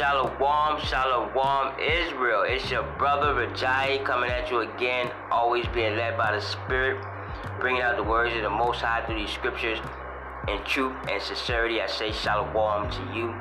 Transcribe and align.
Shalom, 0.00 0.80
Shalom, 0.80 1.78
Israel. 1.78 2.44
It's 2.46 2.70
your 2.70 2.84
brother 2.96 3.34
Rajai 3.34 4.02
coming 4.02 4.30
at 4.30 4.50
you 4.50 4.60
again, 4.60 5.12
always 5.30 5.66
being 5.74 5.94
led 5.94 6.16
by 6.16 6.34
the 6.34 6.40
Spirit, 6.40 7.04
bringing 7.60 7.82
out 7.82 7.98
the 7.98 8.02
words 8.02 8.34
of 8.34 8.40
the 8.40 8.48
Most 8.48 8.80
High 8.80 9.04
through 9.04 9.16
these 9.16 9.30
scriptures 9.30 9.78
in 10.48 10.64
truth 10.64 10.96
and 11.10 11.22
sincerity. 11.22 11.82
I 11.82 11.86
say 11.86 12.12
Shalom 12.12 12.90
to 12.90 13.14
you. 13.14 13.34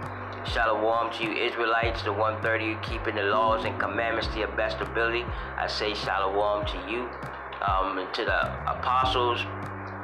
Shalom 0.43 1.13
to 1.13 1.23
you, 1.23 1.31
Israelites, 1.31 2.03
the 2.03 2.11
130 2.11 2.75
keeping 2.83 3.15
the 3.15 3.23
laws 3.23 3.63
and 3.63 3.79
commandments 3.79 4.27
to 4.33 4.39
your 4.39 4.49
best 4.49 4.81
ability. 4.81 5.23
I 5.57 5.67
say 5.67 5.93
Shalom 5.93 6.65
to 6.65 6.91
you. 6.91 7.09
Um, 7.61 8.05
to 8.11 8.25
the 8.25 8.69
apostles 8.69 9.45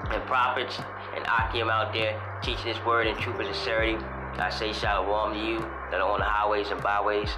and 0.09 0.23
prophets 0.25 0.79
and 1.13 1.25
Akim 1.27 1.69
out 1.69 1.91
there 1.91 2.17
teaching 2.41 2.71
this 2.71 2.85
word 2.85 3.07
in 3.07 3.17
truth 3.17 3.39
and 3.39 3.53
sincerity. 3.53 3.97
I 4.37 4.49
say 4.49 4.73
shalom 4.73 5.33
to 5.33 5.39
you 5.39 5.74
that 5.91 6.01
are 6.01 6.09
on 6.09 6.19
the 6.19 6.25
highways 6.25 6.71
and 6.71 6.81
byways, 6.81 7.29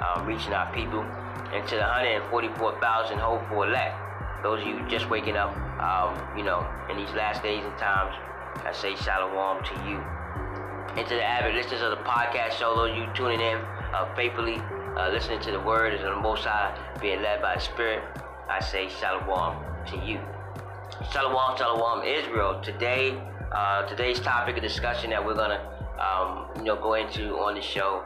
um, 0.00 0.26
reaching 0.26 0.52
our 0.52 0.72
people, 0.72 1.02
and 1.52 1.66
to 1.68 1.76
the 1.76 1.82
144,000 1.82 3.18
hopeful 3.18 3.62
elect, 3.62 3.96
those 4.42 4.60
of 4.60 4.66
you 4.66 4.80
just 4.88 5.08
waking 5.08 5.36
up, 5.36 5.56
um, 5.80 6.36
you 6.36 6.42
know, 6.42 6.66
in 6.90 6.96
these 6.96 7.12
last 7.12 7.42
days 7.42 7.64
and 7.64 7.76
times, 7.78 8.14
I 8.64 8.72
say 8.72 8.96
shalom 8.96 9.62
to 9.64 9.74
you. 9.88 10.02
And 10.96 11.06
to 11.08 11.14
the 11.14 11.24
avid 11.24 11.54
listeners 11.54 11.80
of 11.82 11.90
the 11.90 12.04
podcast 12.04 12.52
show, 12.52 12.74
those 12.76 12.96
you 12.96 13.06
tuning 13.14 13.40
in 13.40 13.58
uh, 13.94 14.14
faithfully, 14.14 14.56
uh, 14.96 15.08
listening 15.10 15.40
to 15.40 15.52
the 15.52 15.60
word 15.60 15.94
of 15.94 16.02
the 16.02 16.14
Most 16.16 16.44
High, 16.44 16.76
being 17.00 17.22
led 17.22 17.40
by 17.40 17.54
the 17.54 17.60
Spirit, 17.60 18.02
I 18.48 18.60
say 18.60 18.88
shalom 18.88 19.56
to 19.86 19.96
you. 19.96 20.20
Shalom, 21.10 21.56
shalom, 21.56 22.04
Israel. 22.04 22.60
Today, 22.62 23.18
uh, 23.52 23.86
today's 23.86 24.20
topic 24.20 24.56
of 24.56 24.62
discussion 24.62 25.10
that 25.10 25.24
we're 25.24 25.34
gonna 25.34 25.71
um, 25.98 26.48
you 26.56 26.64
know, 26.64 26.76
go 26.76 26.94
into 26.94 27.36
on 27.38 27.54
the 27.54 27.62
show 27.62 28.04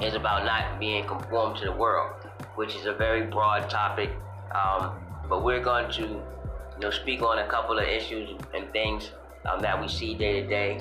is 0.00 0.14
about 0.14 0.44
not 0.44 0.78
being 0.78 1.06
conformed 1.06 1.56
to 1.58 1.64
the 1.64 1.72
world, 1.72 2.12
which 2.54 2.74
is 2.76 2.86
a 2.86 2.92
very 2.92 3.26
broad 3.26 3.68
topic. 3.70 4.10
Um, 4.54 4.92
but 5.28 5.42
we're 5.42 5.62
going 5.62 5.90
to, 5.92 6.02
you 6.02 6.80
know, 6.80 6.90
speak 6.90 7.22
on 7.22 7.38
a 7.38 7.46
couple 7.48 7.78
of 7.78 7.84
issues 7.84 8.30
and 8.54 8.70
things 8.72 9.10
um, 9.46 9.60
that 9.60 9.80
we 9.80 9.88
see 9.88 10.14
day 10.14 10.42
to 10.42 10.46
day, 10.46 10.80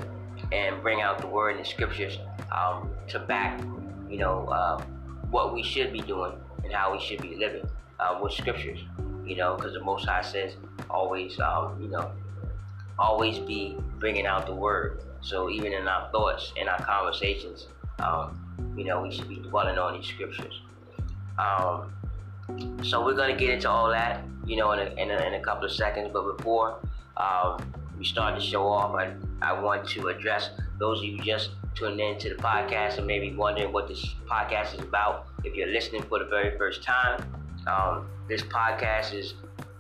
and 0.52 0.82
bring 0.82 1.02
out 1.02 1.20
the 1.20 1.28
word 1.28 1.56
and 1.56 1.60
the 1.66 1.68
scriptures 1.68 2.18
um, 2.52 2.90
to 3.08 3.20
back, 3.20 3.60
you 4.10 4.18
know, 4.18 4.48
uh, 4.48 4.82
what 5.30 5.54
we 5.54 5.64
should 5.64 5.92
be 5.92 6.02
doing 6.02 6.34
and 6.64 6.74
how 6.74 6.92
we 6.92 7.00
should 7.00 7.22
be 7.22 7.36
living 7.36 7.68
uh, 8.00 8.20
with 8.22 8.34
scriptures. 8.34 8.80
You 9.26 9.36
know, 9.36 9.56
because 9.56 9.74
the 9.74 9.84
Most 9.84 10.06
High 10.06 10.22
says 10.22 10.56
always, 10.90 11.38
you 11.80 11.88
know, 11.88 12.12
always 13.00 13.40
be 13.40 13.78
bringing 13.98 14.28
out 14.28 14.46
the 14.46 14.54
word. 14.54 15.02
So 15.26 15.50
even 15.50 15.74
in 15.74 15.88
our 15.88 16.08
thoughts, 16.12 16.54
in 16.56 16.68
our 16.68 16.80
conversations, 16.86 17.66
um, 17.98 18.40
you 18.78 18.84
know, 18.84 19.02
we 19.02 19.12
should 19.12 19.28
be 19.28 19.38
dwelling 19.38 19.80
on 19.80 19.98
these 19.98 20.06
scriptures. 20.06 20.62
Um, 21.40 21.92
so 22.84 23.04
we're 23.04 23.16
going 23.16 23.36
to 23.36 23.40
get 23.40 23.50
into 23.56 23.68
all 23.68 23.90
that, 23.90 24.24
you 24.46 24.56
know, 24.56 24.72
in 24.74 24.80
a, 24.80 25.02
in 25.02 25.10
a, 25.10 25.18
in 25.26 25.34
a 25.34 25.40
couple 25.40 25.66
of 25.66 25.72
seconds. 25.72 26.12
But 26.14 26.38
before 26.38 26.78
um, 27.18 27.74
we 27.98 28.06
start 28.06 28.40
to 28.40 28.46
show 28.46 28.68
off, 28.68 28.94
I, 28.94 29.16
I 29.42 29.60
want 29.60 29.90
to 29.90 30.10
address 30.10 30.52
those 30.78 31.00
of 31.00 31.06
you 31.06 31.18
just 31.24 31.50
tuning 31.74 32.08
in 32.08 32.20
to 32.20 32.30
the 32.30 32.36
podcast 32.36 33.00
and 33.00 33.08
maybe 33.08 33.34
wondering 33.34 33.74
what 33.74 33.88
this 33.88 34.06
podcast 34.30 34.76
is 34.76 34.82
about. 34.82 35.26
If 35.44 35.56
you're 35.56 35.70
listening 35.70 36.04
for 36.04 36.20
the 36.20 36.26
very 36.26 36.56
first 36.56 36.84
time, 36.84 37.26
um, 37.66 38.08
this 38.28 38.44
podcast 38.44 39.16
is 39.16 39.34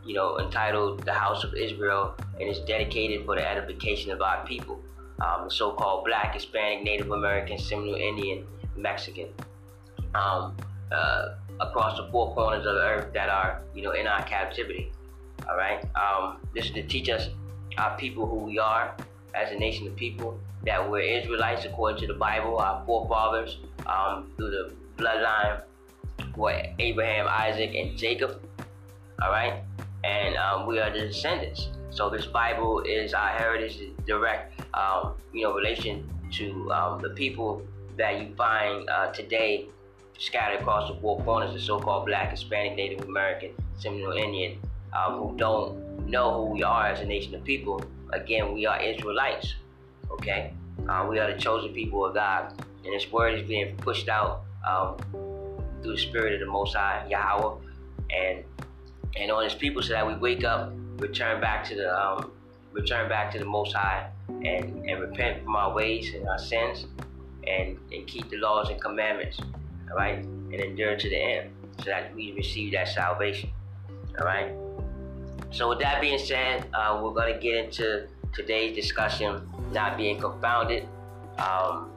you 0.06 0.14
know, 0.14 0.40
entitled 0.40 1.04
The 1.04 1.14
House 1.14 1.44
of 1.44 1.56
Israel, 1.56 2.16
and 2.40 2.48
it's 2.48 2.59
dedicated 2.59 3.26
for 3.26 3.36
the 3.36 3.48
edification 3.48 4.12
of 4.12 4.22
our 4.22 4.46
people, 4.46 4.80
um, 5.20 5.50
so-called 5.50 6.06
Black, 6.06 6.34
Hispanic, 6.34 6.84
Native 6.84 7.12
American, 7.12 7.58
Seminole 7.58 7.96
Indian, 7.96 8.46
Mexican, 8.76 9.30
um, 10.14 10.56
uh, 10.92 11.36
across 11.59 11.98
the 11.98 12.08
four 12.12 12.34
corners 12.34 12.66
of 12.66 12.76
the 12.76 12.81
earth 12.81 13.14
that 13.14 13.30
are, 13.30 13.62
you 13.74 13.81
know, 13.81 13.92
in 13.92 14.08
our 14.08 14.24
captivity. 14.24 14.92
All 15.48 15.56
right. 15.56 15.84
Um, 15.96 16.38
this 16.54 16.66
is 16.66 16.72
to 16.72 16.84
teach 16.84 17.09
us 17.09 17.30
our 17.78 17.98
people 17.98 18.28
who 18.28 18.38
we 18.38 18.59
are 18.59 18.96
as 19.34 19.52
a 19.52 19.56
nation 19.56 19.88
of 19.88 19.96
people, 19.96 20.40
that 20.66 20.90
we're 20.90 21.02
Israelites 21.02 21.66
according 21.66 22.02
to 22.02 22.08
the 22.08 22.14
Bible, 22.14 22.58
our 22.58 22.86
forefathers 22.86 23.58
um, 23.86 24.31
through 24.38 24.52
the 24.52 24.74
bloodline, 24.98 25.62
were 26.36 26.62
Abraham, 26.80 27.28
Isaac, 27.30 27.74
and 27.75 27.98
Jacob. 27.98 28.42
All 29.22 29.30
right 29.30 29.62
and 30.06 30.36
um, 30.38 30.68
we 30.68 30.80
are 30.80 30.92
the 30.92 31.00
descendants. 31.00 31.70
So 31.95 32.09
this 32.09 32.25
Bible 32.25 32.81
is 32.81 33.13
our 33.13 33.29
heritage, 33.29 33.79
direct, 34.06 34.59
um, 34.73 35.13
you 35.31 35.44
know, 35.44 35.53
relation 35.53 36.09
to 36.33 36.69
um, 36.73 37.01
the 37.01 37.11
people 37.11 37.61
that 37.95 38.19
you 38.19 38.35
find 38.35 38.89
uh, 38.89 39.13
today 39.13 39.69
scattered 40.17 40.59
across 40.59 40.89
the 40.89 41.00
four 41.00 41.22
corners, 41.23 41.53
the 41.53 41.59
so-called 41.59 42.06
Black, 42.06 42.31
Hispanic, 42.31 42.75
Native 42.75 43.07
American, 43.07 43.51
Seminole 43.78 44.11
Indian, 44.11 44.59
um, 44.91 45.19
who 45.19 45.38
don't 45.38 46.06
know 46.06 46.33
who 46.33 46.51
we 46.51 46.63
are 46.63 46.88
as 46.88 47.00
a 47.00 47.06
nation 47.06 47.33
of 47.33 47.45
people. 47.45 47.81
Again, 48.12 48.53
we 48.53 48.66
are 48.66 48.77
Israelites. 48.81 49.53
Okay, 50.12 50.53
uh, 50.89 51.07
we 51.09 51.17
are 51.19 51.33
the 51.33 51.39
chosen 51.39 51.73
people 51.73 52.06
of 52.06 52.13
God, 52.13 52.62
and 52.83 52.94
this 52.94 53.09
word 53.09 53.39
is 53.39 53.47
being 53.47 53.73
pushed 53.77 54.09
out 54.09 54.41
um, 54.67 54.97
through 55.81 55.94
the 55.94 55.97
Spirit 55.97 56.33
of 56.33 56.41
the 56.41 56.45
Most 56.45 56.75
High 56.75 57.07
Yahweh, 57.09 57.56
and 58.13 58.44
and 59.16 59.31
on 59.31 59.45
his 59.45 59.53
people 59.53 59.81
so 59.81 59.94
that 59.94 60.06
we 60.06 60.13
wake 60.16 60.44
up, 60.44 60.73
return 60.97 61.41
back 61.41 61.63
to 61.66 61.75
the 61.75 61.94
um, 61.94 62.31
return 62.72 63.07
back 63.07 63.31
to 63.31 63.39
the 63.39 63.45
Most 63.45 63.73
High, 63.73 64.09
and, 64.28 64.89
and 64.89 65.00
repent 65.00 65.44
from 65.44 65.56
our 65.56 65.73
ways 65.73 66.13
and 66.13 66.28
our 66.28 66.38
sins, 66.38 66.85
and, 67.47 67.78
and 67.91 68.07
keep 68.07 68.29
the 68.29 68.38
laws 68.38 68.69
and 68.69 68.81
commandments, 68.81 69.39
all 69.89 69.97
right, 69.97 70.19
and 70.19 70.53
endure 70.53 70.95
to 70.97 71.09
the 71.09 71.17
end, 71.17 71.51
so 71.79 71.85
that 71.85 72.13
we 72.13 72.33
receive 72.33 72.73
that 72.73 72.88
salvation, 72.88 73.50
all 74.19 74.25
right. 74.25 74.51
So 75.51 75.69
with 75.69 75.79
that 75.79 76.01
being 76.01 76.19
said, 76.19 76.67
uh, 76.73 77.00
we're 77.01 77.13
going 77.13 77.33
to 77.33 77.39
get 77.39 77.66
into 77.66 78.07
today's 78.33 78.75
discussion, 78.75 79.47
not 79.72 79.95
being 79.95 80.19
confounded, 80.19 80.88
um, 81.38 81.91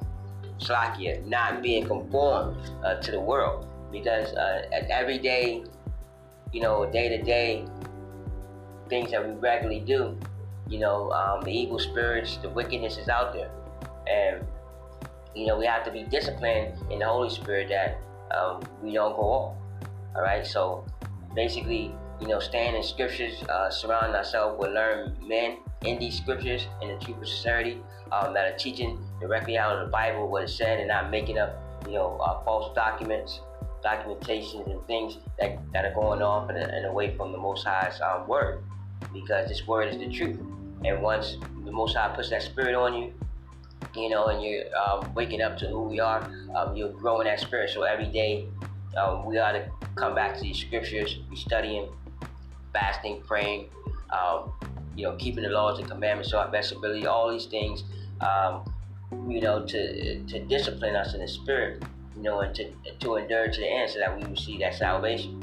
Slakia, 0.59 1.25
not 1.27 1.63
being 1.63 1.87
conformed 1.87 2.57
uh, 2.85 2.97
to 2.97 3.11
the 3.11 3.21
world, 3.21 3.67
because 3.91 4.33
uh, 4.35 4.69
every 4.91 5.19
day 5.19 5.65
you 6.53 6.63
know, 6.63 6.91
day 6.91 7.09
to 7.09 7.23
day 7.23 7.65
things 8.89 9.11
that 9.11 9.27
we 9.27 9.35
regularly 9.35 9.81
do, 9.81 10.19
you 10.69 10.79
know, 10.79 11.11
um, 11.13 11.43
the 11.43 11.51
evil 11.51 11.79
spirits, 11.79 12.37
the 12.39 12.49
wickedness 12.49 12.99
is 12.99 13.09
out 13.09 13.33
there. 13.33 13.51
And, 14.07 14.47
you 15.35 15.47
know, 15.47 15.59
we 15.59 15.67
have 15.67 15.85
to 15.85 15.91
be 15.91 16.05
disciplined 16.05 16.75
in 16.91 17.01
the 17.01 17.07
Holy 17.07 17.31
Spirit 17.31 17.69
that 17.69 17.99
um, 18.37 18.63
we 18.83 18.93
don't 18.93 19.17
go 19.17 19.23
off. 19.23 19.57
All 20.15 20.23
right. 20.23 20.47
So 20.47 20.85
basically, 21.35 21.95
you 22.21 22.29
know, 22.29 22.41
staying 22.41 22.75
in 22.75 22.83
scriptures, 22.83 23.43
uh, 23.49 23.71
surrounding 23.71 24.15
ourselves 24.15 24.59
with 24.59 24.73
learned 24.73 25.17
men 25.27 25.59
in 25.85 25.99
these 25.99 26.17
scriptures 26.17 26.67
in 26.83 26.89
the 26.89 27.05
truth 27.05 27.19
of 27.19 27.29
sincerity 27.29 27.79
um, 28.11 28.35
that 28.35 28.53
are 28.53 28.57
teaching 28.57 28.99
directly 29.21 29.57
out 29.57 29.77
of 29.77 29.87
the 29.87 29.91
Bible 29.91 30.29
what 30.29 30.43
it 30.43 30.49
said 30.49 30.81
and 30.81 30.89
not 30.89 31.11
making 31.11 31.39
up, 31.39 31.63
you 31.87 31.93
know, 31.95 32.19
uh, 32.19 32.43
false 32.45 32.75
documents 32.75 33.41
documentations 33.85 34.71
and 34.71 34.85
things 34.87 35.19
that, 35.39 35.59
that 35.73 35.85
are 35.85 35.95
going 35.95 36.23
off 36.23 36.49
and, 36.51 36.59
and 36.59 36.87
away 36.87 37.17
from 37.17 37.33
the 37.33 37.39
Most 37.39 37.67
High's 37.67 38.01
um, 38.01 38.27
word, 38.27 38.63
because 39.13 39.49
this 39.49 39.67
word 39.67 39.89
is 39.89 39.99
the 39.99 40.09
truth. 40.09 40.39
And 40.85 41.03
once 41.03 41.37
the 41.65 41.73
Most 41.73 41.97
High 41.97 42.15
puts 42.15 42.31
that 42.31 42.43
spirit 42.43 42.75
on 42.75 42.95
you, 42.95 43.13
you 43.95 44.09
know, 44.09 44.27
and 44.27 44.43
you're 44.43 44.65
um, 44.77 45.13
waking 45.15 45.41
up 45.41 45.57
to 45.59 45.69
who 45.69 45.83
we 45.83 46.01
are, 46.01 46.23
um, 46.55 46.77
you're 46.77 46.91
growing 46.91 47.27
that 47.27 47.41
spirit. 47.41 47.71
So 47.71 47.83
every 47.83 48.07
day, 48.07 48.47
um, 48.97 49.27
we 49.27 49.39
ought 49.39 49.53
to 49.53 49.69
come 49.97 50.15
back 50.15 50.37
to 50.37 50.43
these 50.43 50.59
scriptures, 50.59 51.15
be 51.31 51.37
studying, 51.37 51.89
fasting, 52.73 53.23
praying, 53.27 53.71
um, 54.11 54.53
you 54.97 55.05
know, 55.05 55.17
keeping 55.17 55.43
the 55.43 55.51
laws 55.51 55.79
and 55.79 55.89
commandments 55.89 56.31
to 56.31 56.39
our 56.39 56.49
best 56.49 56.73
ability. 56.73 57.07
All 57.07 57.31
these 57.31 57.47
things, 57.47 57.85
um, 58.21 58.65
you 59.29 59.41
know, 59.41 59.65
to 59.65 60.23
to 60.25 60.41
discipline 60.45 60.97
us 60.97 61.15
in 61.15 61.21
the 61.21 61.29
spirit 61.29 61.83
you 62.19 62.25
know, 62.25 62.41
and 62.41 62.55
to, 62.57 62.71
to 63.01 63.17
endure 63.17 63.49
to 63.49 63.61
the 63.61 63.67
end 63.67 63.91
so 63.91 64.01
that 64.01 64.17
we 64.17 64.25
receive 64.25 64.61
that 64.61 64.75
salvation. 64.75 65.41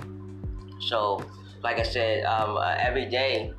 So, 0.82 1.24
like 1.66 1.80
I 1.80 1.84
said, 1.84 2.24
um, 2.26 2.58
uh, 2.58 2.76
every 2.78 3.08
day, 3.08 3.52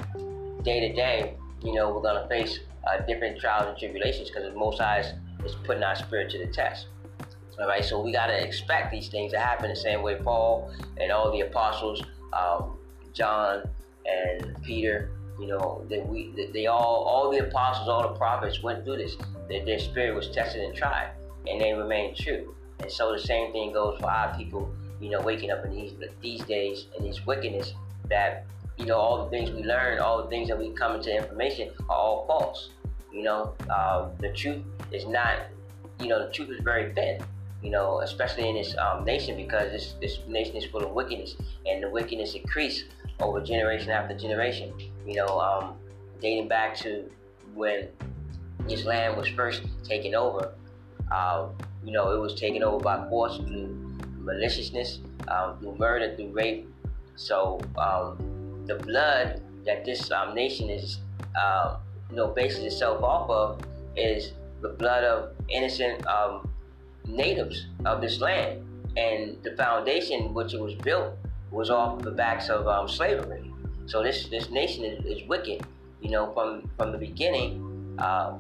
day 0.63 0.79
to 0.89 0.95
day, 0.95 1.35
you 1.61 1.75
know, 1.75 1.91
we're 1.91 2.23
to 2.23 2.29
face 2.29 2.61
uh, 2.87 2.99
different 2.99 3.41
trials 3.41 3.67
and 3.67 3.77
tribulations 3.77 4.31
because 4.31 4.55
Most 4.55 4.81
High 4.81 5.01
is 5.45 5.57
putting 5.65 5.83
our 5.83 5.97
spirit 5.97 6.31
to 6.31 6.39
the 6.39 6.47
test. 6.47 6.87
All 7.59 7.67
right, 7.67 7.85
so 7.85 8.01
we 8.01 8.13
got 8.13 8.29
to 8.29 8.41
expect 8.41 8.93
these 8.93 9.09
things 9.09 9.33
to 9.33 9.41
happen 9.41 9.71
the 9.71 9.75
same 9.75 10.03
way 10.03 10.15
Paul 10.23 10.71
and 10.99 11.11
all 11.11 11.33
the 11.33 11.41
apostles, 11.41 12.01
um, 12.33 12.79
John 13.13 13.69
and 14.05 14.63
Peter, 14.63 15.11
you 15.41 15.49
know, 15.49 15.85
that 15.91 16.07
we, 16.07 16.31
that 16.37 16.53
they 16.53 16.69
all, 16.69 17.03
all 17.09 17.33
the 17.33 17.39
apostles, 17.39 17.89
all 17.89 18.03
the 18.03 18.17
prophets 18.17 18.63
went 18.63 18.85
through 18.85 18.99
this. 18.99 19.17
That 19.49 19.67
their 19.67 19.81
spirit 19.81 20.15
was 20.15 20.29
tested 20.29 20.63
and 20.63 20.77
tried, 20.77 21.11
and 21.49 21.61
they 21.61 21.73
remained 21.73 22.17
true. 22.17 22.55
And 22.79 22.93
so 22.93 23.13
the 23.13 23.19
same 23.19 23.51
thing 23.53 23.73
goes 23.73 23.99
for 23.99 24.11
our 24.11 24.37
people, 24.37 24.73
you 25.01 25.11
know, 25.11 25.21
waking 25.23 25.51
up 25.51 25.65
in 25.65 25.73
these 25.73 25.95
these 26.21 26.43
days 26.45 26.87
in 26.97 27.05
this 27.05 27.27
wickedness 27.27 27.75
that, 28.09 28.47
you 28.77 28.87
know, 28.87 28.97
all 28.97 29.25
the 29.25 29.31
things 29.31 29.51
we 29.51 29.63
learn, 29.63 29.99
all 29.99 30.23
the 30.23 30.29
things 30.29 30.49
that 30.49 30.59
we 30.59 30.71
come 30.71 30.97
into 30.97 31.15
information 31.15 31.71
are 31.89 31.97
all 31.97 32.27
false. 32.27 32.71
You 33.13 33.23
know, 33.23 33.55
um, 33.75 34.11
the 34.21 34.33
truth 34.33 34.63
is 34.93 35.07
not, 35.07 35.39
you 36.01 36.09
know, 36.09 36.27
the 36.27 36.33
truth 36.33 36.51
is 36.51 36.61
very 36.63 36.93
thin. 36.95 37.21
you 37.63 37.71
know, 37.71 38.01
especially 38.01 38.49
in 38.49 38.55
this 38.55 38.77
um, 38.79 39.05
nation 39.05 39.37
because 39.37 39.73
this, 39.73 39.95
this 40.01 40.19
nation 40.29 40.57
is 40.57 40.65
full 40.67 40.85
of 40.85 40.91
wickedness 40.93 41.37
and 41.67 41.83
the 41.83 41.89
wickedness 41.89 42.35
increased 42.35 42.85
over 43.21 43.41
generation 43.41 43.91
after 43.91 44.17
generation. 44.17 44.73
You 45.07 45.17
know, 45.17 45.41
um, 45.41 45.75
dating 46.21 46.49
back 46.49 46.77
to 46.79 47.11
when 47.55 47.89
this 48.69 48.85
land 48.85 49.17
was 49.17 49.29
first 49.29 49.63
taken 49.85 50.15
over, 50.15 50.53
uh, 51.11 51.49
you 51.85 51.93
know, 51.93 52.13
it 52.13 52.21
was 52.21 52.35
taken 52.35 52.63
over 52.63 52.79
by 52.79 53.09
force 53.09 53.39
through 53.39 53.75
maliciousness, 54.19 55.01
um, 55.29 55.59
through 55.59 55.77
murder, 55.77 56.15
through 56.15 56.33
rape. 56.33 56.69
So 57.17 57.61
um, 57.79 58.65
the 58.67 58.77
blood 58.77 59.43
that 59.65 59.85
this 59.85 60.11
um, 60.11 60.35
nation 60.35 60.71
is, 60.71 60.99
uh, 61.39 61.79
you 62.11 62.17
know, 62.17 62.29
bases 62.29 62.65
itself 62.65 63.03
off 63.03 63.29
of 63.29 63.61
is 63.97 64.33
the 64.61 64.69
blood 64.69 65.05
of 65.05 65.33
innocent 65.49 66.07
um, 66.07 66.49
natives 67.07 67.67
of 67.85 68.01
this 68.01 68.21
land. 68.21 68.63
And 68.97 69.43
the 69.43 69.55
foundation 69.57 70.33
which 70.33 70.55
it 70.55 70.61
was 70.61 70.75
built 70.75 71.15
was 71.51 71.71
off 71.71 72.03
the 72.03 72.11
backs 72.11 72.49
of 72.49 72.67
um, 72.67 72.89
slavery. 72.89 73.53
So 73.87 74.03
this 74.03 74.29
this 74.29 74.51
nation 74.51 74.85
is, 74.85 75.05
is, 75.05 75.29
wicked, 75.29 75.65
you 76.01 76.11
know, 76.11 76.33
from 76.33 76.69
from 76.77 76.93
the 76.93 76.99
beginning, 76.99 77.95
uh, 77.99 78.35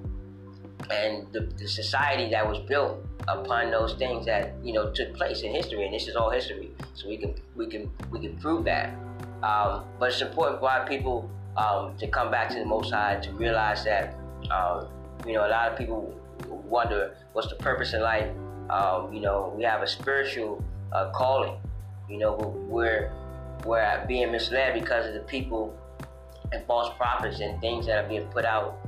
and 0.90 1.26
the, 1.32 1.40
the 1.56 1.68
society 1.68 2.30
that 2.30 2.48
was 2.48 2.58
built 2.58 3.04
upon 3.28 3.70
those 3.70 3.94
things 3.94 4.26
that 4.26 4.54
you 4.62 4.72
know 4.72 4.90
took 4.90 5.14
place 5.14 5.42
in 5.42 5.52
history, 5.54 5.84
and 5.84 5.94
this 5.94 6.08
is 6.08 6.16
all 6.16 6.30
history. 6.30 6.70
So 6.94 7.08
we 7.08 7.16
can 7.16 7.34
we 7.54 7.66
can 7.66 7.90
we 8.10 8.20
can 8.20 8.36
prove 8.36 8.64
that. 8.64 8.94
Um, 9.42 9.84
but 9.98 10.10
it's 10.10 10.22
important 10.22 10.60
for 10.60 10.70
our 10.70 10.86
people 10.86 11.30
um, 11.56 11.96
to 11.98 12.08
come 12.08 12.30
back 12.30 12.48
to 12.50 12.58
the 12.58 12.64
Most 12.64 12.92
High 12.92 13.16
to 13.20 13.32
realize 13.32 13.84
that 13.84 14.14
um, 14.50 14.88
you 15.26 15.34
know 15.34 15.46
a 15.46 15.50
lot 15.50 15.70
of 15.70 15.78
people 15.78 16.14
wonder 16.48 17.16
what's 17.32 17.48
the 17.48 17.56
purpose 17.56 17.92
in 17.92 18.00
life 18.00 18.28
um, 18.70 19.12
you 19.12 19.20
know, 19.20 19.52
we 19.56 19.62
have 19.64 19.82
a 19.82 19.86
spiritual 19.86 20.62
uh, 20.92 21.10
calling. 21.10 21.58
You 22.08 22.18
know, 22.18 22.34
we're 22.68 23.12
we're 23.64 24.04
being 24.06 24.32
misled 24.32 24.74
because 24.74 25.06
of 25.06 25.14
the 25.14 25.20
people 25.20 25.76
and 26.52 26.64
false 26.66 26.94
prophets 26.96 27.40
and 27.40 27.60
things 27.60 27.86
that 27.86 28.04
are 28.04 28.08
being 28.08 28.26
put 28.28 28.44
out 28.44 28.78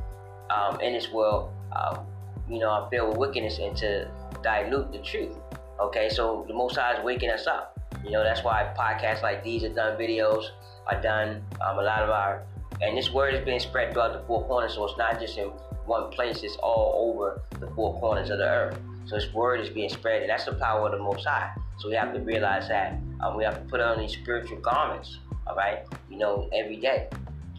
um, 0.51 0.81
in 0.81 0.93
this 0.93 1.11
world. 1.11 1.53
Um, 1.75 2.07
you 2.49 2.59
know, 2.59 2.71
are 2.71 2.89
filled 2.91 3.11
with 3.11 3.19
wickedness 3.19 3.59
and 3.59 3.77
to 3.77 4.11
dilute 4.43 4.93
the 4.93 4.99
truth. 4.99 5.37
Okay, 5.81 6.09
so 6.09 6.45
the 6.49 6.55
Most 6.55 6.77
High 6.77 6.99
is 6.99 7.05
waking 7.05 7.31
us 7.31 7.47
up. 7.47 7.79
You 8.05 8.11
know, 8.11 8.23
that's 8.23 8.43
why 8.43 8.73
podcasts 8.79 9.23
like 9.23 9.43
these 9.43 9.65
are 9.65 9.73
done, 9.73 9.99
videos 9.99 10.45
are 10.87 11.01
done. 11.01 11.43
Um, 11.61 11.79
a 11.79 11.83
lot 11.83 12.03
of 12.03 12.11
our 12.11 12.45
and 12.81 12.97
this 12.97 13.11
word 13.11 13.35
is 13.35 13.45
being 13.45 13.59
spread 13.59 13.93
throughout 13.93 14.13
the 14.13 14.27
four 14.27 14.47
corners, 14.47 14.75
so 14.75 14.85
it's 14.85 14.97
not 14.97 15.19
just 15.19 15.37
in 15.37 15.49
one 15.87 16.11
place; 16.11 16.43
it's 16.43 16.57
all 16.57 17.11
over 17.11 17.41
the 17.59 17.67
four 17.75 17.99
corners 17.99 18.31
of 18.31 18.39
the 18.39 18.49
earth. 18.49 18.79
So 19.07 19.17
this 19.17 19.33
word 19.33 19.61
is 19.61 19.71
being 19.71 19.89
spread, 19.89 20.23
and 20.23 20.31
that's 20.31 20.45
the 20.45 20.55
power 20.55 20.87
of 20.87 20.93
the 20.93 20.99
Most 20.99 21.27
High. 21.27 21.53
So 21.79 21.89
we 21.89 21.95
have 21.95 22.13
to 22.13 22.21
realize 22.21 22.69
that 22.69 23.01
um, 23.21 23.37
we 23.37 23.45
have 23.45 23.55
to 23.55 23.69
put 23.69 23.81
on 23.81 23.99
these 23.99 24.13
spiritual 24.13 24.59
garments, 24.59 25.19
all 25.47 25.57
right, 25.57 25.81
you 26.11 26.19
know, 26.19 26.49
every 26.53 26.77
day. 26.77 27.09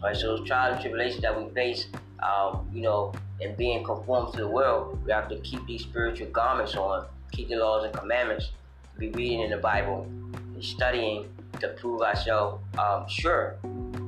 Right, 0.02 0.16
so 0.16 0.36
those 0.36 0.46
trials 0.46 0.74
and 0.74 0.80
tribulations 0.80 1.20
that 1.22 1.38
we 1.38 1.52
face, 1.52 1.86
um, 2.22 2.68
you 2.72 2.80
know, 2.80 3.12
and 3.42 3.54
being 3.56 3.84
conformed 3.84 4.32
to 4.32 4.38
the 4.38 4.48
world, 4.48 4.98
we 5.04 5.12
have 5.12 5.28
to 5.28 5.36
keep 5.40 5.66
these 5.66 5.82
spiritual 5.82 6.28
garments 6.28 6.74
on, 6.74 7.04
keep 7.32 7.48
the 7.48 7.56
laws 7.56 7.84
and 7.84 7.92
commandments, 7.92 8.50
be 8.98 9.10
reading 9.10 9.40
in 9.40 9.50
the 9.50 9.58
Bible, 9.58 10.06
and 10.54 10.64
studying 10.64 11.28
to 11.60 11.68
prove 11.68 12.00
ourselves 12.00 12.62
um, 12.78 13.06
sure, 13.08 13.56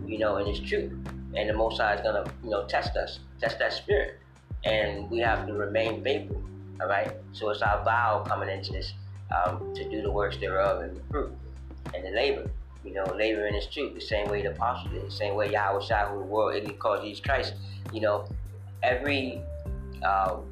you 0.07 0.19
know, 0.19 0.37
and 0.37 0.49
it's 0.49 0.61
true. 0.61 0.91
And 1.35 1.49
the 1.49 1.55
Most 1.55 1.79
High 1.79 1.95
is 1.95 2.01
gonna, 2.01 2.25
you 2.43 2.51
know, 2.51 2.65
test 2.67 2.97
us, 2.97 3.21
test 3.39 3.59
that 3.59 3.75
spirit, 3.75 4.19
and 4.65 5.11
we 5.11 5.19
have 5.19 5.47
to 5.47 5.53
remain 5.53 6.03
faithful. 6.03 6.43
All 6.81 6.89
right. 6.89 7.13
So 7.33 7.51
it's 7.51 7.63
our 7.63 7.85
vow 7.85 8.25
coming 8.27 8.49
into 8.49 8.73
this 8.73 8.93
um, 9.31 9.73
to 9.75 9.89
do 9.89 10.03
the 10.03 10.11
works 10.11 10.37
thereof 10.39 10.83
and 10.83 10.97
the 10.97 11.03
fruit 11.11 11.33
and 11.95 12.05
the 12.05 12.11
labor. 12.11 12.51
You 12.85 12.95
know, 12.95 13.05
labor 13.17 13.47
in 13.47 13.55
the 13.55 13.61
street, 13.61 13.95
the 13.95 14.01
same 14.01 14.29
way 14.29 14.43
the 14.43 14.51
apostle 14.51 14.91
did, 14.91 15.07
the 15.07 15.11
same 15.11 15.35
way 15.35 15.53
Yahweh 15.53 15.81
Shai, 15.81 16.07
who 16.07 16.19
the 16.19 16.25
world 16.25 16.55
it 16.55 16.79
called 16.79 17.05
Jesus 17.05 17.25
Christ. 17.25 17.55
You 17.93 18.01
know, 18.01 18.27
every 18.83 19.41
um, 20.05 20.45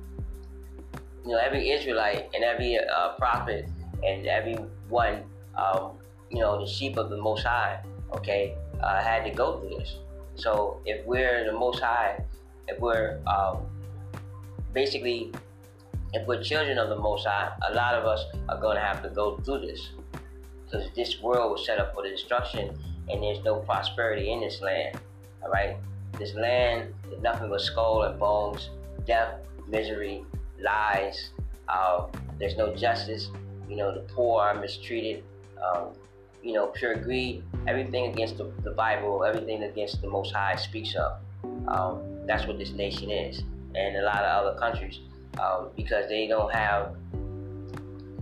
you 1.25 1.33
know 1.33 1.39
every 1.39 1.71
Israelite 1.71 2.31
and 2.35 2.45
every 2.45 2.79
uh, 2.79 3.13
prophet 3.19 3.69
and 4.05 4.27
every 4.27 4.55
one 4.89 5.25
um, 5.57 5.93
you 6.31 6.39
know 6.39 6.61
the 6.61 6.67
sheep 6.67 6.97
of 6.97 7.11
the 7.11 7.17
Most 7.17 7.45
High, 7.45 7.83
okay, 8.15 8.55
uh, 8.81 9.03
had 9.03 9.25
to 9.25 9.31
go 9.31 9.59
through 9.59 9.79
this. 9.79 9.97
So 10.37 10.81
if 10.87 11.05
we're 11.07 11.45
the 11.45 11.53
Most 11.53 11.81
High, 11.81 12.23
if 12.69 12.79
we're 12.81 13.21
um, 13.27 13.67
basically 14.73 15.33
if 16.13 16.27
we're 16.27 16.43
children 16.43 16.79
of 16.79 16.89
the 16.89 16.97
Most 16.97 17.27
High, 17.27 17.53
a 17.69 17.75
lot 17.75 17.95
of 17.95 18.05
us 18.05 18.25
are 18.49 18.61
going 18.61 18.77
to 18.77 18.83
have 18.83 19.03
to 19.03 19.09
go 19.11 19.39
through 19.39 19.61
this. 19.61 19.91
Because 20.71 20.89
this 20.95 21.21
world 21.21 21.53
was 21.53 21.67
set 21.67 21.79
up 21.79 21.95
for 21.95 22.03
destruction 22.03 22.79
and 23.09 23.23
there's 23.23 23.43
no 23.45 23.57
prosperity 23.57 24.33
in 24.33 24.41
this 24.41 24.61
land. 24.61 24.99
All 25.43 25.51
right? 25.51 25.77
This 26.19 26.35
land 26.35 26.95
is 27.11 27.21
nothing 27.23 27.49
but 27.49 27.61
skull 27.61 28.03
and 28.03 28.19
bones, 28.19 28.71
death, 29.07 29.35
misery, 29.69 30.25
lies. 30.61 31.31
Uh, 31.69 32.07
there's 32.39 32.57
no 32.57 32.75
justice. 32.75 33.31
You 33.69 33.77
know, 33.77 33.95
the 33.95 34.01
poor 34.01 34.43
are 34.43 34.55
mistreated. 34.55 35.25
Um, 35.63 35.89
you 36.43 36.53
know, 36.53 36.67
pure 36.69 36.97
greed. 36.97 37.43
Everything 37.67 38.13
against 38.13 38.39
the, 38.39 38.51
the, 38.63 38.71
Bible, 38.71 39.25
everything 39.25 39.63
against 39.63 40.01
the 40.01 40.09
Most 40.09 40.33
High 40.33 40.57
speaks 40.57 40.95
of. 40.95 41.19
Um, 41.69 42.27
that's 42.27 42.47
what 42.47 42.59
this 42.59 42.71
nation 42.71 43.11
is, 43.11 43.43
and 43.75 43.97
a 43.97 44.03
lot 44.03 44.25
of 44.25 44.47
other 44.47 44.59
countries 44.59 45.01
um, 45.39 45.69
because 45.77 46.09
they 46.09 46.27
don't 46.27 46.53
have, 46.53 46.95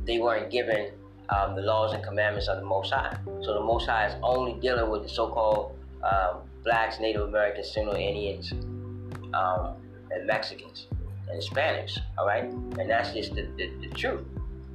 they 0.04 0.18
weren't 0.18 0.50
given 0.50 0.90
um, 1.30 1.54
the 1.54 1.62
laws 1.62 1.92
and 1.92 2.02
commandments 2.02 2.48
of 2.48 2.58
the 2.58 2.64
Most 2.64 2.92
High. 2.92 3.16
So 3.42 3.54
the 3.54 3.60
Most 3.60 3.86
High 3.86 4.06
is 4.06 4.14
only 4.22 4.54
dealing 4.60 4.90
with 4.90 5.02
the 5.02 5.08
so-called 5.08 5.76
um, 6.02 6.38
blacks, 6.64 7.00
Native 7.00 7.22
Americans, 7.22 7.70
Seminole 7.70 7.96
Indians, 7.96 8.52
um, 9.34 9.75
and 10.10 10.26
Mexicans 10.26 10.86
and 11.28 11.40
Hispanics. 11.40 11.98
All 12.16 12.26
right, 12.26 12.44
and 12.44 12.90
that's 12.90 13.12
just 13.12 13.34
the, 13.34 13.42
the, 13.56 13.70
the 13.80 13.88
truth. 13.94 14.25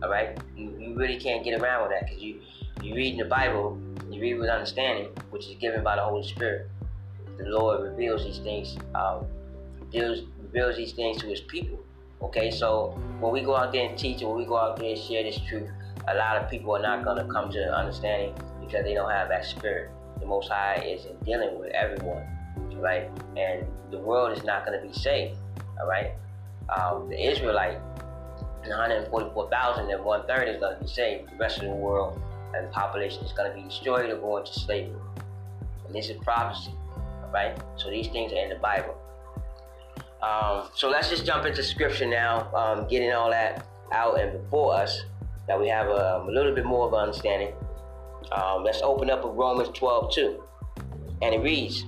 All 0.01 0.09
right, 0.09 0.37
you, 0.55 0.75
you 0.79 0.95
really 0.95 1.17
can't 1.17 1.43
get 1.43 1.59
around 1.59 1.83
with 1.83 1.91
that 1.91 2.07
because 2.07 2.21
you 2.21 2.41
you 2.81 2.95
read 2.95 3.13
in 3.13 3.17
the 3.17 3.25
Bible, 3.25 3.79
you 4.11 4.19
read 4.21 4.33
with 4.35 4.49
understanding, 4.49 5.07
which 5.29 5.47
is 5.47 5.55
given 5.55 5.83
by 5.83 5.95
the 5.95 6.01
Holy 6.03 6.27
Spirit. 6.27 6.69
The 7.37 7.45
Lord 7.45 7.81
reveals 7.81 8.25
these 8.25 8.39
things, 8.39 8.77
um, 8.93 9.25
reveals, 9.79 10.25
reveals 10.41 10.75
these 10.75 10.91
things 10.91 11.21
to 11.21 11.27
His 11.27 11.41
people. 11.41 11.79
Okay, 12.21 12.51
so 12.51 12.97
when 13.19 13.31
we 13.31 13.41
go 13.41 13.55
out 13.55 13.71
there 13.71 13.87
and 13.87 13.97
teach, 13.97 14.21
when 14.21 14.35
we 14.35 14.45
go 14.45 14.57
out 14.57 14.77
there 14.77 14.89
and 14.89 14.99
share 14.99 15.23
this 15.23 15.39
truth, 15.47 15.69
a 16.07 16.15
lot 16.15 16.37
of 16.37 16.49
people 16.49 16.75
are 16.75 16.81
not 16.81 17.03
going 17.03 17.17
to 17.17 17.31
come 17.31 17.51
to 17.51 17.73
understanding 17.73 18.35
because 18.61 18.83
they 18.83 18.93
don't 18.93 19.09
have 19.11 19.29
that 19.29 19.45
spirit. 19.45 19.91
The 20.19 20.25
Most 20.25 20.49
High 20.49 20.75
is 20.85 21.05
in 21.05 21.17
dealing 21.25 21.59
with 21.59 21.71
everyone, 21.71 22.23
right? 22.75 23.09
And 23.37 23.65
the 23.91 23.99
world 23.99 24.37
is 24.37 24.43
not 24.43 24.65
going 24.65 24.79
to 24.79 24.85
be 24.85 24.93
saved, 24.93 25.37
all 25.79 25.87
right? 25.87 26.11
Um, 26.69 27.09
the 27.09 27.31
Israelite, 27.31 27.79
144,000 28.61 29.91
and 29.91 30.03
one 30.03 30.25
third 30.27 30.47
is 30.47 30.59
going 30.59 30.75
to 30.77 30.81
be 30.81 30.87
saved. 30.87 31.31
The 31.31 31.35
rest 31.37 31.57
of 31.57 31.65
the 31.65 31.75
world 31.75 32.21
and 32.55 32.67
the 32.67 32.71
population 32.71 33.23
is 33.23 33.31
going 33.31 33.49
to 33.49 33.55
be 33.55 33.63
destroyed 33.63 34.09
or 34.09 34.17
go 34.17 34.37
into 34.37 34.53
slavery. 34.53 34.99
And 35.85 35.95
this 35.95 36.09
is 36.09 36.17
prophecy, 36.23 36.71
all 36.95 37.31
right? 37.33 37.57
So 37.77 37.89
these 37.89 38.07
things 38.07 38.31
are 38.31 38.37
in 38.37 38.49
the 38.49 38.55
Bible. 38.55 38.97
Um, 40.21 40.69
so 40.73 40.89
let's 40.89 41.09
just 41.09 41.25
jump 41.25 41.45
into 41.45 41.61
scripture 41.63 42.07
now, 42.07 42.53
um, 42.55 42.87
getting 42.87 43.11
all 43.11 43.29
that 43.29 43.65
out 43.91 44.19
and 44.19 44.31
before 44.41 44.73
us, 44.73 45.01
that 45.47 45.59
we 45.59 45.67
have 45.67 45.87
a, 45.87 46.23
a 46.27 46.31
little 46.31 46.53
bit 46.53 46.65
more 46.65 46.87
of 46.87 46.93
an 46.93 46.99
understanding. 46.99 47.53
Um, 48.31 48.63
let's 48.63 48.81
open 48.81 49.09
up 49.09 49.23
with 49.23 49.35
Romans 49.35 49.69
12 49.77 50.13
2. 50.13 50.43
And 51.21 51.35
it 51.35 51.41
reads, 51.41 51.85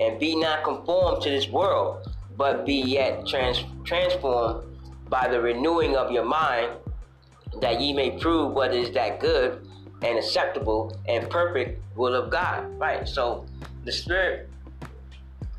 And 0.00 0.18
be 0.18 0.34
not 0.36 0.64
conformed 0.64 1.22
to 1.22 1.30
this 1.30 1.48
world, 1.48 2.08
but 2.36 2.64
be 2.64 2.74
yet 2.74 3.26
trans- 3.26 3.64
transformed 3.84 4.64
by 5.08 5.28
the 5.28 5.40
renewing 5.40 5.96
of 5.96 6.10
your 6.12 6.24
mind, 6.24 6.72
that 7.60 7.80
ye 7.80 7.92
may 7.92 8.18
prove 8.18 8.52
what 8.52 8.74
is 8.74 8.90
that 8.92 9.20
good 9.20 9.66
and 10.02 10.18
acceptable 10.18 10.96
and 11.08 11.28
perfect 11.28 11.82
will 11.96 12.14
of 12.14 12.30
God. 12.30 12.78
Right? 12.78 13.08
So 13.08 13.46
the 13.84 13.92
Spirit 13.92 14.48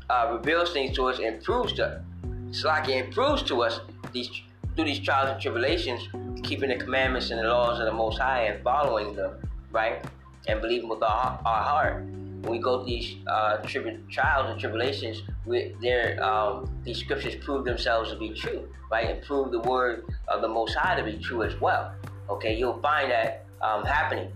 uh, 0.08 0.30
reveals 0.32 0.72
things 0.72 0.96
to 0.96 1.08
us 1.08 1.18
and 1.18 1.42
proves 1.42 1.72
to 1.74 1.86
us. 1.86 2.02
it's 2.48 2.64
like 2.64 2.88
it 2.88 3.12
proves 3.12 3.42
to 3.44 3.62
us 3.62 3.80
these 4.12 4.30
through 4.74 4.84
these 4.84 5.00
trials 5.00 5.30
and 5.30 5.40
tribulations, 5.40 6.08
keeping 6.42 6.68
the 6.70 6.76
commandments 6.76 7.30
and 7.30 7.38
the 7.40 7.44
laws 7.44 7.78
of 7.78 7.86
the 7.86 7.92
Most 7.92 8.18
High 8.18 8.44
and 8.44 8.62
following 8.62 9.14
them, 9.14 9.48
right, 9.70 10.04
and 10.48 10.60
believing 10.60 10.88
with 10.88 11.02
our, 11.02 11.40
our 11.44 11.62
heart. 11.62 12.04
When 12.04 12.52
we 12.52 12.58
go 12.58 12.78
through 12.78 12.86
these 12.86 13.16
uh, 13.26 13.58
tri- 13.58 13.98
trials 14.10 14.50
and 14.50 14.58
tribulations, 14.58 15.22
we, 15.44 15.74
um, 16.18 16.80
these 16.84 16.98
scriptures 16.98 17.36
prove 17.36 17.64
themselves 17.64 18.10
to 18.12 18.18
be 18.18 18.30
true, 18.30 18.68
right, 18.90 19.10
and 19.10 19.22
prove 19.22 19.52
the 19.52 19.60
word 19.60 20.04
of 20.28 20.40
the 20.40 20.48
Most 20.48 20.74
High 20.74 20.96
to 20.96 21.04
be 21.04 21.18
true 21.18 21.42
as 21.42 21.58
well. 21.60 21.94
Okay, 22.30 22.56
you'll 22.56 22.80
find 22.80 23.10
that 23.10 23.44
um, 23.60 23.84
happening 23.84 24.32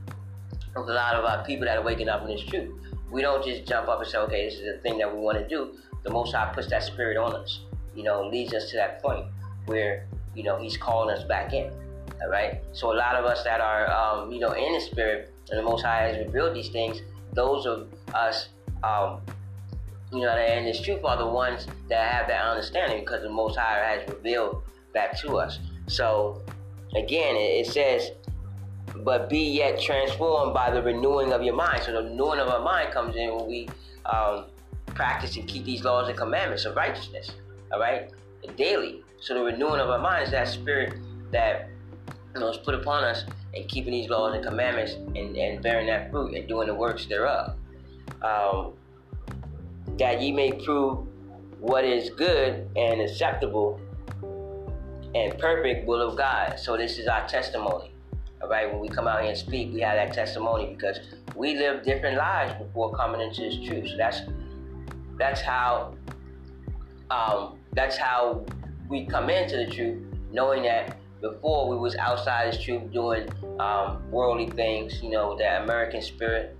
with 0.76 0.88
a 0.88 0.92
lot 0.92 1.14
of 1.14 1.25
uh, 1.25 1.42
people 1.44 1.64
that 1.64 1.78
are 1.78 1.82
waking 1.82 2.08
up 2.08 2.23
in 2.23 2.28
this 2.28 2.42
truth. 2.42 2.70
We 3.11 3.23
don't 3.23 3.44
just 3.44 3.66
jump 3.66 3.88
up 3.88 4.00
and 4.00 4.08
say, 4.08 4.18
okay, 4.18 4.44
this 4.44 4.54
is 4.54 4.75
the 4.75 4.80
thing 4.82 4.99
that 4.99 5.12
we 5.12 5.20
want 5.20 5.38
to 5.38 5.49
do. 5.49 5.75
The 6.02 6.11
Most 6.11 6.34
High 6.34 6.52
puts 6.52 6.68
that 6.68 6.82
spirit 6.82 7.16
on 7.16 7.34
us, 7.34 7.61
you 7.94 8.02
know, 8.02 8.28
leads 8.28 8.52
us 8.52 8.70
to 8.70 8.76
that 8.76 9.02
point 9.02 9.26
where, 9.66 10.06
you 10.34 10.42
know, 10.42 10.58
He's 10.58 10.76
calling 10.76 11.16
us 11.16 11.25
back 11.25 11.54
in. 11.54 11.73
All 12.23 12.30
right. 12.30 12.62
So 12.73 12.92
a 12.92 12.97
lot 12.97 13.16
of 13.16 13.25
us 13.25 13.42
that 13.44 13.61
are, 13.61 13.90
um, 13.90 14.33
you 14.33 14.40
know, 14.40 14.52
in 14.52 14.73
the 14.73 14.80
spirit, 14.80 15.33
and 15.50 15.59
the 15.59 15.62
Most 15.62 15.85
High 15.85 16.09
has 16.09 16.26
revealed 16.26 16.54
these 16.54 16.71
things. 16.71 17.02
Those 17.33 17.66
of 17.66 17.88
us, 18.14 18.49
um, 18.83 19.21
you 20.12 20.21
know, 20.21 20.37
in 20.37 20.64
this 20.64 20.80
truth 20.80 21.04
are 21.04 21.16
the 21.16 21.26
ones 21.26 21.66
that 21.88 22.12
have 22.12 22.28
that 22.28 22.44
understanding 22.44 23.00
because 23.00 23.23
the 23.23 23.30
Most 23.30 23.56
High 23.56 23.78
has 23.78 24.09
revealed 24.09 24.62
that 24.94 25.18
to 25.18 25.37
us. 25.38 25.59
So 25.87 26.42
again, 26.94 27.35
it 27.37 27.66
says, 27.66 28.12
but 28.97 29.28
be 29.28 29.50
yet 29.50 29.80
transformed 29.80 30.54
by 30.54 30.71
the 30.71 30.80
renewing 30.80 31.33
of 31.33 31.42
your 31.42 31.54
mind. 31.54 31.83
So 31.83 31.92
the 31.92 32.09
renewing 32.09 32.38
of 32.38 32.49
our 32.49 32.62
mind 32.62 32.92
comes 32.92 33.16
in 33.16 33.35
when 33.35 33.47
we 33.47 33.68
um, 34.06 34.47
practice 34.87 35.37
and 35.37 35.49
keep 35.49 35.64
these 35.64 35.83
laws 35.85 36.09
and 36.09 36.16
commandments 36.16 36.64
of 36.64 36.76
righteousness. 36.76 37.33
All 37.73 37.80
right, 37.80 38.11
daily. 38.56 39.02
So 39.21 39.35
the 39.35 39.42
renewing 39.42 39.80
of 39.80 39.90
our 39.90 39.99
mind 39.99 40.25
is 40.25 40.30
that 40.30 40.49
spirit 40.49 40.94
that 41.33 41.68
know, 42.41 42.53
put 42.64 42.75
upon 42.75 43.05
us 43.05 43.25
and 43.55 43.69
keeping 43.69 43.93
these 43.93 44.09
laws 44.09 44.35
and 44.35 44.45
commandments 44.45 44.95
and, 44.95 45.37
and 45.37 45.62
bearing 45.62 45.87
that 45.87 46.11
fruit 46.11 46.35
and 46.35 46.49
doing 46.49 46.67
the 46.67 46.75
works 46.75 47.07
thereof. 47.07 47.55
Um, 48.23 48.73
that 49.99 50.21
ye 50.21 50.33
may 50.33 50.53
prove 50.53 51.07
what 51.61 51.85
is 51.85 52.11
good 52.11 52.69
and 52.76 53.00
acceptable 53.00 53.81
and 55.14 55.38
perfect 55.38 55.87
will 55.87 56.03
of 56.03 56.17
God. 56.17 56.59
So 56.59 56.76
this 56.76 56.99
is 56.99 57.07
our 57.07 57.26
testimony. 57.29 57.93
All 58.43 58.49
right, 58.49 58.71
when 58.71 58.81
we 58.81 58.88
come 58.88 59.07
out 59.07 59.21
here 59.21 59.31
and 59.31 59.38
speak, 59.38 59.73
we 59.73 59.81
have 59.81 59.95
that 59.95 60.12
testimony 60.12 60.75
because 60.75 60.99
we 61.35 61.57
live 61.57 61.85
different 61.85 62.19
lives 62.19 62.55
before 62.62 62.93
coming 62.95 63.21
into 63.21 63.43
this 63.43 63.57
truth. 63.67 63.88
So 63.91 63.97
that's 63.97 64.21
that's 65.17 65.41
how 65.41 65.95
um, 67.11 67.59
that's 67.73 67.97
how 67.97 68.45
we 68.88 69.07
come 69.07 69.31
into 69.31 69.57
the 69.57 69.67
truth, 69.67 70.03
knowing 70.33 70.64
that 70.64 70.99
before 71.25 71.71
we 71.71 71.76
was 71.76 71.97
outside 71.97 72.52
this 72.52 72.62
troop 72.62 72.93
doing 72.93 73.26
um, 73.59 74.02
worldly 74.11 74.50
things, 74.50 75.02
you 75.02 75.09
know, 75.09 75.35
that 75.38 75.62
American 75.62 76.02
spirit, 76.02 76.54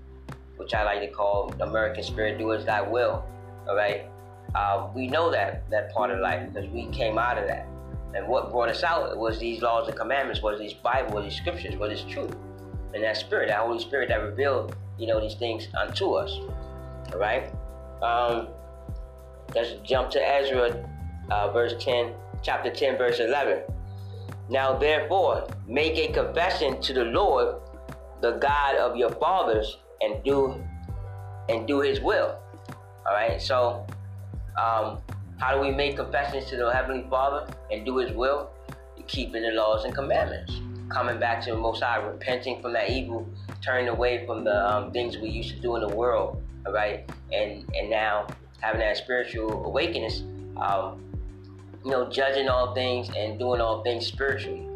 which 0.57 0.73
I 0.73 0.83
like 0.83 1.01
to 1.01 1.07
call 1.07 1.53
American 1.59 2.01
spirit, 2.03 2.39
do 2.39 2.51
as 2.51 2.65
thy 2.65 2.81
will. 2.81 3.23
All 3.69 3.75
right, 3.75 4.09
uh, 4.55 4.87
we 4.95 5.07
know 5.07 5.29
that 5.29 5.69
that 5.69 5.93
part 5.93 6.09
of 6.09 6.19
life 6.19 6.51
because 6.51 6.67
we 6.69 6.87
came 6.87 7.19
out 7.19 7.37
of 7.37 7.45
that. 7.45 7.67
And 8.15 8.27
what 8.27 8.51
brought 8.51 8.69
us 8.69 8.81
out 8.81 9.15
was 9.17 9.37
these 9.37 9.61
laws 9.61 9.87
and 9.87 9.95
commandments, 9.95 10.41
was 10.41 10.57
these 10.57 10.73
Bible, 10.73 11.13
was 11.13 11.25
these 11.25 11.37
scriptures, 11.37 11.75
was 11.75 11.91
this 11.91 12.11
truth. 12.11 12.35
And 12.95 13.03
that 13.03 13.17
spirit, 13.17 13.49
that 13.49 13.59
Holy 13.59 13.79
Spirit 13.79 14.09
that 14.09 14.23
revealed, 14.23 14.75
you 14.97 15.05
know, 15.05 15.19
these 15.19 15.35
things 15.35 15.67
unto 15.79 16.13
us. 16.13 16.31
All 17.13 17.19
right? 17.19 17.53
Um, 18.01 18.47
let's 19.53 19.73
jump 19.83 20.09
to 20.11 20.27
Ezra, 20.27 20.89
uh, 21.29 21.51
verse 21.51 21.73
10, 21.79 22.13
chapter 22.41 22.71
10, 22.71 22.97
verse 22.97 23.19
11. 23.19 23.63
Now 24.49 24.77
therefore, 24.77 25.47
make 25.67 25.97
a 25.97 26.11
confession 26.11 26.81
to 26.81 26.93
the 26.93 27.05
Lord, 27.05 27.55
the 28.21 28.33
God 28.33 28.75
of 28.75 28.95
your 28.95 29.09
fathers, 29.11 29.77
and 30.01 30.23
do 30.23 30.61
and 31.49 31.67
do 31.67 31.81
his 31.81 31.99
will. 32.01 32.39
All 33.07 33.13
right, 33.13 33.39
so 33.39 33.85
um, 34.57 34.99
how 35.37 35.53
do 35.53 35.61
we 35.61 35.71
make 35.71 35.97
confessions 35.97 36.45
to 36.49 36.57
the 36.57 36.71
Heavenly 36.71 37.05
Father 37.09 37.47
and 37.71 37.85
do 37.85 37.97
His 37.97 38.11
will? 38.13 38.49
Keeping 39.07 39.43
the 39.43 39.51
laws 39.51 39.85
and 39.85 39.93
commandments, 39.93 40.59
coming 40.89 41.19
back 41.19 41.43
to 41.43 41.51
the 41.51 41.57
Most 41.57 41.83
High, 41.83 41.97
repenting 41.97 42.61
from 42.61 42.73
that 42.73 42.89
evil, 42.89 43.29
turning 43.61 43.89
away 43.89 44.25
from 44.25 44.43
the 44.43 44.67
um, 44.67 44.91
things 44.91 45.17
we 45.17 45.29
used 45.29 45.49
to 45.49 45.59
do 45.59 45.75
in 45.75 45.87
the 45.87 45.95
world, 45.95 46.41
all 46.65 46.73
right, 46.73 47.07
and 47.31 47.69
and 47.75 47.89
now 47.91 48.25
having 48.61 48.79
that 48.79 48.97
spiritual 48.97 49.65
awakeness, 49.65 50.23
um, 50.57 51.03
you 51.85 51.91
know, 51.91 52.09
judging 52.09 52.49
all 52.49 52.73
things 52.73 53.09
and 53.15 53.37
doing 53.37 53.61
all 53.61 53.83
things 53.83 54.07
spiritually, 54.07 54.67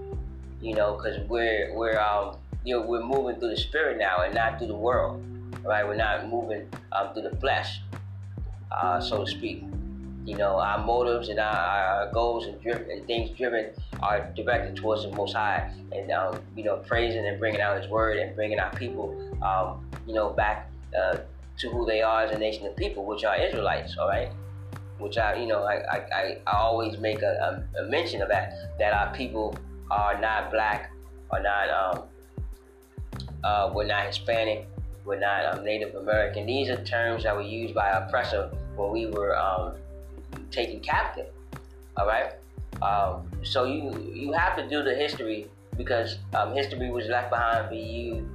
you 0.61 0.75
know, 0.75 0.95
because 0.95 1.19
we're 1.27 1.73
we're 1.73 1.99
um, 1.99 2.37
you 2.63 2.75
know 2.75 2.85
we're 2.85 3.03
moving 3.03 3.39
through 3.39 3.49
the 3.49 3.57
spirit 3.57 3.97
now 3.97 4.21
and 4.21 4.35
not 4.35 4.59
through 4.59 4.67
the 4.67 4.75
world, 4.75 5.23
right? 5.63 5.85
We're 5.85 5.95
not 5.95 6.29
moving 6.29 6.69
um, 6.91 7.11
through 7.13 7.23
the 7.23 7.35
flesh, 7.37 7.81
uh, 8.71 9.01
so 9.01 9.25
to 9.25 9.31
speak. 9.31 9.63
You 10.25 10.37
know, 10.37 10.57
our 10.59 10.85
motives 10.85 11.29
and 11.29 11.39
our, 11.39 11.55
our 11.55 12.11
goals 12.11 12.45
and, 12.45 12.61
driven, 12.61 12.91
and 12.91 13.07
things 13.07 13.35
driven 13.35 13.71
are 14.03 14.29
directed 14.35 14.75
towards 14.75 15.01
the 15.01 15.11
Most 15.11 15.33
High, 15.33 15.73
and 15.91 16.11
um, 16.11 16.39
you 16.55 16.63
know, 16.63 16.77
praising 16.77 17.25
and 17.25 17.39
bringing 17.39 17.61
out 17.61 17.81
His 17.81 17.89
Word 17.89 18.17
and 18.17 18.35
bringing 18.35 18.59
our 18.59 18.71
people, 18.75 19.17
um, 19.41 19.89
you 20.05 20.13
know, 20.13 20.29
back 20.29 20.69
uh, 20.95 21.17
to 21.57 21.69
who 21.71 21.87
they 21.87 22.03
are 22.03 22.21
as 22.21 22.31
a 22.35 22.37
nation 22.37 22.67
of 22.67 22.75
people, 22.75 23.03
which 23.03 23.23
are 23.23 23.35
Israelites. 23.35 23.97
All 23.97 24.07
right, 24.07 24.29
which 24.99 25.17
I, 25.17 25.35
you 25.35 25.47
know, 25.47 25.63
I, 25.63 25.75
I, 25.95 26.37
I 26.47 26.57
always 26.57 26.97
make 26.97 27.21
a, 27.21 27.63
a, 27.77 27.81
a 27.81 27.89
mention 27.89 28.21
of 28.21 28.29
that 28.29 28.53
that 28.79 28.93
our 28.93 29.13
people 29.15 29.55
are 29.89 30.19
not 30.19 30.51
black, 30.51 30.91
are 31.31 31.41
not 31.41 31.69
um, 31.69 32.03
uh, 33.43 33.71
we're 33.73 33.85
not 33.85 34.05
Hispanic, 34.05 34.67
we're 35.05 35.19
not 35.19 35.45
um, 35.45 35.63
Native 35.63 35.95
American. 35.95 36.45
These 36.45 36.69
are 36.69 36.83
terms 36.83 37.23
that 37.23 37.35
were 37.35 37.41
used 37.41 37.73
by 37.73 37.89
oppressor 37.89 38.51
when 38.75 38.91
we 38.91 39.07
were 39.07 39.37
um, 39.37 39.75
taken 40.51 40.79
captive. 40.79 41.27
All 41.97 42.05
right. 42.05 42.33
Um, 42.81 43.29
so 43.43 43.65
you 43.65 44.11
you 44.13 44.31
have 44.33 44.55
to 44.57 44.67
do 44.67 44.83
the 44.83 44.93
history 44.93 45.47
because 45.75 46.17
um, 46.33 46.53
history 46.53 46.91
was 46.91 47.07
left 47.07 47.29
behind 47.29 47.67
for 47.67 47.75
you 47.75 48.29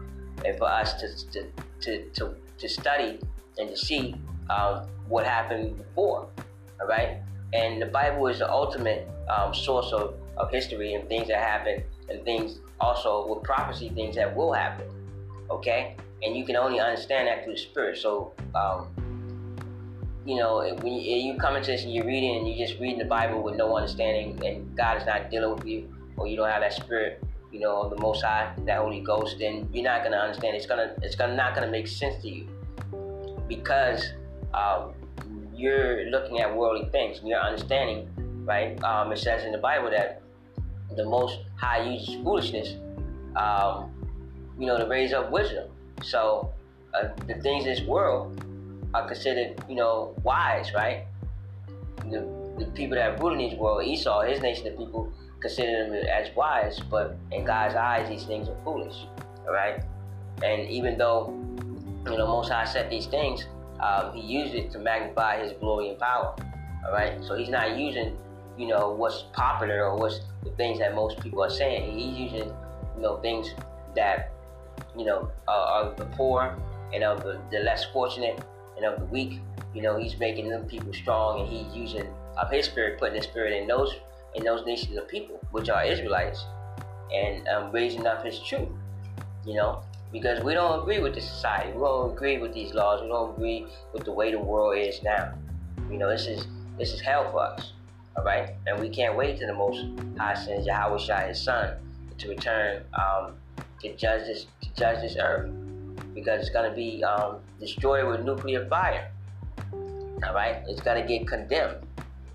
and 0.44 0.56
for 0.58 0.68
us 0.68 0.94
to 0.94 1.30
to 1.32 1.46
to, 1.80 2.04
to, 2.10 2.34
to 2.58 2.68
study 2.68 3.20
and 3.58 3.68
to 3.68 3.76
see 3.76 4.14
um, 4.50 4.86
what 5.08 5.24
happened 5.24 5.76
before. 5.78 6.28
All 6.80 6.86
right. 6.86 7.18
And 7.52 7.80
the 7.80 7.86
Bible 7.86 8.26
is 8.26 8.38
the 8.40 8.50
ultimate 8.50 9.08
um, 9.28 9.54
source 9.54 9.92
of, 9.92 10.14
of 10.36 10.50
history 10.50 10.94
and 10.94 11.08
things 11.08 11.28
that 11.28 11.38
happen 11.38 11.82
and 12.08 12.24
things 12.24 12.58
also 12.80 13.26
with 13.32 13.42
prophecy, 13.44 13.90
things 13.90 14.16
that 14.16 14.34
will 14.34 14.52
happen. 14.52 14.86
Okay. 15.50 15.96
And 16.22 16.36
you 16.36 16.44
can 16.44 16.56
only 16.56 16.80
understand 16.80 17.28
that 17.28 17.44
through 17.44 17.54
the 17.54 17.60
Spirit. 17.60 17.98
So 17.98 18.32
um, 18.54 18.88
you 20.24 20.36
know, 20.36 20.58
when 20.80 20.92
you, 20.92 21.36
come 21.36 21.56
into 21.56 21.70
this 21.70 21.84
and 21.84 21.92
you're 21.92 22.06
reading 22.06 22.36
and 22.36 22.48
you're 22.48 22.66
just 22.66 22.80
reading 22.80 22.98
the 22.98 23.04
Bible 23.04 23.42
with 23.42 23.56
no 23.56 23.76
understanding, 23.76 24.42
and 24.44 24.74
God 24.76 24.96
is 24.96 25.06
not 25.06 25.30
dealing 25.30 25.54
with 25.54 25.66
you, 25.66 25.94
or 26.16 26.26
you 26.26 26.36
don't 26.36 26.48
have 26.48 26.62
that 26.62 26.72
spirit, 26.72 27.22
you 27.52 27.60
know, 27.60 27.88
the 27.88 28.00
Most 28.00 28.22
High, 28.22 28.52
that 28.64 28.78
Holy 28.78 29.00
Ghost, 29.00 29.36
then 29.38 29.68
you're 29.72 29.84
not 29.84 30.02
gonna 30.02 30.16
understand. 30.16 30.56
It's 30.56 30.66
gonna, 30.66 30.94
it's 31.02 31.14
gonna 31.14 31.36
not 31.36 31.54
gonna 31.54 31.70
make 31.70 31.86
sense 31.86 32.22
to 32.22 32.28
you 32.28 32.48
because 33.48 34.12
um, 34.54 34.94
you're 35.54 36.04
looking 36.10 36.40
at 36.40 36.54
worldly 36.54 36.88
things. 36.90 37.20
You're 37.24 37.40
understanding, 37.40 38.08
right? 38.44 38.82
Um, 38.82 39.12
it 39.12 39.18
says 39.18 39.44
in 39.44 39.52
the 39.52 39.58
Bible 39.58 39.90
that 39.90 40.22
the 40.96 41.04
Most 41.04 41.40
High 41.56 41.90
uses 41.90 42.14
foolishness, 42.22 42.74
um, 43.36 43.90
you 44.58 44.66
know, 44.66 44.78
to 44.78 44.86
raise 44.86 45.12
up 45.12 45.30
wisdom. 45.30 45.68
So 46.02 46.52
uh, 46.94 47.08
the 47.26 47.34
things 47.34 47.64
in 47.64 47.70
this 47.70 47.82
world 47.82 48.44
are 48.94 49.06
considered, 49.06 49.62
you 49.68 49.74
know, 49.74 50.14
wise, 50.22 50.72
right? 50.74 51.04
The, 52.10 52.26
the 52.58 52.66
people 52.74 52.96
that 52.96 53.20
rule 53.20 53.32
in 53.32 53.38
this 53.38 53.58
world, 53.58 53.84
Esau, 53.84 54.22
his 54.22 54.40
nation 54.40 54.68
of 54.68 54.78
people, 54.78 55.12
consider 55.40 55.84
them 55.84 55.94
as 55.94 56.34
wise, 56.36 56.80
but 56.80 57.16
in 57.32 57.44
God's 57.44 57.74
eyes, 57.74 58.08
these 58.08 58.24
things 58.24 58.48
are 58.48 58.56
foolish, 58.64 58.94
all 59.46 59.52
right? 59.52 59.82
And 60.42 60.68
even 60.68 60.96
though, 60.96 61.34
you 62.06 62.16
know, 62.16 62.26
Most 62.26 62.50
High 62.50 62.64
said 62.64 62.90
these 62.90 63.06
things, 63.06 63.46
um, 63.80 64.14
he 64.14 64.20
used 64.20 64.54
it 64.54 64.70
to 64.72 64.78
magnify 64.78 65.42
his 65.42 65.52
glory 65.52 65.90
and 65.90 65.98
power, 65.98 66.34
all 66.86 66.92
right? 66.92 67.22
So 67.24 67.34
he's 67.36 67.48
not 67.48 67.76
using, 67.76 68.16
you 68.56 68.68
know, 68.68 68.90
what's 68.90 69.24
popular 69.32 69.84
or 69.84 69.96
what's 69.96 70.20
the 70.42 70.50
things 70.50 70.78
that 70.78 70.94
most 70.94 71.20
people 71.20 71.42
are 71.42 71.50
saying. 71.50 71.98
He's 71.98 72.16
using, 72.16 72.48
you 72.96 73.02
know, 73.02 73.16
things 73.18 73.50
that, 73.94 74.32
you 74.96 75.04
know, 75.04 75.30
are, 75.48 75.84
are 75.86 75.94
the 75.94 76.06
poor 76.06 76.56
and 76.92 77.02
of 77.02 77.22
the, 77.22 77.40
the 77.50 77.58
less 77.58 77.84
fortunate 77.92 78.42
and 78.76 78.86
of 78.86 79.00
the 79.00 79.06
weak. 79.06 79.40
You 79.74 79.82
know, 79.82 79.96
he's 79.96 80.18
making 80.18 80.48
them 80.48 80.64
people 80.66 80.92
strong, 80.92 81.40
and 81.40 81.48
he's 81.48 81.74
using 81.74 82.06
of 82.36 82.50
his 82.50 82.66
spirit, 82.66 82.98
putting 82.98 83.16
his 83.16 83.24
spirit 83.24 83.52
in 83.52 83.66
those 83.66 83.94
in 84.34 84.44
those 84.44 84.64
nations 84.66 84.96
of 84.96 85.06
people, 85.08 85.40
which 85.52 85.68
are 85.68 85.84
Israelites, 85.84 86.44
and 87.12 87.46
um, 87.48 87.72
raising 87.72 88.06
up 88.06 88.24
his 88.24 88.38
truth. 88.40 88.68
You 89.44 89.54
know, 89.54 89.82
because 90.14 90.44
we 90.44 90.54
don't 90.54 90.80
agree 90.80 91.00
with 91.00 91.12
the 91.12 91.20
society, 91.20 91.72
we 91.72 91.80
don't 91.80 92.12
agree 92.12 92.38
with 92.38 92.54
these 92.54 92.72
laws, 92.72 93.02
we 93.02 93.08
don't 93.08 93.34
agree 93.34 93.66
with 93.92 94.04
the 94.04 94.12
way 94.12 94.30
the 94.30 94.38
world 94.38 94.78
is 94.78 95.02
now. 95.02 95.34
You 95.90 95.98
know, 95.98 96.08
this 96.08 96.28
is 96.28 96.46
this 96.78 96.94
is 96.94 97.00
hell 97.00 97.32
for 97.32 97.40
us. 97.40 97.72
All 98.16 98.24
right, 98.24 98.50
and 98.68 98.80
we 98.80 98.88
can't 98.88 99.16
wait 99.16 99.40
to 99.40 99.46
the 99.46 99.52
Most 99.52 99.84
High 100.16 100.34
sends 100.34 100.68
Yahweh 100.68 100.98
Shai, 100.98 101.26
His 101.26 101.42
Son, 101.42 101.74
to 102.16 102.28
return 102.28 102.84
um, 102.94 103.34
to 103.82 103.92
judge 103.96 104.26
this 104.28 104.46
to 104.62 104.72
judge 104.76 105.00
this 105.00 105.16
earth 105.20 105.50
because 106.14 106.42
it's 106.42 106.50
going 106.50 106.70
to 106.70 106.76
be 106.76 107.02
um, 107.02 107.38
destroyed 107.58 108.06
with 108.06 108.24
nuclear 108.24 108.68
fire. 108.68 109.10
All 109.72 110.32
right, 110.32 110.62
it's 110.68 110.80
to 110.80 111.04
get 111.08 111.26
condemned, 111.26 111.84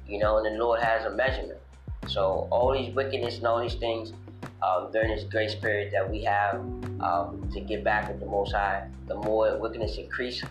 you 0.05 0.19
know, 0.19 0.37
and 0.37 0.45
the 0.45 0.61
Lord 0.61 0.81
has 0.81 1.05
a 1.05 1.11
measurement. 1.11 1.59
So 2.07 2.49
all 2.51 2.73
these 2.73 2.93
wickedness 2.93 3.37
and 3.37 3.47
all 3.47 3.61
these 3.61 3.75
things 3.75 4.11
um, 4.61 4.91
during 4.91 5.15
this 5.15 5.23
grace 5.23 5.55
period 5.55 5.91
that 5.93 6.09
we 6.09 6.23
have 6.23 6.55
um, 7.01 7.49
to 7.53 7.59
get 7.61 7.83
back 7.83 8.09
with 8.09 8.19
the 8.19 8.25
Most 8.25 8.53
High, 8.53 8.87
the 9.07 9.15
more 9.15 9.57
wickedness 9.57 9.97
increase, 9.97 10.43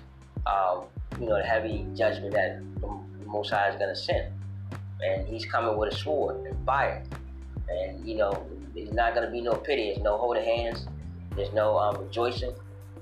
um, 0.46 0.84
you 1.20 1.26
know, 1.26 1.36
the 1.36 1.44
heavy 1.44 1.86
judgment 1.94 2.32
that 2.34 2.60
the 2.80 3.26
Most 3.26 3.50
High 3.50 3.68
is 3.68 3.76
going 3.76 3.94
to 3.94 4.00
send, 4.00 4.32
and 5.02 5.26
He's 5.26 5.44
coming 5.44 5.76
with 5.76 5.92
a 5.92 5.96
sword 5.96 6.46
and 6.46 6.56
fire. 6.64 7.04
And 7.68 8.06
you 8.06 8.16
know, 8.16 8.46
there's 8.74 8.92
not 8.92 9.14
gonna 9.14 9.30
be 9.30 9.40
no 9.40 9.54
pity. 9.54 9.90
There's 9.90 10.02
no 10.02 10.16
holding 10.16 10.44
hands. 10.44 10.86
There's 11.36 11.52
no 11.52 11.76
um, 11.78 12.00
rejoicing. 12.00 12.54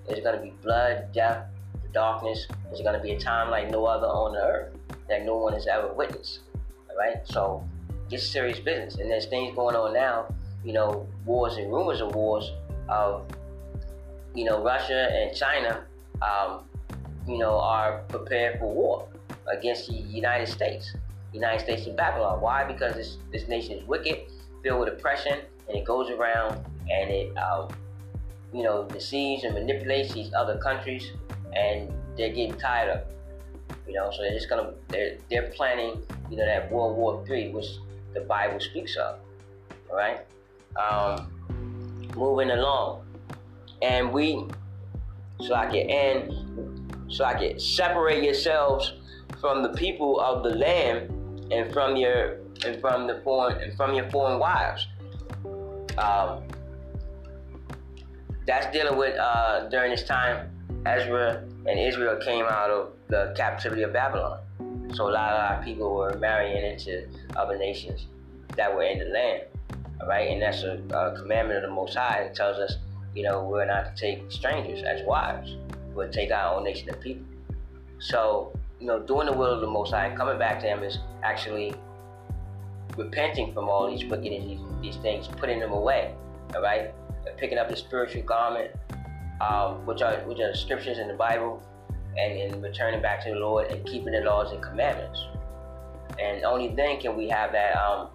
There's 0.06 0.20
gonna 0.20 0.42
be 0.42 0.52
blood, 0.62 1.12
death, 1.12 1.46
darkness. 1.92 2.46
There's 2.64 2.82
gonna 2.82 3.00
be 3.00 3.12
a 3.12 3.18
time 3.18 3.50
like 3.50 3.70
no 3.70 3.84
other 3.86 4.06
on 4.06 4.32
the 4.32 4.42
earth 4.42 4.74
that 5.08 5.24
no 5.24 5.36
one 5.36 5.52
has 5.52 5.66
ever 5.66 5.92
witnessed. 5.92 6.40
All 6.90 6.96
right, 6.96 7.16
so 7.24 7.66
it's 8.10 8.26
serious 8.26 8.58
business, 8.58 8.96
and 8.96 9.10
there's 9.10 9.26
things 9.26 9.54
going 9.54 9.76
on 9.76 9.92
now. 9.92 10.26
You 10.66 10.74
know, 10.74 11.08
wars 11.24 11.56
and 11.56 11.72
rumors 11.72 12.00
of 12.02 12.14
wars 12.14 12.50
of 12.88 13.24
you 14.34 14.44
know 14.44 14.62
Russia 14.62 15.08
and 15.12 15.34
China. 15.34 15.86
Um, 16.20 16.66
you 17.26 17.38
know, 17.38 17.58
are 17.58 18.02
prepared 18.08 18.58
for 18.58 18.72
war 18.72 19.08
against 19.52 19.88
the 19.88 19.94
United 19.94 20.48
States. 20.48 20.94
United 21.32 21.60
States 21.60 21.86
of 21.86 21.96
Babylon. 21.96 22.40
Why? 22.40 22.64
Because 22.64 22.94
this, 22.94 23.18
this 23.32 23.48
nation 23.48 23.78
is 23.78 23.84
wicked, 23.84 24.30
filled 24.62 24.80
with 24.80 24.88
oppression, 24.88 25.40
and 25.68 25.76
it 25.76 25.84
goes 25.84 26.10
around 26.10 26.64
and 26.90 27.10
it, 27.10 27.36
um, 27.36 27.68
you 28.52 28.62
know, 28.62 28.84
deceives 28.84 29.44
and 29.44 29.54
manipulates 29.54 30.14
these 30.14 30.32
other 30.34 30.56
countries, 30.58 31.10
and 31.54 31.92
they're 32.16 32.32
getting 32.32 32.56
tired 32.58 32.90
of 32.90 32.98
it. 32.98 33.12
You 33.86 33.94
know, 33.94 34.10
so 34.10 34.22
they're 34.22 34.32
just 34.32 34.48
gonna 34.48 34.72
they're 34.88 35.16
they're 35.30 35.50
planning, 35.50 36.02
you 36.30 36.36
know, 36.36 36.46
that 36.46 36.70
World 36.70 36.96
War 36.96 37.24
Three, 37.26 37.50
which 37.50 37.66
the 38.14 38.20
Bible 38.20 38.60
speaks 38.60 38.96
of. 38.96 39.18
All 39.90 39.96
right, 39.96 40.20
um, 40.78 41.30
moving 42.16 42.50
along, 42.50 43.04
and 43.82 44.12
we, 44.12 44.46
so 45.40 45.54
it, 45.54 45.90
and 45.90 46.30
end, 46.30 47.42
it, 47.42 47.60
separate 47.60 48.22
yourselves 48.22 48.94
from 49.40 49.62
the 49.62 49.70
people 49.70 50.20
of 50.20 50.42
the 50.42 50.50
land 50.50 51.10
and 51.52 51.72
from 51.72 51.96
your 51.96 52.38
and 52.64 52.80
from 52.80 53.06
the 53.06 53.20
foreign 53.22 53.60
and 53.60 53.76
from 53.76 53.94
your 53.94 54.08
foreign 54.10 54.38
wives. 54.38 54.86
Um, 55.98 56.42
that's 58.46 58.72
dealing 58.72 58.96
with 58.96 59.18
uh, 59.18 59.68
during 59.68 59.90
this 59.90 60.04
time 60.04 60.50
Ezra 60.86 61.42
and 61.66 61.78
Israel 61.78 62.16
came 62.16 62.44
out 62.44 62.70
of 62.70 62.92
the 63.08 63.34
captivity 63.36 63.82
of 63.82 63.92
Babylon. 63.92 64.40
So 64.94 65.08
a 65.08 65.10
lot, 65.10 65.32
a 65.32 65.36
lot 65.36 65.58
of 65.58 65.64
people 65.64 65.94
were 65.94 66.16
marrying 66.18 66.64
into 66.64 67.08
other 67.34 67.58
nations 67.58 68.06
that 68.56 68.74
were 68.74 68.84
in 68.84 68.98
the 68.98 69.06
land. 69.06 69.42
Right, 70.04 70.30
and 70.30 70.42
that's 70.42 70.62
a, 70.62 70.82
a 70.90 71.16
commandment 71.18 71.64
of 71.64 71.70
the 71.70 71.74
Most 71.74 71.96
High. 71.96 72.28
It 72.30 72.34
tells 72.34 72.58
us, 72.58 72.76
you 73.14 73.22
know, 73.22 73.42
we're 73.44 73.64
not 73.64 73.96
to 73.96 74.00
take 74.00 74.30
strangers 74.30 74.82
as 74.82 75.02
wives. 75.06 75.56
We'll 75.94 76.10
take 76.10 76.30
our 76.30 76.56
own 76.56 76.64
nation 76.64 76.90
of 76.90 77.00
people. 77.00 77.24
So 77.98 78.52
you 78.80 78.86
know, 78.86 79.00
doing 79.00 79.26
the 79.26 79.32
will 79.32 79.52
of 79.52 79.60
the 79.60 79.66
Most 79.66 79.92
High, 79.92 80.14
coming 80.14 80.38
back 80.38 80.60
to 80.60 80.66
Him 80.66 80.82
is 80.82 80.98
actually 81.22 81.74
repenting 82.96 83.52
from 83.52 83.68
all 83.68 83.90
these 83.90 84.04
wickedness, 84.04 84.44
these, 84.44 84.60
these 84.80 84.96
things, 84.96 85.28
putting 85.28 85.60
them 85.60 85.72
away. 85.72 86.14
All 86.54 86.62
right, 86.62 86.94
and 87.26 87.36
picking 87.36 87.58
up 87.58 87.68
the 87.68 87.76
spiritual 87.76 88.22
garment, 88.22 88.70
um, 89.40 89.84
which 89.86 90.02
are 90.02 90.16
which 90.20 90.40
are 90.40 90.54
scriptures 90.54 90.98
in 90.98 91.08
the 91.08 91.14
Bible, 91.14 91.62
and, 92.16 92.38
and 92.38 92.62
returning 92.62 93.02
back 93.02 93.24
to 93.24 93.30
the 93.30 93.36
Lord 93.36 93.70
and 93.70 93.84
keeping 93.86 94.12
the 94.12 94.20
laws 94.20 94.52
and 94.52 94.62
commandments. 94.62 95.24
And 96.20 96.44
only 96.44 96.68
then 96.68 97.00
can 97.00 97.16
we 97.16 97.28
have 97.28 97.52
that, 97.52 97.76
um, 97.76 98.08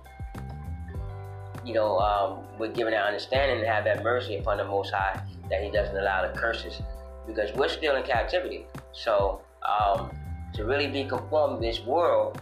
you 1.65 1.73
know, 1.73 1.99
um, 1.99 2.39
we're 2.57 2.71
given 2.71 2.93
that 2.93 3.05
understanding 3.05 3.59
and 3.59 3.67
have 3.67 3.83
that 3.85 4.03
mercy 4.03 4.37
upon 4.37 4.57
the 4.57 4.65
Most 4.65 4.91
High 4.91 5.21
that 5.49 5.63
He 5.63 5.69
doesn't 5.69 5.95
allow 5.95 6.27
the 6.27 6.37
curses, 6.37 6.81
because 7.27 7.53
we're 7.55 7.69
still 7.69 7.95
in 7.95 8.03
captivity. 8.03 8.65
So 8.93 9.41
um, 9.61 10.11
to 10.53 10.65
really 10.65 10.87
be 10.87 11.03
conformed 11.05 11.61
to 11.61 11.67
this 11.67 11.81
world, 11.81 12.41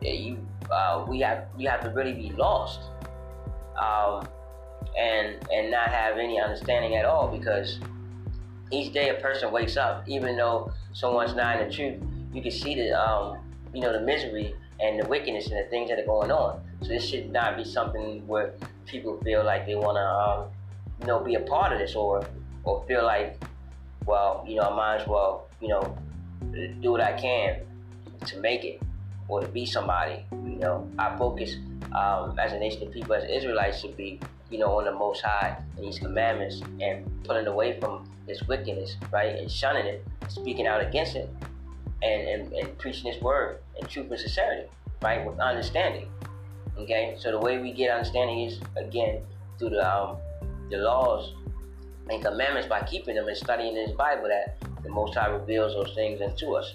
you 0.00 0.46
uh, 0.70 1.04
we 1.08 1.20
have 1.20 1.46
you 1.56 1.68
have 1.68 1.82
to 1.82 1.90
really 1.90 2.12
be 2.12 2.30
lost, 2.30 2.80
um, 3.80 4.28
and 4.98 5.36
and 5.52 5.70
not 5.70 5.88
have 5.88 6.18
any 6.18 6.40
understanding 6.40 6.96
at 6.96 7.04
all 7.04 7.28
because 7.28 7.78
each 8.70 8.92
day 8.92 9.08
a 9.08 9.14
person 9.14 9.50
wakes 9.50 9.76
up, 9.76 10.06
even 10.06 10.36
though 10.36 10.70
someone's 10.92 11.34
not 11.34 11.60
in 11.60 11.68
the 11.68 11.74
truth, 11.74 12.02
you 12.32 12.42
can 12.42 12.50
see 12.50 12.74
the 12.74 12.92
um, 12.92 13.38
you 13.72 13.80
know 13.80 13.92
the 13.92 14.04
misery 14.04 14.54
and 14.80 15.00
the 15.00 15.06
wickedness 15.08 15.48
and 15.48 15.64
the 15.64 15.68
things 15.70 15.90
that 15.90 15.98
are 15.98 16.06
going 16.06 16.30
on. 16.30 16.60
So 16.82 16.88
this 16.88 17.04
should 17.08 17.30
not 17.30 17.56
be 17.56 17.64
something 17.64 18.26
where 18.26 18.54
people 18.86 19.20
feel 19.22 19.44
like 19.44 19.66
they 19.66 19.74
want 19.74 19.96
to 19.96 20.06
um, 20.06 20.50
you 21.00 21.06
know 21.06 21.20
be 21.20 21.34
a 21.34 21.40
part 21.40 21.72
of 21.72 21.78
this 21.78 21.94
or 21.94 22.24
or 22.64 22.84
feel 22.86 23.04
like 23.04 23.40
well 24.06 24.44
you 24.46 24.56
know 24.56 24.62
I 24.62 24.74
might 24.74 24.96
as 25.02 25.08
well 25.08 25.48
you 25.60 25.68
know 25.68 25.96
do 26.80 26.92
what 26.92 27.00
I 27.00 27.12
can 27.12 27.60
to 28.26 28.40
make 28.40 28.64
it 28.64 28.80
or 29.28 29.40
to 29.40 29.48
be 29.48 29.66
somebody. 29.66 30.24
You 30.32 30.58
know, 30.58 30.90
our 30.98 31.16
focus 31.16 31.56
um, 31.92 32.38
as 32.38 32.52
a 32.52 32.58
nation 32.58 32.86
of 32.86 32.92
people, 32.92 33.14
as 33.14 33.24
Israelites, 33.30 33.80
should 33.80 33.96
be, 33.96 34.20
you 34.50 34.58
know, 34.58 34.78
on 34.78 34.84
the 34.84 34.92
Most 34.92 35.22
High 35.22 35.56
and 35.76 35.84
His 35.84 35.98
commandments 35.98 36.62
and 36.80 37.06
pulling 37.24 37.46
away 37.46 37.78
from 37.78 38.10
this 38.26 38.42
wickedness, 38.42 38.96
right, 39.12 39.36
and 39.36 39.50
shunning 39.50 39.86
it, 39.86 40.06
speaking 40.28 40.66
out 40.66 40.82
against 40.82 41.16
it, 41.16 41.30
and, 42.02 42.28
and, 42.28 42.52
and 42.52 42.78
preaching 42.78 43.12
His 43.12 43.20
word 43.22 43.60
in 43.80 43.86
truth 43.86 44.10
and 44.10 44.20
sincerity, 44.20 44.68
right, 45.02 45.24
with 45.24 45.38
understanding. 45.38 46.08
Okay, 46.78 47.16
so 47.18 47.32
the 47.32 47.38
way 47.38 47.58
we 47.58 47.72
get 47.72 47.90
understanding 47.90 48.40
is 48.40 48.60
again 48.76 49.22
through 49.58 49.70
the 49.70 49.86
um, 49.86 50.16
the 50.70 50.76
laws 50.76 51.32
and 52.08 52.22
commandments 52.22 52.68
by 52.68 52.80
keeping 52.82 53.16
them 53.16 53.26
and 53.26 53.36
studying 53.36 53.74
His 53.74 53.92
Bible 53.92 54.28
that 54.28 54.58
the 54.82 54.88
Most 54.88 55.14
High 55.14 55.28
reveals 55.28 55.74
those 55.74 55.94
things 55.94 56.20
unto 56.20 56.54
us. 56.54 56.74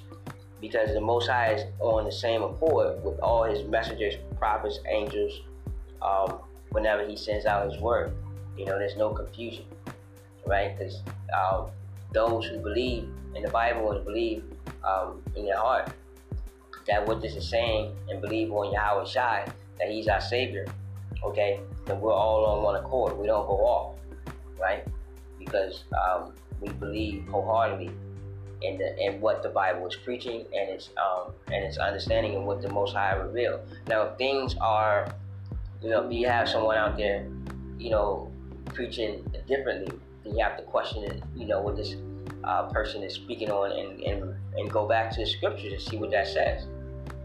Because 0.62 0.94
the 0.94 1.02
Most 1.02 1.28
High 1.28 1.54
is 1.54 1.64
on 1.80 2.06
the 2.06 2.12
same 2.12 2.42
accord 2.42 3.04
with 3.04 3.20
all 3.20 3.44
his 3.44 3.68
messengers, 3.68 4.16
prophets, 4.38 4.80
angels, 4.88 5.42
um, 6.02 6.40
whenever 6.72 7.06
he 7.06 7.18
sends 7.18 7.46
out 7.46 7.70
his 7.70 7.82
word. 7.82 8.16
You 8.58 8.66
know, 8.66 8.78
there's 8.78 8.96
no 8.96 9.10
confusion, 9.10 9.66
right? 10.46 10.78
Because 10.78 11.02
um, 11.34 11.68
those 12.14 12.46
who 12.46 12.60
believe 12.60 13.10
in 13.36 13.44
the 13.44 13.50
Bible 13.50 13.92
and 13.92 14.06
believe 14.06 14.44
um, 14.84 15.22
in 15.36 15.46
their 15.46 15.58
heart 15.58 15.92
that 16.88 17.06
what 17.08 17.22
this 17.22 17.36
is 17.36 17.50
saying 17.50 17.96
and 18.10 18.22
believe 18.22 18.52
on 18.52 18.72
Yahweh 18.74 19.06
Shai, 19.06 19.46
that 19.80 19.90
he's 19.90 20.08
our 20.08 20.22
Savior, 20.22 20.66
okay, 21.24 21.60
then 21.86 22.00
we're 22.00 22.14
all 22.14 22.46
on 22.46 22.64
one 22.64 22.76
accord. 22.76 23.18
We 23.18 23.28
don't 23.28 23.48
go 23.48 23.58
off, 23.66 23.96
right? 24.60 24.86
Because 25.40 25.84
um, 25.94 26.34
we 26.60 26.70
believe 26.70 27.26
wholeheartedly 27.28 27.92
in 28.62 28.78
the 28.78 28.98
in 28.98 29.20
what 29.20 29.44
the 29.44 29.50
Bible 29.50 29.86
is 29.88 29.96
preaching 29.96 30.46
and 30.56 30.70
its 30.70 30.90
um 30.98 31.34
and 31.52 31.66
its 31.66 31.78
understanding 31.78 32.36
and 32.36 32.46
what 32.46 32.62
the 32.62 32.70
Most 32.70 32.94
High 32.94 33.14
revealed. 33.16 33.62
Now, 33.88 34.04
if 34.04 34.18
things 34.18 34.56
are, 34.62 35.14
you 35.82 35.90
know, 35.90 36.06
if 36.06 36.14
you 36.14 36.28
have 36.28 36.48
someone 36.48 36.78
out 36.78 36.98
there, 36.98 37.28
you 37.78 37.90
know, 37.90 38.32
preaching 38.74 39.26
differently, 39.48 40.00
you 40.26 40.44
have 40.44 40.58
to 40.58 40.64
question 40.64 41.04
it. 41.04 41.24
You 41.36 41.48
know, 41.48 41.62
what 41.62 41.76
this 41.76 41.96
uh, 42.44 42.64
person 42.70 43.04
is 43.04 43.14
speaking 43.14 43.52
on, 43.52 43.72
and, 43.72 44.02
and 44.02 44.36
and 44.58 44.72
go 44.72 44.88
back 44.88 45.12
to 45.12 45.22
the 45.22 45.26
scriptures 45.26 45.74
and 45.74 45.82
see 45.82 45.98
what 45.98 46.12
that 46.12 46.28
says. 46.28 46.68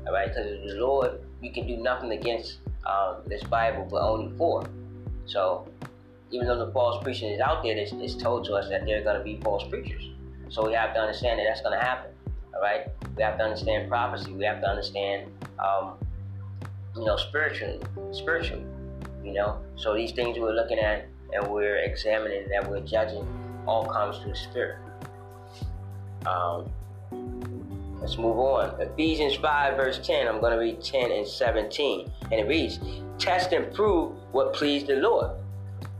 All 0.07 0.13
right, 0.13 0.29
because 0.29 0.47
the 0.47 0.81
Lord, 0.81 1.21
you 1.43 1.53
can 1.53 1.67
do 1.67 1.77
nothing 1.77 2.13
against 2.13 2.59
um, 2.87 3.17
this 3.27 3.43
Bible, 3.45 3.87
but 3.91 4.01
only 4.01 4.37
for. 4.37 4.65
So 5.27 5.69
even 6.31 6.47
though 6.47 6.65
the 6.65 6.73
false 6.73 7.03
preaching 7.03 7.31
is 7.31 7.41
out 7.41 7.63
there, 7.63 7.77
it's, 7.77 7.93
it's 7.93 8.15
told 8.15 8.45
to 8.47 8.55
us 8.55 8.69
that 8.71 8.87
there 8.87 9.01
are 9.01 9.05
going 9.05 9.19
to 9.19 9.25
be 9.25 9.41
false 9.43 9.65
preachers. 9.69 10.11
So 10.49 10.67
we 10.67 10.73
have 10.75 10.95
to 10.95 11.01
understand 11.01 11.39
that 11.39 11.45
that's 11.45 11.61
going 11.61 11.79
to 11.79 11.85
happen. 11.85 12.11
All 12.55 12.63
right, 12.63 12.87
we 13.17 13.23
have 13.23 13.37
to 13.39 13.45
understand 13.45 13.89
prophecy. 13.89 14.33
We 14.33 14.45
have 14.45 14.61
to 14.63 14.67
understand, 14.67 15.31
um, 15.59 15.95
you 16.97 17.05
know, 17.05 17.17
spiritually, 17.17 17.81
spiritually. 18.13 18.65
You 19.23 19.35
know, 19.35 19.61
so 19.77 19.95
these 19.95 20.13
things 20.13 20.39
we're 20.39 20.53
looking 20.53 20.79
at 20.79 21.07
and 21.33 21.47
we're 21.47 21.77
examining, 21.77 22.49
that 22.49 22.69
we're 22.69 22.81
judging, 22.81 23.27
all 23.67 23.87
comes 23.87 24.19
through 24.19 24.33
the 24.33 24.39
spirit. 24.39 24.79
Um, 26.27 26.71
let's 28.01 28.17
move 28.17 28.39
on. 28.39 28.81
Ephesians 28.81 29.37
5, 29.37 29.77
verse 29.77 29.99
10. 30.03 30.27
I'm 30.27 30.41
going 30.41 30.53
to 30.53 30.59
read 30.59 30.83
10 30.83 31.13
and 31.13 31.27
17. 31.27 32.11
And 32.25 32.33
it 32.33 32.49
reads, 32.49 32.81
Test 33.19 33.53
and 33.53 33.73
prove 33.75 34.15
what 34.33 34.53
pleased 34.55 34.87
the 34.87 34.97
Lord. 34.97 35.31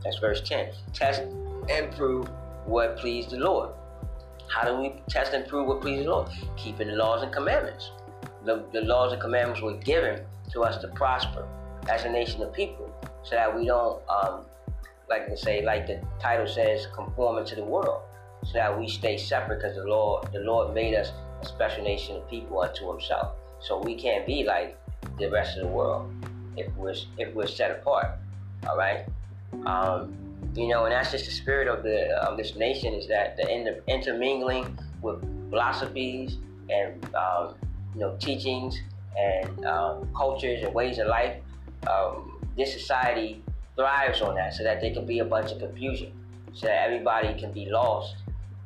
That's 0.03 0.17
verse 0.19 0.41
10. 0.41 0.71
Test 0.93 1.21
and 1.69 1.91
prove 1.95 2.27
what 2.65 2.97
pleased 2.97 3.31
the 3.31 3.37
Lord. 3.37 3.71
How 4.47 4.65
do 4.65 4.81
we 4.81 4.95
test 5.07 5.33
and 5.33 5.47
prove 5.47 5.67
what 5.67 5.81
pleases 5.81 6.05
the 6.05 6.11
Lord? 6.11 6.29
Keeping 6.57 6.87
the 6.87 6.95
laws 6.95 7.21
and 7.21 7.31
commandments. 7.31 7.91
The, 8.45 8.63
the 8.73 8.81
laws 8.81 9.11
and 9.11 9.21
commandments 9.21 9.61
were 9.61 9.75
given 9.75 10.23
to 10.51 10.63
us 10.63 10.81
to 10.81 10.87
prosper 10.87 11.47
as 11.87 12.05
a 12.05 12.09
nation 12.09 12.41
of 12.41 12.51
people 12.53 12.89
so 13.23 13.35
that 13.35 13.55
we 13.55 13.65
don't, 13.65 14.01
um, 14.09 14.45
like 15.09 15.29
I 15.29 15.35
say, 15.35 15.63
like 15.63 15.87
the 15.87 16.01
title 16.19 16.47
says, 16.47 16.87
conforming 16.93 17.45
to 17.45 17.55
the 17.55 17.63
world. 17.63 18.03
So 18.45 18.53
that 18.53 18.79
we 18.79 18.87
stay 18.87 19.17
separate 19.17 19.61
because 19.61 19.75
the 19.75 19.83
Lord, 19.83 20.31
the 20.31 20.39
Lord 20.39 20.73
made 20.73 20.95
us 20.95 21.11
a 21.41 21.45
special 21.45 21.83
nation 21.83 22.15
of 22.15 22.29
people 22.29 22.61
unto 22.61 22.89
himself. 22.89 23.33
So 23.59 23.81
we 23.81 23.95
can't 23.95 24.25
be 24.25 24.43
like 24.43 24.79
the 25.17 25.29
rest 25.29 25.57
of 25.57 25.63
the 25.63 25.69
world 25.69 26.09
if 26.55 26.73
we're 26.75 26.95
if 27.17 27.33
we're 27.33 27.47
set 27.47 27.71
apart. 27.71 28.17
All 28.67 28.77
right. 28.77 29.05
Um, 29.65 30.15
you 30.55 30.67
know, 30.67 30.85
and 30.85 30.93
that's 30.93 31.11
just 31.11 31.25
the 31.25 31.31
spirit 31.31 31.67
of 31.67 31.83
the 31.83 32.15
of 32.21 32.37
this 32.37 32.55
nation 32.55 32.93
is 32.93 33.07
that 33.09 33.35
the 33.35 33.53
inter- 33.53 33.81
intermingling 33.87 34.77
with 35.01 35.21
philosophies 35.49 36.37
and 36.69 37.03
um, 37.15 37.55
you 37.93 37.99
know 37.99 38.15
teachings 38.19 38.79
and 39.17 39.65
um, 39.65 40.07
cultures 40.15 40.63
and 40.63 40.73
ways 40.73 40.97
of 40.97 41.07
life. 41.07 41.35
Um, 41.87 42.41
this 42.55 42.71
society 42.73 43.43
thrives 43.79 44.21
on 44.21 44.35
that 44.35 44.53
so 44.53 44.63
that 44.63 44.81
there 44.81 44.93
can 44.93 45.05
be 45.05 45.19
a 45.19 45.25
bunch 45.25 45.51
of 45.53 45.59
confusion, 45.59 46.11
so 46.53 46.67
that 46.67 46.83
everybody 46.85 47.33
can 47.39 47.51
be 47.53 47.65
lost 47.67 48.15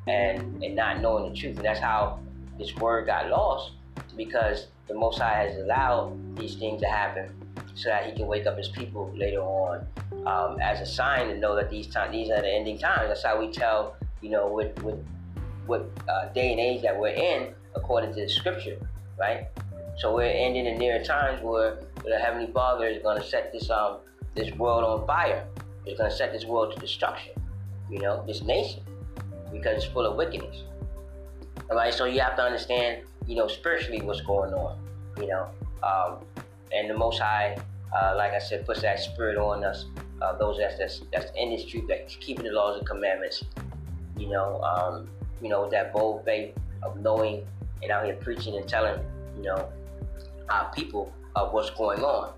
and 0.08 0.64
and 0.64 0.76
not 0.76 1.02
knowing 1.02 1.32
the 1.32 1.40
truth. 1.40 1.58
And 1.58 1.66
that's 1.66 1.80
how 1.80 2.20
this 2.58 2.76
word 2.78 3.06
got 3.06 3.30
lost 3.30 3.74
because 4.18 4.68
the 4.88 4.96
Most 4.96 5.20
High 5.20 5.44
has 5.44 5.58
allowed 5.58 6.36
these 6.36 6.56
things 6.56 6.82
to 6.82 6.88
happen 6.88 7.30
so 7.76 7.90
that 7.90 8.06
He 8.08 8.12
can 8.14 8.26
wake 8.26 8.48
up 8.48 8.58
His 8.58 8.70
people 8.70 9.14
later 9.16 9.42
on 9.42 9.86
um, 10.26 10.60
as 10.60 10.82
a 10.82 10.86
sign 10.86 11.28
to 11.28 11.38
know 11.38 11.56
that 11.56 11.70
these 11.70 11.88
time 11.88 12.12
these 12.12 12.30
are 12.32 12.42
the 12.42 12.50
ending 12.50 12.80
times. 12.80 13.10
That's 13.10 13.24
how 13.24 13.40
we 13.40 13.52
tell 13.52 13.96
you 14.22 14.32
know 14.32 14.48
what 14.48 14.82
what 14.82 14.98
what 15.68 15.92
uh, 16.10 16.26
day 16.34 16.52
and 16.52 16.60
age 16.60 16.82
that 16.82 17.00
we're 17.00 17.10
in 17.10 17.54
according 17.76 18.16
to 18.16 18.22
the 18.22 18.30
Scripture, 18.30 18.80
right? 19.20 19.46
So 19.98 20.16
we're 20.16 20.24
ending 20.24 20.66
in 20.66 20.80
near 20.80 21.04
times 21.04 21.44
where, 21.44 21.76
where 22.02 22.18
the 22.18 22.20
Heavenly 22.20 22.52
Father 22.52 22.88
is 22.88 23.02
going 23.04 23.22
to 23.22 23.28
set 23.28 23.54
this 23.54 23.70
um 23.70 24.00
this 24.36 24.54
world 24.56 24.84
on 24.84 25.06
fire. 25.08 25.46
He's 25.86 25.98
going 25.98 26.10
to 26.10 26.16
set 26.16 26.32
this 26.32 26.46
world 26.46 26.74
to 26.74 26.80
destruction. 26.80 27.34
You 27.90 28.00
know, 28.00 28.24
this 28.26 28.42
nation 28.42 28.84
because 29.52 29.84
it's 29.84 29.94
full 29.94 30.06
of 30.06 30.16
wickedness. 30.16 30.64
All 31.70 31.78
right, 31.78 31.94
so 31.94 32.06
you 32.06 32.20
have 32.20 32.36
to 32.38 32.42
understand, 32.42 33.04
you 33.28 33.36
know, 33.36 33.48
spiritually 33.48 34.02
what's 34.02 34.22
going 34.22 34.54
on. 34.54 34.78
You 35.20 35.28
know, 35.28 35.48
um, 35.84 36.18
and 36.72 36.90
the 36.90 36.98
Most 36.98 37.20
High, 37.20 37.58
uh, 37.96 38.16
like 38.18 38.34
I 38.34 38.40
said, 38.40 38.66
puts 38.66 38.82
that 38.82 39.00
spirit 39.00 39.38
on 39.38 39.64
us. 39.64 39.86
Uh, 40.22 40.36
those 40.38 40.58
that's, 40.58 40.78
that's 40.78 41.02
that's 41.12 41.32
in 41.36 41.52
this 41.52 41.66
truth, 41.66 41.86
that's 41.88 42.16
keeping 42.16 42.46
the 42.46 42.52
laws 42.52 42.78
and 42.78 42.88
commandments. 42.88 43.44
You 44.18 44.30
know, 44.30 44.62
um, 44.62 45.10
you 45.42 45.50
know, 45.50 45.70
that 45.70 45.94
bold 45.94 46.26
faith 46.26 46.56
of 46.82 47.00
knowing 47.00 47.46
and 47.82 47.92
out 47.92 48.06
here 48.06 48.16
preaching 48.16 48.56
and 48.56 48.68
telling, 48.68 49.00
you 49.38 49.44
know, 49.44 49.70
our 50.50 50.72
people 50.74 51.14
of 51.36 51.54
what's 51.54 51.70
going 51.72 52.02
on. 52.04 52.34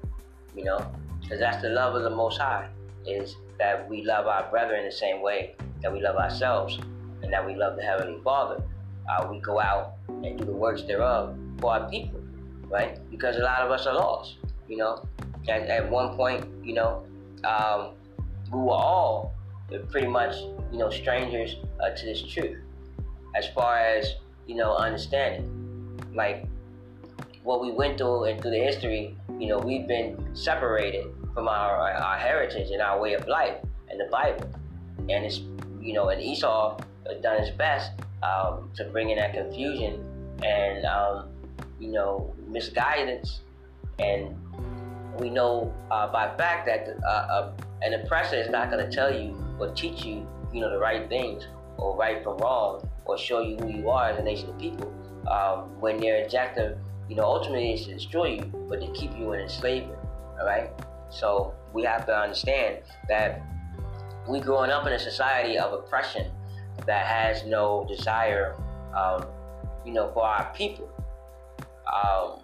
You 0.55 0.65
know, 0.65 0.91
because 1.25 1.39
that's 1.39 1.61
the 1.63 1.69
love 1.69 1.95
of 1.95 2.03
the 2.03 2.09
Most 2.09 2.39
High 2.39 2.69
is 3.07 3.35
that 3.57 3.89
we 3.89 4.03
love 4.03 4.27
our 4.27 4.47
brethren 4.51 4.81
in 4.81 4.85
the 4.85 4.91
same 4.91 5.23
way 5.23 5.55
that 5.81 5.91
we 5.91 5.99
love 5.99 6.17
ourselves 6.17 6.77
and 7.23 7.33
that 7.33 7.43
we 7.43 7.55
love 7.55 7.77
the 7.77 7.81
Heavenly 7.81 8.21
Father. 8.23 8.61
Uh, 9.09 9.27
we 9.31 9.39
go 9.39 9.59
out 9.59 9.93
and 10.07 10.38
do 10.38 10.45
the 10.45 10.51
works 10.51 10.83
thereof 10.83 11.35
for 11.59 11.73
our 11.73 11.89
people, 11.89 12.21
right? 12.69 12.99
Because 13.09 13.38
a 13.38 13.39
lot 13.39 13.61
of 13.61 13.71
us 13.71 13.88
are 13.88 13.95
lost, 13.95 14.38
you 14.67 14.77
know. 14.77 15.03
At, 15.47 15.63
at 15.63 15.89
one 15.89 16.15
point, 16.15 16.45
you 16.63 16.73
know, 16.73 17.05
um, 17.43 17.93
we 18.51 18.59
were 18.59 18.71
all 18.71 19.33
pretty 19.89 20.07
much, 20.07 20.35
you 20.71 20.77
know, 20.77 20.91
strangers 20.91 21.55
uh, 21.79 21.89
to 21.89 22.05
this 22.05 22.21
truth 22.21 22.59
as 23.35 23.47
far 23.49 23.77
as, 23.79 24.15
you 24.45 24.55
know, 24.55 24.75
understanding. 24.75 25.99
Like, 26.13 26.45
what 27.45 27.62
we 27.62 27.71
went 27.71 27.97
through 27.99 28.23
and 28.23 28.41
through 28.41 28.51
the 28.51 28.60
history, 28.60 29.15
you 29.39 29.47
know, 29.47 29.60
we've 29.60 29.88
been 29.88 30.36
separated 30.36 31.05
from 31.34 31.47
our, 31.47 31.77
our 31.91 32.17
heritage 32.17 32.71
and 32.71 32.81
our 32.81 32.99
way 32.99 33.13
of 33.13 33.27
life 33.27 33.58
and 33.89 33.99
the 33.99 34.05
Bible. 34.12 34.49
And 34.97 35.23
it's, 35.23 35.41
you 35.79 35.93
know, 35.93 36.10
and 36.10 36.19
Esau 36.19 36.79
done 37.21 37.39
his 37.39 37.51
best 37.51 37.91
um, 38.23 38.71
to 38.75 38.86
bring 38.86 39.12
in 39.12 39.17
that 39.17 39.36
confusion 39.36 40.03
and, 40.43 40.86
um, 40.86 41.29
you 41.79 41.91
know, 41.91 42.34
misguidance. 42.47 43.41
And 43.99 44.36
we 45.19 45.29
know 45.29 45.71
uh, 45.91 46.08
by 46.08 46.36
fact 46.36 46.65
that 46.65 46.97
uh, 47.05 47.08
uh, 47.08 47.53
an 47.84 47.93
oppressor 47.93 48.38
is 48.38 48.49
not 48.49 48.71
going 48.71 48.84
to 48.84 48.91
tell 48.91 49.13
you 49.13 49.38
or 49.60 49.69
teach 49.75 50.03
you, 50.03 50.27
you 50.51 50.62
know, 50.62 50.71
the 50.71 50.79
right 50.79 51.08
things 51.08 51.45
or 51.77 51.95
right 51.95 52.23
from 52.23 52.38
wrong 52.38 52.89
or 53.05 53.19
show 53.19 53.41
you 53.41 53.55
who 53.58 53.69
you 53.69 53.89
are 53.91 54.10
as 54.10 54.17
a 54.17 54.23
nation 54.23 54.49
of 54.49 54.58
people 54.58 54.91
um, 55.29 55.79
when 55.79 55.99
their 55.99 56.23
objective 56.23 56.79
you 57.09 57.15
know, 57.15 57.23
ultimately 57.23 57.73
it's 57.73 57.85
to 57.85 57.93
destroy 57.93 58.35
you, 58.35 58.65
but 58.69 58.81
to 58.81 58.87
keep 58.93 59.17
you 59.17 59.33
in 59.33 59.41
enslavement. 59.41 59.99
All 60.39 60.45
right. 60.45 60.69
So 61.09 61.53
we 61.73 61.83
have 61.83 62.05
to 62.07 62.17
understand 62.17 62.79
that 63.07 63.41
we 64.27 64.39
growing 64.39 64.71
up 64.71 64.87
in 64.87 64.93
a 64.93 64.99
society 64.99 65.57
of 65.57 65.73
oppression 65.73 66.31
that 66.85 67.05
has 67.05 67.45
no 67.45 67.85
desire, 67.87 68.55
um, 68.97 69.25
you 69.85 69.93
know, 69.93 70.11
for 70.13 70.25
our 70.25 70.51
people. 70.55 70.89
Um, 71.93 72.39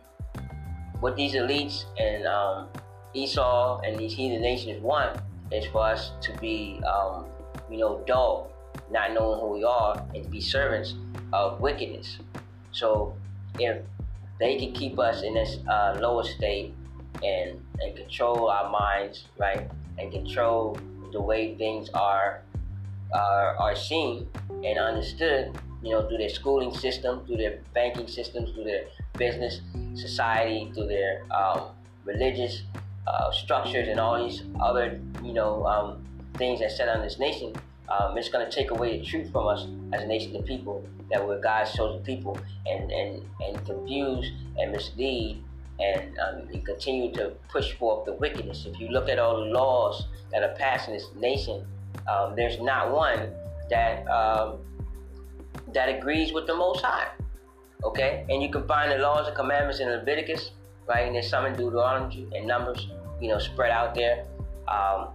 what 0.99 1.15
these 1.15 1.33
elites 1.33 1.85
and 1.99 2.27
um, 2.27 2.67
Esau 3.13 3.81
and 3.81 3.97
these 3.97 4.13
heathen 4.13 4.41
nations 4.41 4.81
want 4.81 5.19
is 5.51 5.65
for 5.65 5.83
us 5.83 6.11
to 6.21 6.37
be, 6.37 6.79
um, 6.85 7.25
you 7.69 7.77
know, 7.77 8.03
dull, 8.05 8.51
not 8.91 9.13
knowing 9.13 9.39
who 9.39 9.47
we 9.47 9.63
are, 9.63 10.05
and 10.13 10.23
to 10.23 10.29
be 10.29 10.39
servants 10.39 10.93
of 11.33 11.59
wickedness. 11.59 12.19
So 12.71 13.15
if 13.59 13.81
they 14.41 14.57
can 14.57 14.73
keep 14.73 14.97
us 14.97 15.21
in 15.21 15.35
this 15.35 15.59
uh, 15.69 15.97
lower 16.01 16.23
state 16.23 16.73
and 17.23 17.63
and 17.79 17.95
control 17.95 18.49
our 18.49 18.69
minds, 18.69 19.25
right? 19.37 19.69
And 19.97 20.11
control 20.11 20.77
the 21.13 21.21
way 21.21 21.55
things 21.55 21.89
are 21.93 22.41
are, 23.13 23.55
are 23.57 23.75
seen 23.75 24.27
and 24.49 24.79
understood, 24.79 25.55
you 25.83 25.91
know, 25.91 26.07
through 26.07 26.17
their 26.17 26.29
schooling 26.29 26.73
system, 26.73 27.25
through 27.25 27.37
their 27.37 27.59
banking 27.73 28.07
systems, 28.07 28.51
through 28.53 28.63
their 28.63 28.85
business 29.17 29.61
society, 29.93 30.71
through 30.73 30.87
their 30.87 31.23
um, 31.31 31.67
religious 32.03 32.63
uh, 33.05 33.31
structures, 33.31 33.87
and 33.87 33.99
all 33.99 34.27
these 34.27 34.43
other, 34.59 34.99
you 35.23 35.33
know, 35.33 35.65
um, 35.67 36.03
things 36.35 36.61
that 36.61 36.71
set 36.71 36.89
on 36.89 37.01
this 37.01 37.19
nation 37.19 37.53
um, 37.91 38.17
it's 38.17 38.29
going 38.29 38.45
to 38.45 38.51
take 38.51 38.71
away 38.71 38.99
the 38.99 39.05
truth 39.05 39.31
from 39.31 39.47
us 39.47 39.67
as 39.93 40.01
a 40.01 40.07
nation 40.07 40.35
of 40.35 40.45
people 40.45 40.85
that 41.09 41.25
we're 41.25 41.41
God's 41.41 41.73
chosen 41.73 42.03
people 42.03 42.37
and, 42.65 42.91
and, 42.91 43.25
and 43.41 43.65
confuse 43.65 44.31
and 44.57 44.71
mislead 44.71 45.43
and, 45.79 46.17
um, 46.19 46.47
and 46.53 46.65
continue 46.65 47.11
to 47.13 47.33
push 47.49 47.73
forth 47.73 48.05
the 48.05 48.13
wickedness. 48.13 48.65
If 48.65 48.79
you 48.79 48.89
look 48.89 49.09
at 49.09 49.19
all 49.19 49.43
the 49.43 49.51
laws 49.51 50.05
that 50.31 50.43
are 50.43 50.55
passed 50.55 50.87
in 50.87 50.93
this 50.93 51.07
nation, 51.15 51.65
um, 52.07 52.35
there's 52.35 52.59
not 52.59 52.91
one 52.91 53.33
that 53.69 54.07
um, 54.07 54.59
that 55.73 55.89
agrees 55.89 56.33
with 56.33 56.47
the 56.47 56.55
Most 56.55 56.83
High. 56.83 57.07
Okay, 57.83 58.25
and 58.29 58.43
you 58.43 58.49
can 58.49 58.67
find 58.67 58.91
the 58.91 58.99
laws 58.99 59.27
and 59.27 59.35
commandments 59.35 59.79
in 59.79 59.89
Leviticus, 59.89 60.51
right? 60.87 61.07
And 61.07 61.15
there's 61.15 61.29
some 61.29 61.45
in 61.45 61.55
Deuteronomy 61.55 62.27
and 62.35 62.45
Numbers, 62.45 62.87
you 63.19 63.27
know, 63.27 63.39
spread 63.39 63.71
out 63.71 63.95
there. 63.95 64.25
Um, 64.67 65.09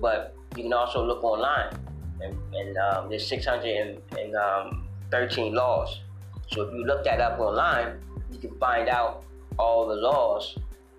but 0.00 0.36
you 0.56 0.62
can 0.62 0.72
also 0.72 1.04
look 1.04 1.24
online 1.24 1.76
and, 2.22 2.36
and 2.54 2.76
um, 2.78 3.08
there's 3.08 3.26
613 3.26 4.34
um, 4.34 5.54
laws. 5.54 6.00
So 6.48 6.62
if 6.62 6.72
you 6.72 6.84
look 6.84 7.04
that 7.04 7.20
up 7.20 7.38
online, 7.38 8.00
you 8.30 8.38
can 8.38 8.58
find 8.58 8.88
out 8.88 9.24
all 9.58 9.86
the 9.86 9.94
laws 9.94 10.56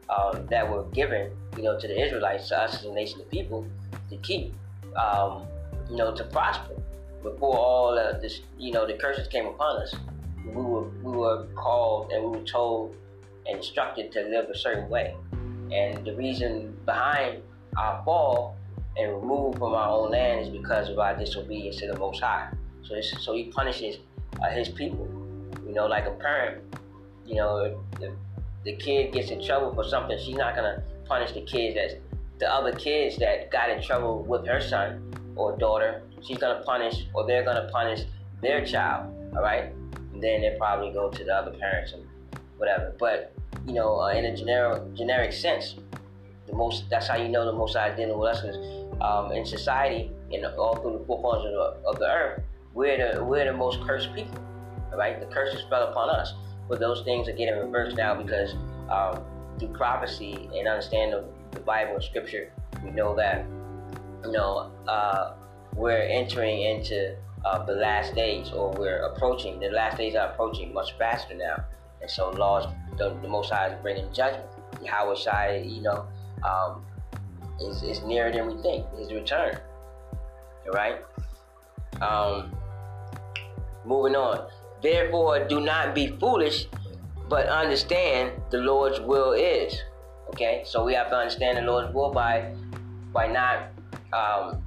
um, 0.10 0.46
that 0.48 0.70
were 0.70 0.84
given, 0.86 1.32
you 1.56 1.64
know, 1.64 1.80
to 1.80 1.88
the 1.88 2.00
Israelites, 2.00 2.50
to 2.50 2.62
us 2.62 2.76
as 2.76 2.86
a 2.86 2.92
nation 2.94 3.22
of 3.22 3.30
people, 3.30 3.66
to 4.10 4.18
keep, 4.18 4.54
um, 4.96 5.46
you 5.90 5.96
know, 5.96 6.14
to 6.14 6.24
prosper. 6.26 6.76
Before 7.24 7.58
all 7.58 7.98
of 7.98 8.22
this, 8.22 8.42
you 8.58 8.72
know, 8.72 8.88
the 8.88 8.94
curses 8.94 9.28
came 9.28 9.46
upon 9.46 9.82
us, 9.82 9.96
we 10.46 10.62
were 10.62 10.88
we 11.04 11.12
were 11.12 11.46
called 11.56 12.12
and 12.12 12.24
we 12.24 12.40
were 12.40 12.46
told 12.46 12.96
and 13.46 13.58
instructed 13.58 14.12
to 14.14 14.22
live 14.24 14.50
a 14.50 14.58
certain 14.58 14.90
way. 14.90 15.16
And 15.72 16.06
the 16.06 16.16
reason 16.16 16.78
behind 16.86 17.44
our 17.78 18.02
fall 18.04 18.58
and 18.98 19.14
removed 19.14 19.58
from 19.60 19.74
our 19.74 19.90
own 19.90 20.12
land 20.12 20.42
is 20.42 20.50
because 20.50 20.90
of 20.90 21.00
our 21.00 21.16
disobedience 21.16 21.78
to 21.78 21.88
the 21.88 21.98
Most 21.98 22.22
High. 22.22 22.50
So, 22.84 23.00
so 23.02 23.34
He 23.34 23.46
punishes 23.46 23.98
uh, 24.44 24.50
His 24.50 24.70
people. 24.70 25.08
You 25.66 25.74
know, 25.74 25.86
like 25.86 26.06
a 26.06 26.12
parent. 26.12 26.64
You 27.26 27.36
know, 27.36 27.78
if, 28.02 28.12
the 28.66 28.76
kid 28.76 29.14
gets 29.14 29.32
in 29.32 29.44
trouble 29.44 29.74
for 29.74 29.84
something, 29.84 30.18
she's 30.20 30.36
not 30.36 30.56
gonna 30.56 30.84
punish 31.06 31.32
the 31.32 31.42
kids 31.42 31.76
that 31.76 32.02
the 32.40 32.52
other 32.52 32.72
kids 32.74 33.18
that 33.18 33.52
got 33.52 33.70
in 33.70 33.82
trouble 33.82 34.24
with 34.24 34.46
her 34.48 34.62
son 34.62 35.02
or 35.36 35.56
daughter. 35.58 36.02
She's 36.22 36.38
gonna 36.38 36.62
punish, 36.64 37.08
or 37.14 37.26
they're 37.26 37.44
gonna 37.44 37.70
punish 37.72 38.02
their 38.42 38.66
child. 38.66 39.14
All 39.36 39.42
right, 39.42 39.74
and 40.14 40.22
then 40.22 40.42
they 40.42 40.56
probably 40.58 40.92
go 40.92 41.10
to 41.10 41.24
the 41.24 41.34
other 41.34 41.52
parents 41.52 41.94
and 41.94 42.06
whatever. 42.58 42.96
But 43.00 43.34
you 43.66 43.74
know, 43.74 44.02
uh, 44.02 44.10
in 44.10 44.26
a 44.26 44.36
generic 44.36 44.94
generic 44.96 45.34
sense, 45.34 45.76
the 46.50 46.56
most 46.56 46.90
that's 46.90 47.08
how 47.08 47.16
you 47.16 47.30
know 47.30 47.46
the 47.46 47.54
most 47.54 47.76
High 47.76 47.94
with 47.96 48.10
us 48.10 48.44
um, 49.02 49.32
in 49.32 49.46
society 49.46 50.12
and 50.34 50.46
all 50.46 50.76
through 50.76 51.00
the 51.00 51.06
four 51.06 51.22
corners 51.22 51.46
of 51.46 51.52
the, 51.52 51.90
of 51.90 52.00
the 52.00 52.06
earth, 52.06 52.44
we're 52.74 53.14
the 53.14 53.24
we're 53.24 53.46
the 53.46 53.54
most 53.54 53.82
cursed 53.82 54.14
people. 54.14 54.40
Right? 54.94 55.20
The 55.20 55.28
curses 55.28 55.64
fell 55.70 55.88
upon 55.90 56.10
us, 56.10 56.34
but 56.68 56.80
those 56.80 57.04
things 57.04 57.30
are 57.30 57.34
getting 57.34 57.58
reversed 57.58 57.96
now 57.96 58.16
because 58.16 58.56
um, 58.90 59.24
through 59.60 59.70
prophecy 59.70 60.50
and 60.56 60.68
understanding 60.68 61.24
the 61.52 61.60
Bible 61.60 61.96
and 61.96 62.04
Scripture, 62.04 62.52
we 62.84 62.92
know 62.92 63.16
that 63.16 63.46
you 64.26 64.32
know 64.32 64.72
uh, 64.88 65.34
we're 65.76 66.02
entering 66.02 66.64
into 66.64 67.16
uh, 67.46 67.64
the 67.64 67.74
last 67.74 68.16
days, 68.16 68.52
or 68.52 68.72
we're 68.72 69.04
approaching. 69.04 69.60
The 69.60 69.70
last 69.70 69.98
days 69.98 70.16
are 70.16 70.32
approaching 70.32 70.74
much 70.74 70.98
faster 70.98 71.36
now, 71.36 71.64
and 72.02 72.10
so 72.10 72.32
laws, 72.32 72.68
the, 72.98 73.16
the 73.22 73.28
Most 73.28 73.52
High 73.52 73.68
is 73.68 73.82
bringing 73.82 74.12
judgment. 74.12 74.50
Yahweh 74.84 75.16
Shai, 75.16 75.64
you 75.66 75.82
know, 75.82 76.08
um, 76.44 76.86
is, 77.62 77.84
is 77.84 78.04
nearer 78.04 78.32
than 78.32 78.48
we 78.48 78.62
think. 78.62 78.86
His 78.98 79.12
return. 79.12 79.58
All 80.66 80.74
right. 80.74 81.02
Um, 82.02 82.52
moving 83.86 84.16
on. 84.16 84.50
Therefore, 84.82 85.46
do 85.46 85.60
not 85.60 85.94
be 85.94 86.08
foolish, 86.20 86.68
but 87.28 87.48
understand 87.48 88.32
the 88.50 88.60
Lord's 88.60 89.00
will 89.00 89.34
is. 89.34 89.76
Okay, 90.30 90.64
so 90.66 90.86
we 90.86 90.94
have 90.94 91.10
to 91.10 91.16
understand 91.16 91.58
the 91.58 91.62
Lord's 91.64 91.94
will 91.94 92.12
by 92.12 92.54
by 93.12 93.28
not, 93.28 93.70
um, 94.14 94.62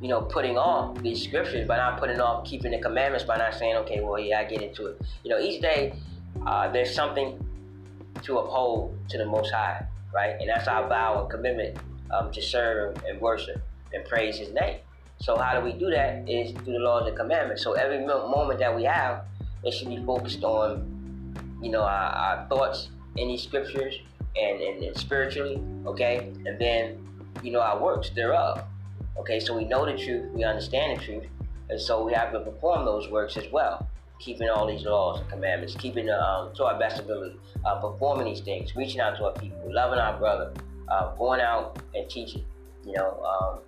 you 0.00 0.08
know, 0.08 0.20
putting 0.20 0.58
off 0.58 0.98
these 1.02 1.24
scriptures, 1.24 1.66
by 1.66 1.78
not 1.78 1.98
putting 1.98 2.20
off 2.20 2.44
keeping 2.44 2.70
the 2.70 2.78
commandments, 2.78 3.24
by 3.24 3.36
not 3.36 3.54
saying, 3.54 3.76
okay, 3.76 4.00
well, 4.00 4.18
yeah, 4.18 4.40
I 4.40 4.44
get 4.44 4.60
into 4.60 4.86
it. 4.86 5.00
You 5.24 5.30
know, 5.30 5.38
each 5.38 5.62
day 5.62 5.94
uh, 6.46 6.70
there's 6.70 6.94
something 6.94 7.42
to 8.22 8.38
uphold 8.38 8.96
to 9.08 9.18
the 9.18 9.24
Most 9.24 9.50
High, 9.52 9.86
right? 10.12 10.36
And 10.40 10.48
that's 10.48 10.68
our 10.68 10.88
vow 10.88 11.22
and 11.22 11.30
commitment 11.30 11.78
um, 12.10 12.30
to 12.32 12.42
serve 12.42 12.96
and 13.06 13.20
worship 13.20 13.60
and 13.92 14.04
praise 14.04 14.38
His 14.38 14.52
name. 14.52 14.78
So 15.18 15.36
how 15.36 15.58
do 15.58 15.64
we 15.64 15.72
do 15.72 15.90
that? 15.90 16.28
Is 16.28 16.52
through 16.52 16.72
the 16.74 16.78
laws 16.78 17.06
and 17.06 17.16
commandments. 17.16 17.62
So 17.62 17.72
every 17.72 18.04
moment 18.04 18.58
that 18.58 18.74
we 18.74 18.84
have, 18.84 19.24
it 19.62 19.72
should 19.72 19.88
be 19.88 20.02
focused 20.04 20.42
on, 20.42 21.58
you 21.62 21.70
know, 21.70 21.82
our, 21.82 22.12
our 22.12 22.46
thoughts 22.48 22.88
in 23.16 23.28
these 23.28 23.42
scriptures 23.42 23.94
and, 24.36 24.60
and, 24.60 24.82
and 24.82 24.96
spiritually, 24.96 25.62
okay, 25.86 26.32
and 26.46 26.58
then 26.58 27.06
you 27.42 27.52
know 27.52 27.60
our 27.60 27.80
works 27.80 28.10
thereof. 28.10 28.64
Okay, 29.18 29.38
so 29.38 29.56
we 29.56 29.64
know 29.64 29.84
the 29.84 29.96
truth, 29.96 30.30
we 30.32 30.42
understand 30.42 30.98
the 30.98 31.04
truth, 31.04 31.24
and 31.68 31.80
so 31.80 32.02
we 32.02 32.12
have 32.14 32.32
to 32.32 32.40
perform 32.40 32.84
those 32.86 33.08
works 33.10 33.36
as 33.36 33.44
well 33.52 33.86
keeping 34.22 34.48
all 34.48 34.66
these 34.66 34.84
laws 34.84 35.20
and 35.20 35.28
commandments, 35.28 35.74
keeping 35.74 36.08
um, 36.08 36.54
to 36.54 36.64
our 36.64 36.78
best 36.78 37.00
ability, 37.00 37.36
uh, 37.66 37.80
performing 37.80 38.24
these 38.24 38.40
things, 38.40 38.74
reaching 38.76 39.00
out 39.00 39.16
to 39.16 39.24
our 39.24 39.32
people, 39.32 39.58
loving 39.66 39.98
our 39.98 40.16
brother, 40.16 40.54
uh, 40.88 41.14
going 41.16 41.40
out 41.40 41.78
and 41.94 42.08
teaching. 42.08 42.44
You 42.84 42.92
know, 42.94 43.20
um, 43.22 43.58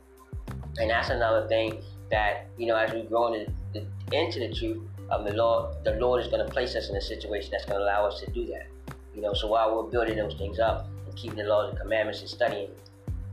and 0.78 0.90
that's 0.90 1.10
another 1.10 1.46
thing 1.48 1.82
that 2.10 2.46
you 2.56 2.66
know 2.66 2.76
as 2.76 2.92
we 2.92 3.02
grow 3.02 3.32
into 3.32 3.52
the, 3.72 3.86
into 4.12 4.38
the 4.38 4.54
truth, 4.54 4.82
um, 5.10 5.24
the 5.24 5.32
Lord, 5.32 5.74
the 5.84 5.92
Lord 5.92 6.22
is 6.22 6.28
going 6.28 6.44
to 6.44 6.52
place 6.52 6.74
us 6.76 6.88
in 6.88 6.96
a 6.96 7.00
situation 7.00 7.50
that's 7.52 7.64
going 7.64 7.78
to 7.78 7.84
allow 7.84 8.06
us 8.06 8.20
to 8.20 8.30
do 8.30 8.46
that. 8.46 8.66
You 9.14 9.22
know, 9.22 9.34
so 9.34 9.48
while 9.48 9.74
we're 9.76 9.90
building 9.90 10.16
those 10.16 10.34
things 10.34 10.58
up 10.58 10.88
and 11.06 11.16
keeping 11.16 11.38
the 11.38 11.44
laws 11.44 11.70
and 11.70 11.78
commandments 11.78 12.20
and 12.20 12.28
studying, 12.28 12.70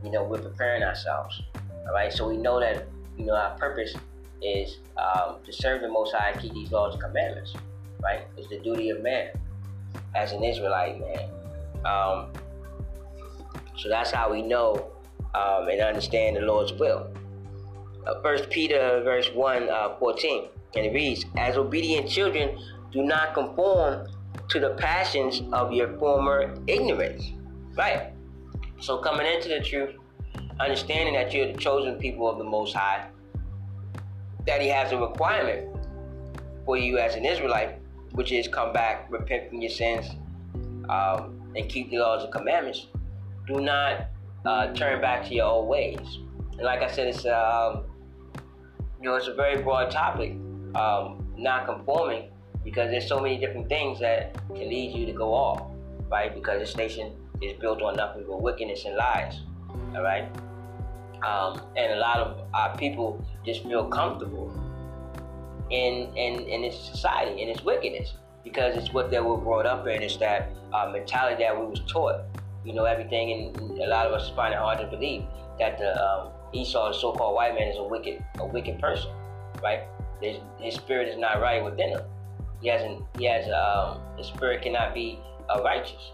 you 0.03 0.11
know, 0.11 0.23
we're 0.23 0.41
preparing 0.41 0.83
ourselves. 0.83 1.41
All 1.87 1.93
right, 1.93 2.11
so 2.11 2.27
we 2.27 2.37
know 2.37 2.59
that 2.59 2.87
you 3.17 3.25
know 3.25 3.35
our 3.35 3.55
purpose 3.57 3.95
is 4.41 4.77
um, 4.97 5.37
to 5.45 5.53
serve 5.53 5.81
the 5.81 5.89
Most 5.89 6.13
High 6.13 6.31
and 6.31 6.41
keep 6.41 6.53
these 6.53 6.71
laws 6.71 6.93
and 6.93 7.03
commandments. 7.03 7.53
Right, 8.01 8.21
it's 8.35 8.47
the 8.49 8.59
duty 8.59 8.89
of 8.89 9.01
man 9.01 9.29
as 10.15 10.31
an 10.31 10.43
Israelite 10.43 10.99
man. 10.99 11.29
Um, 11.85 12.31
so 13.77 13.89
that's 13.89 14.11
how 14.11 14.31
we 14.31 14.41
know 14.41 14.91
um, 15.33 15.67
and 15.67 15.81
understand 15.81 16.35
the 16.35 16.41
Lord's 16.41 16.73
will. 16.73 17.07
Uh, 18.05 18.21
First 18.21 18.49
Peter, 18.49 19.01
verse 19.03 19.29
1, 19.33 19.69
uh, 19.69 19.95
14, 19.99 20.47
and 20.75 20.85
it 20.85 20.93
reads, 20.93 21.25
As 21.37 21.57
obedient 21.57 22.09
children, 22.09 22.59
do 22.91 23.03
not 23.03 23.33
conform 23.33 24.07
to 24.49 24.59
the 24.59 24.71
passions 24.71 25.43
of 25.53 25.71
your 25.71 25.97
former 25.97 26.53
ignorance. 26.67 27.31
Right? 27.75 28.11
So 28.79 28.97
coming 28.97 29.25
into 29.25 29.49
the 29.49 29.61
truth, 29.61 29.95
understanding 30.59 31.13
that 31.13 31.33
you're 31.33 31.51
the 31.51 31.57
chosen 31.57 31.95
people 31.95 32.29
of 32.29 32.37
the 32.37 32.43
Most 32.43 32.75
High, 32.75 33.07
that 34.45 34.61
He 34.61 34.67
has 34.67 34.91
a 34.91 34.97
requirement 34.97 35.67
for 36.65 36.77
you 36.77 36.97
as 36.97 37.15
an 37.15 37.25
Israelite, 37.25 37.79
which 38.13 38.31
is 38.31 38.47
come 38.47 38.73
back, 38.73 39.11
repent 39.11 39.49
from 39.49 39.61
your 39.61 39.71
sins, 39.71 40.09
um, 40.89 41.41
and 41.55 41.67
keep 41.69 41.89
the 41.89 41.97
laws 41.97 42.23
and 42.23 42.31
commandments. 42.31 42.87
Do 43.47 43.59
not 43.59 44.07
uh, 44.45 44.73
turn 44.73 45.01
back 45.01 45.27
to 45.27 45.33
your 45.33 45.45
old 45.45 45.67
ways. 45.67 46.19
And 46.53 46.61
like 46.61 46.81
I 46.81 46.91
said, 46.91 47.07
it's 47.07 47.25
um, 47.25 47.85
you 48.99 49.05
know 49.05 49.15
it's 49.15 49.27
a 49.27 49.33
very 49.33 49.61
broad 49.61 49.91
topic, 49.91 50.33
um, 50.75 51.33
not 51.37 51.65
conforming, 51.65 52.31
because 52.63 52.91
there's 52.91 53.07
so 53.07 53.19
many 53.19 53.37
different 53.37 53.67
things 53.69 53.99
that 53.99 54.33
can 54.47 54.69
lead 54.69 54.95
you 54.95 55.05
to 55.05 55.13
go 55.13 55.33
off, 55.33 55.63
right? 56.09 56.33
Because 56.33 56.59
this 56.59 56.75
nation 56.75 57.13
is 57.41 57.53
built 57.59 57.81
on 57.81 57.95
nothing 57.95 58.23
but 58.27 58.41
wickedness 58.41 58.85
and 58.85 58.95
lies, 58.95 59.41
all 59.95 60.03
right? 60.03 60.29
Um, 61.23 61.61
and 61.77 61.93
a 61.93 61.97
lot 61.97 62.19
of 62.19 62.37
our 62.53 62.75
people 62.77 63.23
just 63.45 63.63
feel 63.63 63.85
comfortable 63.85 64.51
in 65.69 66.13
in 66.15 66.41
in 66.47 66.61
this 66.63 66.77
society 66.77 67.41
in 67.41 67.47
its 67.47 67.63
wickedness 67.63 68.13
because 68.43 68.75
it's 68.75 68.91
what 68.91 69.11
they 69.11 69.19
were 69.19 69.37
brought 69.37 69.65
up 69.65 69.87
in. 69.87 70.01
It's 70.01 70.17
that 70.17 70.49
uh, 70.73 70.89
mentality 70.91 71.43
that 71.43 71.57
we 71.57 71.65
was 71.65 71.81
taught. 71.87 72.21
You 72.63 72.73
know, 72.73 72.85
everything, 72.85 73.31
and 73.31 73.79
a 73.79 73.87
lot 73.87 74.05
of 74.05 74.13
us 74.13 74.29
find 74.35 74.53
it 74.53 74.59
hard 74.59 74.79
to 74.79 74.87
believe 74.87 75.23
that 75.57 75.79
the 75.79 75.99
um, 76.03 76.29
Esau, 76.53 76.89
the 76.91 76.93
so-called 76.93 77.35
white 77.35 77.55
man, 77.55 77.67
is 77.67 77.77
a 77.77 77.83
wicked 77.83 78.23
a 78.39 78.45
wicked 78.45 78.79
person, 78.79 79.11
right? 79.63 79.81
His, 80.21 80.37
his 80.59 80.75
spirit 80.75 81.07
is 81.07 81.17
not 81.17 81.41
right 81.41 81.63
within 81.63 81.89
him. 81.89 82.01
He 82.61 82.67
hasn't. 82.67 83.03
He 83.17 83.25
has. 83.25 83.49
Um, 83.49 84.01
his 84.17 84.27
spirit 84.27 84.61
cannot 84.61 84.93
be 84.93 85.19
uh, 85.49 85.61
righteous. 85.63 86.11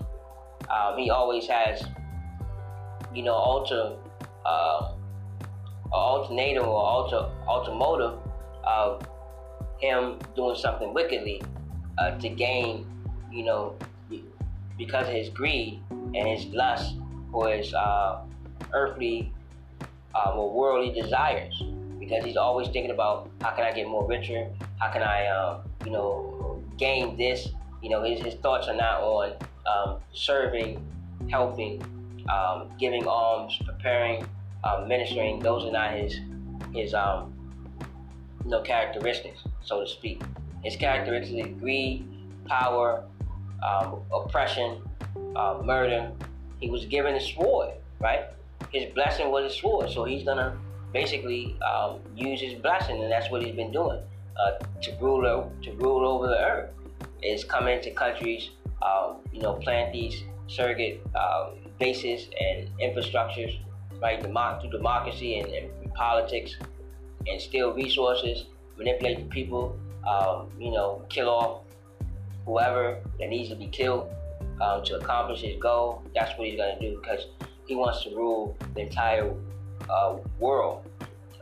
Um, 0.70 0.98
he 0.98 1.10
always 1.10 1.48
has, 1.48 1.84
you 3.14 3.24
know, 3.24 3.36
ultra 3.36 3.98
uh, 4.46 4.94
alternative 5.92 6.64
or 6.64 6.82
alter 6.82 7.30
alter 7.48 7.72
motive 7.72 8.20
of 8.64 9.02
him 9.80 10.18
doing 10.36 10.56
something 10.56 10.94
wickedly 10.94 11.42
uh, 11.98 12.12
to 12.18 12.30
gain, 12.30 12.86
you 13.32 13.44
know, 13.44 13.76
because 14.78 15.08
of 15.08 15.14
his 15.14 15.30
greed 15.30 15.82
and 15.90 16.28
his 16.28 16.46
lust 16.48 16.96
for 17.32 17.50
his 17.50 17.74
uh, 17.74 18.22
earthly 18.74 19.32
uh, 20.16 20.34
or 20.34 20.52
worldly 20.54 21.00
desires. 21.00 21.62
Because 22.00 22.24
he's 22.24 22.38
always 22.38 22.70
thinking 22.70 22.92
about 22.92 23.30
how 23.42 23.52
can 23.52 23.66
I 23.66 23.74
get 23.74 23.88
more 23.88 24.08
richer? 24.08 24.50
How 24.80 24.92
can 24.92 25.02
I, 25.02 25.28
um, 25.28 25.62
you 25.84 25.92
know, 25.92 26.64
gain 26.78 27.18
this? 27.18 27.50
You 27.82 27.90
know, 27.90 28.04
his, 28.04 28.22
his 28.22 28.36
thoughts 28.36 28.68
are 28.68 28.76
not 28.76 29.02
on 29.02 29.34
um, 29.66 30.00
serving, 30.14 30.86
helping, 31.30 31.82
um, 32.30 32.70
giving 32.80 33.06
alms, 33.08 33.60
preparing 33.66 34.26
uh, 34.68 34.86
ministering, 34.86 35.40
those 35.40 35.66
are 35.66 35.72
not 35.72 35.94
his 35.94 36.20
his 36.74 36.94
um 36.94 37.34
you 38.44 38.52
know 38.52 38.62
characteristics, 38.62 39.42
so 39.64 39.82
to 39.82 39.88
speak. 39.88 40.22
His 40.64 40.76
characteristics: 40.76 41.50
greed, 41.60 42.06
power, 42.46 43.04
um, 43.66 44.02
oppression, 44.12 44.82
uh, 45.36 45.62
murder. 45.64 46.12
He 46.60 46.70
was 46.70 46.86
given 46.86 47.16
a 47.16 47.22
sword, 47.22 47.70
right? 48.00 48.26
His 48.72 48.92
blessing 48.94 49.30
was 49.32 49.52
a 49.52 49.56
sword, 49.56 49.90
so 49.90 50.04
he's 50.04 50.24
gonna 50.24 50.58
basically 50.92 51.56
um, 51.62 52.00
use 52.16 52.42
his 52.42 52.56
blessing, 52.56 53.02
and 53.02 53.12
that's 53.12 53.30
what 53.32 53.44
he's 53.44 53.56
been 53.56 53.72
doing 53.72 54.02
uh, 54.40 54.52
to 54.82 54.98
rule 55.00 55.52
to 55.64 55.72
rule 55.74 56.08
over 56.08 56.28
the 56.28 56.40
earth. 56.40 56.72
Is 57.24 57.44
come 57.44 57.68
into 57.68 57.92
countries, 57.92 58.50
um, 58.82 59.18
you 59.32 59.42
know, 59.42 59.54
plant 59.54 59.94
these 59.94 60.24
surrogate 60.48 61.02
uh, 61.16 61.52
bases 61.80 62.30
and 62.40 62.70
infrastructures 62.80 63.60
right? 64.02 64.22
Through 64.22 64.72
democracy 64.72 65.40
and, 65.40 65.52
and, 65.52 65.94
politics, 65.94 66.56
and 67.26 67.42
steal 67.42 67.74
resources, 67.74 68.46
manipulate 68.78 69.18
the 69.18 69.26
people, 69.26 69.78
um, 70.08 70.48
you 70.60 70.72
know, 70.72 71.02
kill 71.10 71.28
off 71.30 71.62
whoever 72.46 73.00
that 73.20 73.30
needs 73.30 73.50
to 73.50 73.56
be 73.56 73.68
killed 73.68 74.10
um, 74.62 74.84
to 74.84 74.98
accomplish 74.98 75.42
his 75.42 75.60
goal. 75.60 76.04
That's 76.14 76.38
what 76.38 76.48
he's 76.48 76.58
going 76.58 76.78
to 76.78 76.90
do 76.90 77.00
because 77.02 77.26
he 77.66 77.76
wants 77.76 78.04
to 78.04 78.12
rule 78.12 78.56
the 78.76 78.82
entire 78.82 79.34
uh, 79.90 80.18
world, 80.40 80.88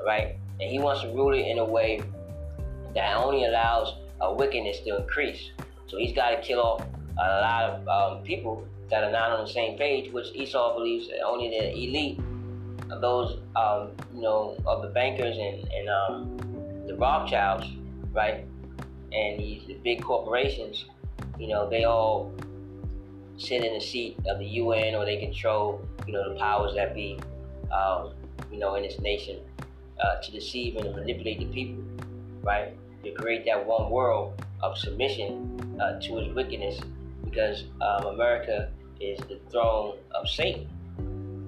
right? 0.06 0.38
And 0.60 0.70
he 0.70 0.80
wants 0.80 1.02
to 1.02 1.10
rule 1.10 1.34
it 1.34 1.46
in 1.46 1.60
a 1.60 1.66
way 1.66 2.02
that 2.94 3.18
only 3.18 3.46
allows 3.46 3.96
uh, 4.22 4.34
wickedness 4.34 4.80
to 4.86 4.98
increase. 4.98 5.52
So 5.88 5.98
he's 5.98 6.16
got 6.16 6.30
to 6.30 6.42
kill 6.42 6.62
off 6.62 6.82
a 7.18 7.42
lot 7.42 7.64
of 7.70 7.88
um, 7.88 8.24
people 8.24 8.66
that 8.90 9.04
are 9.04 9.12
not 9.12 9.32
on 9.32 9.46
the 9.46 9.52
same 9.52 9.78
page, 9.78 10.12
which 10.12 10.28
Esau 10.34 10.76
believes 10.76 11.10
only 11.26 11.50
the 11.50 11.72
elite 11.72 12.20
those 12.90 13.40
um, 13.56 13.92
you 14.14 14.22
know 14.22 14.58
of 14.66 14.82
the 14.82 14.90
bankers 14.90 15.38
and, 15.38 15.68
and 15.72 15.90
um, 15.90 16.86
the 16.88 16.96
Rothschilds, 16.96 17.68
right? 18.12 18.46
And 19.12 19.40
these 19.40 19.66
the 19.68 19.76
big 19.76 20.04
corporations, 20.04 20.86
you 21.40 21.48
know, 21.48 21.70
they 21.70 21.84
all 21.84 22.34
sit 23.38 23.64
in 23.64 23.74
the 23.74 23.82
seat 23.82 24.18
of 24.28 24.40
the 24.40 24.46
UN 24.46 24.96
or 24.96 25.06
they 25.06 25.18
control, 25.18 25.86
you 26.08 26.14
know, 26.14 26.34
the 26.34 26.40
powers 26.40 26.76
that 26.76 26.94
be, 26.94 27.20
um, 27.72 28.14
you 28.52 28.60
know, 28.60 28.76
in 28.76 28.84
this 28.84 29.00
nation 29.00 29.40
uh, 30.04 30.22
to 30.22 30.32
deceive 30.32 30.78
and 30.78 30.96
manipulate 30.96 31.40
the 31.40 31.46
people, 31.46 31.84
right? 32.44 32.74
To 33.04 33.12
create 33.12 33.46
that 33.46 33.66
one 33.66 33.90
world 33.90 34.42
of 34.62 34.78
submission 34.78 35.78
uh, 35.80 36.00
to 36.00 36.18
his 36.18 36.34
wickedness, 36.34 36.80
because 37.24 37.66
um, 37.82 38.06
America 38.06 38.72
is 39.00 39.20
the 39.28 39.40
throne 39.50 39.98
of 40.14 40.28
Satan, 40.30 40.68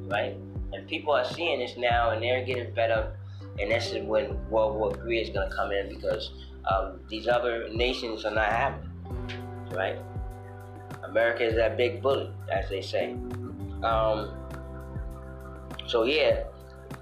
right? 0.09 0.35
And 0.77 0.87
people 0.87 1.11
are 1.13 1.25
seeing 1.25 1.59
this 1.59 1.75
now 1.75 2.11
and 2.11 2.21
they're 2.21 2.45
getting 2.45 2.73
fed 2.75 2.91
up. 2.91 3.15
And 3.59 3.71
this 3.71 3.91
is 3.91 4.03
when 4.05 4.37
World 4.51 4.75
War 4.75 5.09
III 5.09 5.17
is 5.17 5.29
going 5.31 5.49
to 5.49 5.55
come 5.55 5.71
in 5.71 5.89
because 5.89 6.29
um, 6.71 6.99
these 7.09 7.27
other 7.27 7.67
nations 7.69 8.23
are 8.25 8.33
not 8.33 8.51
happy, 8.51 8.87
right? 9.71 9.97
America 11.03 11.43
is 11.43 11.55
that 11.55 11.77
big 11.77 12.01
bully, 12.01 12.31
as 12.51 12.69
they 12.69 12.81
say. 12.81 13.13
Um, 13.81 14.31
so 15.87 16.03
yeah, 16.03 16.43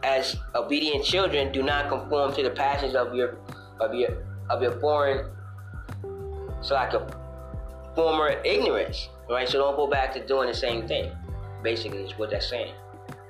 as 0.03 0.38
obedient 0.53 1.03
children, 1.03 1.51
do 1.51 1.61
not 1.61 1.89
conform 1.89 2.33
to 2.35 2.43
the 2.43 2.51
passions 2.51 2.95
of 2.95 3.13
your 3.13 3.38
of 3.79 3.93
your 3.93 4.09
of 4.49 4.61
your 4.61 4.79
foreign, 4.79 5.29
so 6.61 6.75
like 6.75 6.93
a 6.93 7.05
former 7.95 8.29
ignorance, 8.45 9.09
right? 9.29 9.49
So 9.49 9.57
don't 9.57 9.75
go 9.75 9.88
back 9.88 10.13
to 10.13 10.25
doing 10.25 10.47
the 10.47 10.53
same 10.53 10.88
thing. 10.88 11.11
Basically, 11.63 12.03
is 12.03 12.17
what 12.17 12.29
that's 12.29 12.47
saying. 12.47 12.73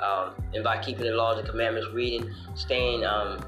Um, 0.01 0.35
and 0.53 0.63
by 0.63 0.81
keeping 0.81 1.05
the 1.05 1.11
laws 1.11 1.39
and 1.39 1.47
commandments, 1.47 1.89
reading, 1.93 2.29
staying, 2.55 3.05
um, 3.05 3.43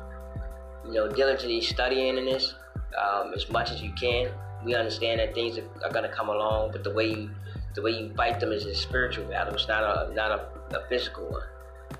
you 0.85 0.93
know, 0.93 1.09
diligently 1.09 1.61
studying 1.61 2.17
in 2.17 2.25
this 2.25 2.53
um, 2.97 3.33
as 3.33 3.49
much 3.49 3.71
as 3.71 3.81
you 3.81 3.91
can. 3.93 4.29
We 4.63 4.75
understand 4.75 5.19
that 5.19 5.33
things 5.33 5.57
are, 5.57 5.91
going 5.91 6.09
to 6.09 6.15
come 6.15 6.29
along, 6.29 6.71
but 6.71 6.83
the 6.83 6.93
way 6.93 7.09
you 7.09 7.29
the 7.75 7.81
way 7.83 7.91
you 7.91 8.11
fight 8.15 8.39
them 8.39 8.51
is 8.51 8.65
a 8.65 8.73
spiritual 8.73 9.25
battle. 9.25 9.53
It's 9.53 9.67
not 9.67 9.83
a 9.83 10.13
not 10.13 10.31
a, 10.31 10.77
a 10.77 10.87
physical 10.89 11.29
one. 11.29 11.43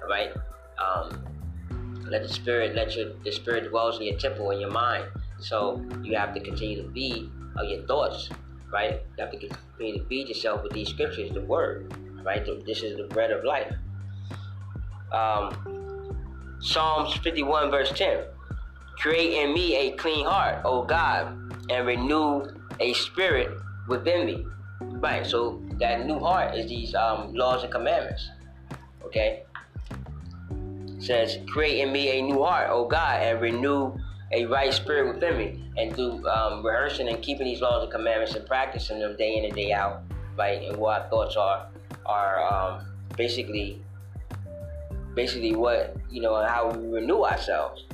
All 0.01 0.09
right. 0.09 0.31
Um, 0.79 1.23
let 2.09 2.23
the 2.23 2.29
spirit 2.29 2.75
let 2.75 2.95
your 2.95 3.13
the 3.23 3.31
spirit 3.31 3.69
dwells 3.69 3.99
in 3.99 4.07
your 4.07 4.17
temple 4.17 4.51
in 4.51 4.59
your 4.59 4.71
mind. 4.71 5.05
So 5.39 5.85
you 6.03 6.15
have 6.17 6.33
to 6.33 6.39
continue 6.39 6.81
to 6.81 6.91
feed 6.91 7.29
uh, 7.59 7.63
your 7.63 7.85
thoughts, 7.85 8.29
right? 8.73 9.01
You 9.17 9.23
have 9.23 9.31
to 9.31 9.37
continue 9.37 10.01
to 10.01 10.05
feed 10.07 10.29
yourself 10.29 10.63
with 10.63 10.71
these 10.73 10.89
scriptures, 10.89 11.31
the 11.31 11.41
word, 11.41 11.93
right? 12.23 12.43
This 12.65 12.81
is 12.81 12.97
the 12.97 13.03
bread 13.03 13.31
of 13.31 13.43
life. 13.43 13.71
Um, 15.11 16.57
Psalms 16.59 17.13
51 17.17 17.71
verse 17.71 17.91
10. 17.95 18.23
Create 18.97 19.43
in 19.43 19.53
me 19.53 19.75
a 19.75 19.91
clean 19.91 20.25
heart, 20.25 20.61
O 20.65 20.83
God, 20.83 21.27
and 21.69 21.85
renew 21.85 22.45
a 22.79 22.93
spirit 22.93 23.51
within 23.87 24.25
me. 24.25 24.45
Right, 24.81 25.25
so 25.25 25.61
that 25.79 26.05
new 26.07 26.19
heart 26.19 26.55
is 26.55 26.67
these 26.67 26.95
um, 26.95 27.33
laws 27.33 27.63
and 27.63 27.71
commandments. 27.71 28.29
Okay? 29.05 29.43
It 30.49 31.03
says, 31.03 31.37
create 31.47 31.81
in 31.81 31.91
me 31.91 32.19
a 32.19 32.21
new 32.21 32.43
heart, 32.43 32.69
O 32.71 32.85
God, 32.85 33.21
and 33.21 33.39
renew 33.39 33.95
a 34.31 34.45
right 34.45 34.73
spirit 34.73 35.13
within 35.13 35.37
me. 35.37 35.63
And 35.77 35.95
through 35.95 36.27
um, 36.27 36.65
rehearsing 36.65 37.07
and 37.07 37.21
keeping 37.21 37.45
these 37.45 37.61
laws 37.61 37.83
and 37.83 37.91
commandments 37.91 38.35
and 38.35 38.45
practicing 38.47 38.99
them 38.99 39.15
day 39.15 39.37
in 39.37 39.45
and 39.45 39.53
day 39.53 39.71
out, 39.71 40.01
right, 40.35 40.61
and 40.63 40.77
what 40.77 41.03
our 41.03 41.09
thoughts 41.09 41.35
are, 41.35 41.67
are 42.05 42.43
um, 42.43 42.85
basically, 43.15 43.81
basically 45.17 45.55
what, 45.55 45.97
you 46.11 46.21
know, 46.21 46.35
how 46.45 46.69
we 46.69 46.87
renew 46.99 47.23
ourselves. 47.23 47.85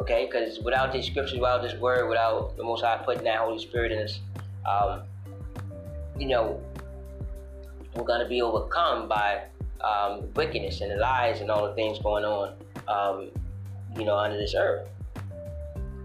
Okay? 0.00 0.26
Because 0.26 0.58
without 0.58 0.92
these 0.92 1.06
scriptures, 1.06 1.38
without 1.38 1.62
this 1.62 1.74
word, 1.74 2.08
without 2.08 2.56
the 2.56 2.64
Most 2.64 2.82
High 2.82 3.00
putting 3.04 3.22
that 3.24 3.38
Holy 3.38 3.60
Spirit 3.60 3.92
in 3.92 3.98
us, 4.00 4.18
um, 4.68 5.02
you 6.18 6.26
know, 6.26 6.60
we're 7.94 8.04
to 8.04 8.28
be 8.28 8.42
overcome 8.42 9.08
by 9.08 9.44
um, 9.80 10.28
wickedness 10.34 10.80
and 10.80 10.90
the 10.90 10.96
lies 10.96 11.40
and 11.40 11.50
all 11.50 11.68
the 11.68 11.74
things 11.74 12.00
going 12.00 12.24
on, 12.24 12.54
um, 12.88 13.30
you 13.96 14.04
know, 14.04 14.16
under 14.16 14.36
this 14.36 14.54
earth. 14.56 14.88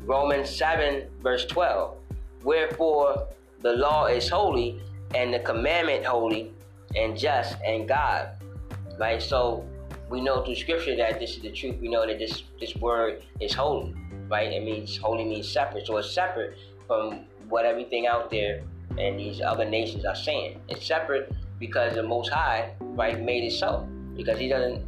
Romans 0.03 0.49
7, 0.49 1.07
verse 1.23 1.45
12. 1.45 1.97
Wherefore 2.43 3.27
the 3.61 3.73
law 3.73 4.05
is 4.05 4.29
holy 4.29 4.79
and 5.15 5.33
the 5.33 5.39
commandment 5.39 6.05
holy 6.05 6.53
and 6.95 7.17
just 7.17 7.55
and 7.65 7.87
God. 7.87 8.29
Right? 8.99 9.21
So 9.21 9.65
we 10.09 10.21
know 10.21 10.43
through 10.43 10.55
scripture 10.55 10.95
that 10.95 11.19
this 11.19 11.35
is 11.35 11.41
the 11.41 11.51
truth. 11.51 11.77
We 11.81 11.89
know 11.89 12.05
that 12.05 12.19
this 12.19 12.43
this 12.59 12.75
word 12.75 13.23
is 13.39 13.53
holy. 13.53 13.93
Right? 14.29 14.51
It 14.51 14.63
means 14.63 14.97
holy 14.97 15.25
means 15.25 15.49
separate. 15.49 15.87
So 15.87 15.97
it's 15.97 16.11
separate 16.11 16.57
from 16.87 17.25
what 17.49 17.65
everything 17.65 18.07
out 18.07 18.29
there 18.29 18.63
and 18.97 19.19
these 19.19 19.41
other 19.41 19.65
nations 19.65 20.05
are 20.05 20.15
saying. 20.15 20.59
It's 20.69 20.85
separate 20.85 21.31
because 21.59 21.95
the 21.95 22.03
Most 22.03 22.29
High, 22.29 22.73
right, 22.79 23.21
made 23.21 23.43
it 23.43 23.51
so. 23.51 23.87
Because 24.15 24.39
He 24.39 24.47
doesn't, 24.47 24.83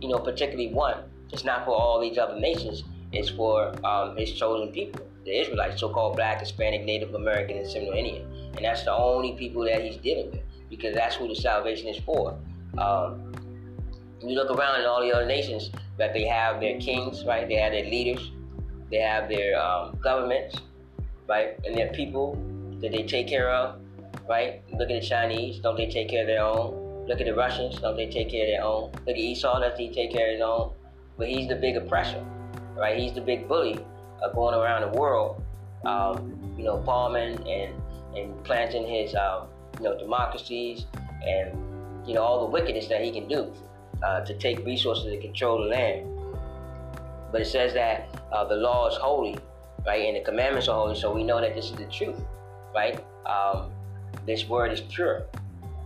you 0.00 0.08
know, 0.08 0.18
particularly 0.18 0.72
want. 0.72 1.04
It's 1.32 1.44
not 1.44 1.64
for 1.64 1.72
all 1.72 2.00
these 2.00 2.18
other 2.18 2.38
nations. 2.38 2.84
It's 3.12 3.30
for 3.30 3.74
um, 3.84 4.16
His 4.16 4.32
chosen 4.32 4.72
people, 4.72 5.06
the 5.24 5.40
Israelites, 5.40 5.80
so-called 5.80 6.16
Black, 6.16 6.40
Hispanic, 6.40 6.84
Native 6.84 7.14
American, 7.14 7.58
and 7.58 7.66
Seminole 7.66 7.94
Indian. 7.94 8.26
And 8.56 8.64
that's 8.64 8.84
the 8.84 8.92
only 8.92 9.32
people 9.32 9.64
that 9.64 9.82
He's 9.82 9.96
dealing 9.96 10.30
with 10.30 10.40
because 10.68 10.94
that's 10.94 11.16
who 11.16 11.28
the 11.28 11.34
salvation 11.34 11.88
is 11.88 11.98
for. 12.04 12.38
Um, 12.78 13.29
you 14.22 14.34
look 14.34 14.50
around 14.50 14.80
in 14.80 14.86
all 14.86 15.00
the 15.00 15.12
other 15.12 15.26
nations 15.26 15.70
that 15.96 16.12
they 16.12 16.24
have 16.24 16.60
their 16.60 16.78
kings, 16.78 17.24
right? 17.24 17.48
They 17.48 17.56
have 17.56 17.72
their 17.72 17.84
leaders, 17.84 18.30
they 18.90 18.98
have 18.98 19.28
their 19.28 19.60
um, 19.60 19.98
governments, 20.02 20.56
right, 21.28 21.58
and 21.64 21.76
their 21.76 21.88
people 21.88 22.34
that 22.80 22.92
they 22.92 23.02
take 23.02 23.28
care 23.28 23.50
of, 23.50 23.80
right? 24.28 24.62
Look 24.72 24.90
at 24.90 25.00
the 25.00 25.06
Chinese, 25.06 25.58
don't 25.60 25.76
they 25.76 25.88
take 25.88 26.10
care 26.10 26.22
of 26.22 26.26
their 26.26 26.42
own? 26.42 27.06
Look 27.06 27.20
at 27.20 27.26
the 27.26 27.34
Russians, 27.34 27.80
don't 27.80 27.96
they 27.96 28.10
take 28.10 28.30
care 28.30 28.44
of 28.44 28.50
their 28.50 28.64
own? 28.64 28.92
Look 29.06 29.08
at 29.08 29.16
Esau, 29.16 29.60
does 29.60 29.78
he 29.78 29.92
take 29.92 30.12
care 30.12 30.28
of 30.28 30.32
his 30.34 30.42
own? 30.42 30.72
But 31.16 31.28
he's 31.28 31.48
the 31.48 31.56
big 31.56 31.76
oppressor, 31.76 32.24
right? 32.76 32.98
He's 32.98 33.14
the 33.14 33.20
big 33.20 33.48
bully 33.48 33.78
uh, 34.22 34.32
going 34.32 34.54
around 34.54 34.92
the 34.92 34.98
world, 34.98 35.42
um, 35.84 36.54
you 36.56 36.64
know, 36.64 36.76
bombing 36.76 37.36
and 37.48 37.74
and 38.16 38.44
planting 38.44 38.86
his, 38.88 39.14
um, 39.14 39.46
you 39.78 39.84
know, 39.84 39.96
democracies 39.96 40.86
and 41.22 41.56
you 42.06 42.14
know 42.14 42.22
all 42.22 42.40
the 42.46 42.50
wickedness 42.50 42.88
that 42.88 43.02
he 43.02 43.12
can 43.12 43.28
do 43.28 43.52
uh, 44.02 44.20
to 44.20 44.34
take 44.34 44.64
resources 44.64 45.04
to 45.04 45.20
control 45.20 45.62
the 45.62 45.68
land. 45.68 46.06
But 47.32 47.42
it 47.42 47.46
says 47.46 47.74
that 47.74 48.08
uh, 48.32 48.44
the 48.44 48.56
law 48.56 48.88
is 48.88 48.96
holy, 48.96 49.38
right, 49.86 50.06
and 50.06 50.16
the 50.16 50.20
commandments 50.20 50.68
are 50.68 50.74
holy, 50.74 50.98
so 50.98 51.12
we 51.12 51.22
know 51.22 51.40
that 51.40 51.54
this 51.54 51.66
is 51.66 51.76
the 51.76 51.86
truth 51.86 52.20
right? 52.74 53.04
Um, 53.26 53.70
this 54.26 54.48
word 54.48 54.72
is 54.72 54.80
pure. 54.80 55.26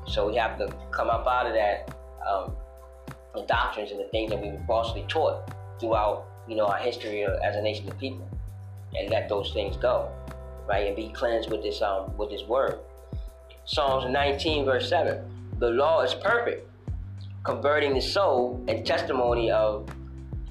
So 0.07 0.29
we 0.29 0.37
have 0.37 0.59
to 0.59 0.73
come 0.91 1.09
up 1.09 1.27
out 1.27 1.47
of 1.47 1.55
that, 1.55 1.97
um, 2.29 2.55
the 3.35 3.43
doctrines 3.43 3.91
and 3.91 4.01
the 4.01 4.09
things 4.09 4.31
that 4.31 4.41
we 4.41 4.49
were 4.49 4.63
falsely 4.67 5.05
taught 5.09 5.51
throughout, 5.81 6.27
you 6.47 6.57
know, 6.57 6.67
our 6.67 6.79
history 6.79 7.25
as 7.25 7.57
a 7.57 7.63
nation 7.63 7.89
of 7.89 7.99
people, 7.99 8.29
and 8.99 9.11
let 9.11 9.29
those 9.29 9.53
things 9.53 9.77
go, 9.77 10.11
right? 10.69 10.87
And 10.87 10.97
be 10.97 11.09
cleansed 11.09 11.51
with 11.51 11.63
this, 11.63 11.81
um, 11.83 12.17
with 12.17 12.31
this 12.31 12.43
word. 12.43 12.79
Psalms 13.65 14.11
19, 14.11 14.67
verse 14.67 14.89
7. 14.89 15.25
The 15.59 15.71
law 15.71 16.03
is 16.03 16.15
perfect, 16.15 16.69
converting 17.45 17.95
the 17.95 18.01
soul, 18.01 18.63
and 18.69 18.85
testimony 18.87 19.51
of 19.51 19.89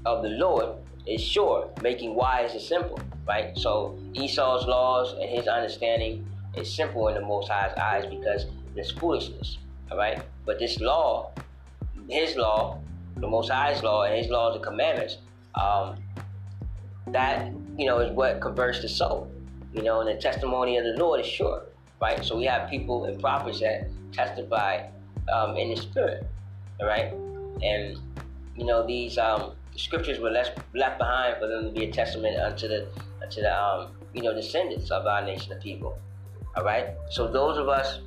of 0.05 0.21
the 0.21 0.29
Lord 0.29 0.77
is 1.07 1.21
sure, 1.21 1.69
making 1.81 2.15
wise 2.15 2.53
the 2.53 2.59
simple 2.59 2.99
right? 3.27 3.57
So 3.57 3.97
Esau's 4.13 4.65
laws 4.65 5.13
and 5.13 5.29
his 5.29 5.47
understanding 5.47 6.27
is 6.55 6.73
simple 6.73 7.07
in 7.07 7.15
the 7.15 7.21
Most 7.21 7.49
High's 7.49 7.73
eyes 7.77 8.05
because 8.05 8.45
it's 8.75 8.91
foolishness, 8.91 9.57
all 9.91 9.97
right? 9.97 10.21
But 10.45 10.59
this 10.59 10.79
law, 10.79 11.31
his 12.09 12.35
law, 12.35 12.79
the 13.17 13.27
Most 13.27 13.49
High's 13.49 13.83
law, 13.83 14.03
and 14.03 14.15
his 14.15 14.29
laws 14.29 14.55
and 14.55 14.63
commandments, 14.63 15.17
um, 15.55 15.97
that 17.07 17.51
you 17.77 17.85
know 17.85 17.99
is 17.99 18.11
what 18.11 18.41
converts 18.41 18.81
the 18.81 18.89
soul, 18.89 19.31
you 19.73 19.83
know, 19.83 20.01
and 20.01 20.09
the 20.09 20.21
testimony 20.21 20.77
of 20.77 20.83
the 20.83 20.95
Lord 20.97 21.21
is 21.21 21.27
sure, 21.27 21.63
right? 22.01 22.23
So 22.23 22.37
we 22.37 22.45
have 22.45 22.69
people 22.69 23.05
and 23.05 23.19
prophets 23.19 23.59
that 23.59 23.87
testify 24.11 24.87
um, 25.31 25.55
in 25.57 25.69
the 25.69 25.75
spirit, 25.75 26.27
all 26.79 26.87
right? 26.87 27.13
And 27.61 27.97
you 28.55 28.65
know 28.65 28.85
these 28.85 29.17
um, 29.17 29.51
scriptures 29.75 30.19
were 30.19 30.29
left 30.29 30.59
left 30.75 30.97
behind 30.97 31.37
for 31.39 31.47
them 31.47 31.65
to 31.65 31.71
be 31.71 31.85
a 31.85 31.91
testament 31.91 32.37
unto 32.37 32.67
the 32.67 32.87
to 33.29 33.41
the 33.41 33.63
um, 33.63 33.91
you 34.13 34.21
know 34.21 34.33
descendants 34.33 34.91
of 34.91 35.05
our 35.05 35.23
nation 35.23 35.51
of 35.51 35.59
people. 35.61 35.97
All 36.55 36.63
right. 36.63 36.89
So 37.09 37.27
those 37.27 37.57
of 37.57 37.67
us, 37.67 37.99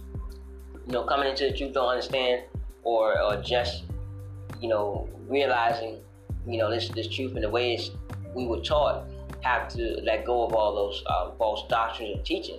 you 0.86 0.92
know, 0.92 1.02
coming 1.02 1.28
into 1.28 1.50
the 1.50 1.56
truth 1.56 1.72
don't 1.72 1.88
understand, 1.88 2.42
or 2.82 3.20
or 3.20 3.36
just 3.42 3.84
you 4.60 4.68
know 4.68 5.08
realizing, 5.28 5.98
you 6.46 6.58
know, 6.58 6.70
this 6.70 6.88
this 6.90 7.08
truth 7.08 7.34
and 7.34 7.42
the 7.42 7.50
ways 7.50 7.90
we 8.34 8.46
were 8.46 8.60
taught, 8.60 9.04
have 9.40 9.68
to 9.70 10.00
let 10.04 10.24
go 10.24 10.44
of 10.44 10.54
all 10.54 10.74
those 10.74 11.02
um, 11.08 11.32
false 11.38 11.66
doctrines 11.68 12.16
and 12.16 12.24
teaching. 12.24 12.58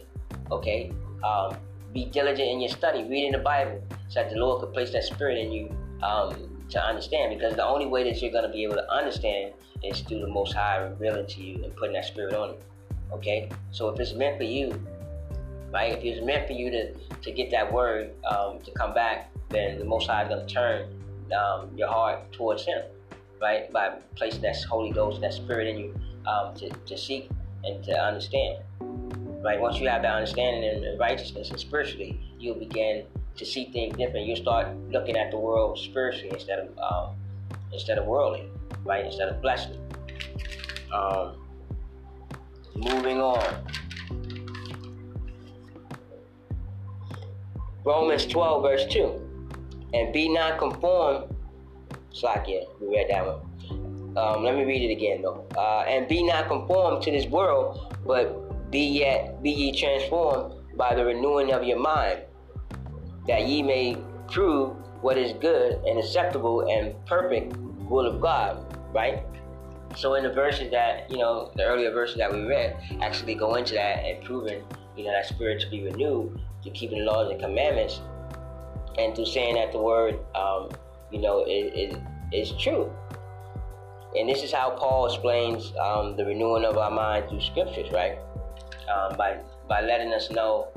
Okay. 0.52 0.92
Um, 1.24 1.56
be 1.94 2.06
diligent 2.06 2.48
in 2.48 2.60
your 2.60 2.70
study, 2.70 3.04
reading 3.04 3.32
the 3.32 3.40
Bible, 3.40 3.82
so 4.10 4.22
that 4.22 4.30
the 4.30 4.36
Lord 4.36 4.62
could 4.62 4.74
place 4.74 4.92
that 4.92 5.04
spirit 5.04 5.38
in 5.38 5.52
you 5.52 5.76
um, 6.04 6.66
to 6.70 6.84
understand. 6.84 7.38
Because 7.38 7.56
the 7.56 7.66
only 7.66 7.86
way 7.86 8.04
that 8.04 8.22
you're 8.22 8.32
going 8.32 8.46
to 8.46 8.52
be 8.52 8.64
able 8.64 8.76
to 8.76 8.92
understand 8.92 9.54
is 9.84 10.02
through 10.02 10.20
the 10.22 10.28
Most 10.28 10.54
High 10.54 10.78
revealing 10.78 11.28
to 11.28 11.44
you 11.44 11.64
and 11.64 11.76
putting 11.76 11.94
that 11.94 12.06
spirit 12.06 12.34
on 12.34 12.50
you. 12.50 12.58
Okay? 13.12 13.50
So 13.72 13.90
if 13.90 14.00
it's 14.00 14.14
meant 14.14 14.38
for 14.38 14.44
you, 14.44 14.80
right? 15.72 15.94
If 15.94 16.04
it's 16.04 16.26
meant 16.26 16.48
for 16.48 16.54
you 16.54 16.72
to, 16.72 16.94
to 16.94 17.32
get 17.32 17.52
that 17.52 17.72
word 17.72 18.12
um, 18.26 18.60
to 18.60 18.72
come 18.72 18.94
back, 18.94 19.32
then 19.50 19.80
the 19.80 19.86
Most 19.86 20.08
High 20.08 20.24
is 20.24 20.30
going 20.30 20.46
to 20.46 20.54
turn 20.54 20.90
um, 21.32 21.70
your 21.76 21.88
heart 21.88 22.32
towards 22.32 22.66
Him, 22.66 22.82
right? 23.42 23.72
By 23.72 23.96
placing 24.16 24.42
that 24.42 24.58
Holy 24.70 24.92
Ghost, 24.92 25.22
that 25.22 25.34
Spirit 25.34 25.68
in 25.68 25.78
you 25.78 25.96
um, 26.28 26.54
to, 26.56 26.70
to 26.70 26.98
seek 26.98 27.30
and 27.64 27.84
to 27.84 27.92
understand. 27.92 28.60
Right? 29.44 29.60
Once 29.60 29.78
you 29.78 29.88
have 29.88 30.02
that 30.02 30.14
understanding 30.14 30.84
and 30.84 31.00
righteousness 31.00 31.52
and 31.52 31.60
spiritually, 31.60 32.20
you'll 32.40 32.56
begin 32.56 33.06
to 33.38 33.46
see 33.46 33.66
things 33.72 33.96
different. 33.98 34.26
You'll 34.26 34.38
start 34.38 34.76
looking 34.90 35.16
at 35.16 35.32
the 35.32 35.38
world 35.38 35.80
spiritually 35.80 36.32
instead 36.32 36.60
of 36.60 36.78
um, 36.78 37.16
instead 37.72 37.98
of 37.98 38.06
worldly 38.06 38.50
right? 38.88 39.06
Instead 39.06 39.30
of 39.30 39.42
blessing. 39.42 39.78
Um, 40.92 41.36
moving 42.76 43.20
on. 43.20 43.68
Romans 47.84 48.26
12, 48.26 48.64
verse 48.64 48.86
2. 48.90 49.22
And 49.94 50.14
be 50.14 50.30
not 50.30 50.58
conformed. 50.58 51.34
Slakia, 52.14 52.64
we 52.82 52.88
read 52.98 53.08
that 53.10 53.26
one. 53.26 54.18
Um, 54.18 54.44
let 54.44 54.56
me 54.56 54.64
read 54.64 54.90
it 54.90 54.92
again 54.92 55.22
though. 55.22 55.46
Uh, 55.56 55.84
and 55.88 56.08
be 56.08 56.24
not 56.24 56.48
conformed 56.48 57.04
to 57.04 57.12
this 57.12 57.28
world, 57.28 57.96
but 58.06 58.72
be 58.72 58.80
yet 58.80 59.42
be 59.44 59.52
ye 59.52 59.80
transformed 59.80 60.56
by 60.76 60.96
the 60.96 61.06
renewing 61.06 61.54
of 61.54 61.64
your 61.64 61.80
mind, 61.80 62.22
that 63.28 63.48
ye 63.48 63.62
may 63.62 63.98
prove 64.32 64.76
what 65.02 65.18
is 65.18 65.34
good 65.34 65.74
and 65.86 66.00
acceptable 66.00 66.68
and 66.70 66.94
perfect 67.06 67.56
will 67.90 68.06
of 68.06 68.20
God, 68.20 68.66
right? 68.94 69.24
So 69.96 70.16
in 70.16 70.24
the 70.24 70.32
verses 70.32 70.72
that, 70.72 71.10
you 71.10 71.18
know, 71.18 71.52
the 71.56 71.64
earlier 71.64 71.92
verses 71.92 72.18
that 72.18 72.32
we 72.32 72.46
read 72.46 72.76
actually 73.02 73.36
go 73.36 73.56
into 73.56 73.74
that 73.76 74.04
and 74.06 74.24
proving, 74.24 74.64
you 74.96 75.06
know, 75.06 75.12
that 75.12 75.26
spirit 75.26 75.62
to 75.62 75.70
be 75.70 75.84
renewed 75.84 76.40
to 76.64 76.70
keeping 76.72 77.00
the 77.00 77.06
laws 77.06 77.32
and 77.32 77.40
commandments 77.40 78.02
and 78.98 79.16
through 79.16 79.26
saying 79.26 79.56
that 79.56 79.72
the 79.72 79.78
word, 79.78 80.20
um, 80.36 80.70
you 81.12 81.20
know, 81.20 81.46
is, 81.46 81.94
is, 81.94 81.98
is 82.34 82.52
true. 82.60 82.92
And 84.16 84.28
this 84.28 84.42
is 84.42 84.52
how 84.52 84.72
Paul 84.72 85.06
explains 85.06 85.74
um, 85.80 86.16
the 86.16 86.26
renewing 86.26 86.66
of 86.66 86.78
our 86.78 86.90
mind 86.90 87.30
through 87.30 87.42
scriptures, 87.42 87.92
right? 87.92 88.18
Um, 88.92 89.18
by 89.18 89.40
by 89.68 89.82
letting 89.82 90.14
us 90.14 90.32
know, 90.32 90.70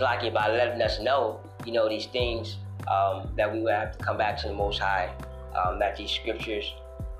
like 0.00 0.32
by 0.32 0.48
letting 0.48 0.82
us 0.82 1.00
know, 1.00 1.40
you 1.64 1.72
know, 1.72 1.88
these 1.88 2.06
things 2.06 2.56
um, 2.88 3.32
that 3.36 3.52
we 3.52 3.60
would 3.60 3.72
have 3.72 3.96
to 3.96 4.04
come 4.04 4.16
back 4.16 4.36
to 4.38 4.48
the 4.48 4.54
Most 4.54 4.78
High, 4.78 5.10
um, 5.54 5.78
that 5.78 5.96
these 5.96 6.10
scriptures, 6.10 6.72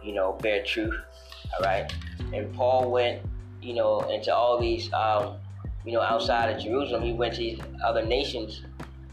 you 0.02 0.12
know, 0.12 0.32
bear 0.42 0.62
truth. 0.64 0.94
All 1.54 1.64
right. 1.64 1.92
And 2.32 2.52
Paul 2.54 2.90
went, 2.90 3.22
you 3.62 3.74
know, 3.74 4.00
into 4.10 4.34
all 4.34 4.60
these, 4.60 4.92
um, 4.92 5.36
you 5.84 5.92
know, 5.92 6.00
outside 6.00 6.50
of 6.50 6.62
Jerusalem. 6.62 7.02
He 7.02 7.12
went 7.12 7.34
to 7.34 7.40
these 7.40 7.60
other 7.84 8.04
nations 8.04 8.62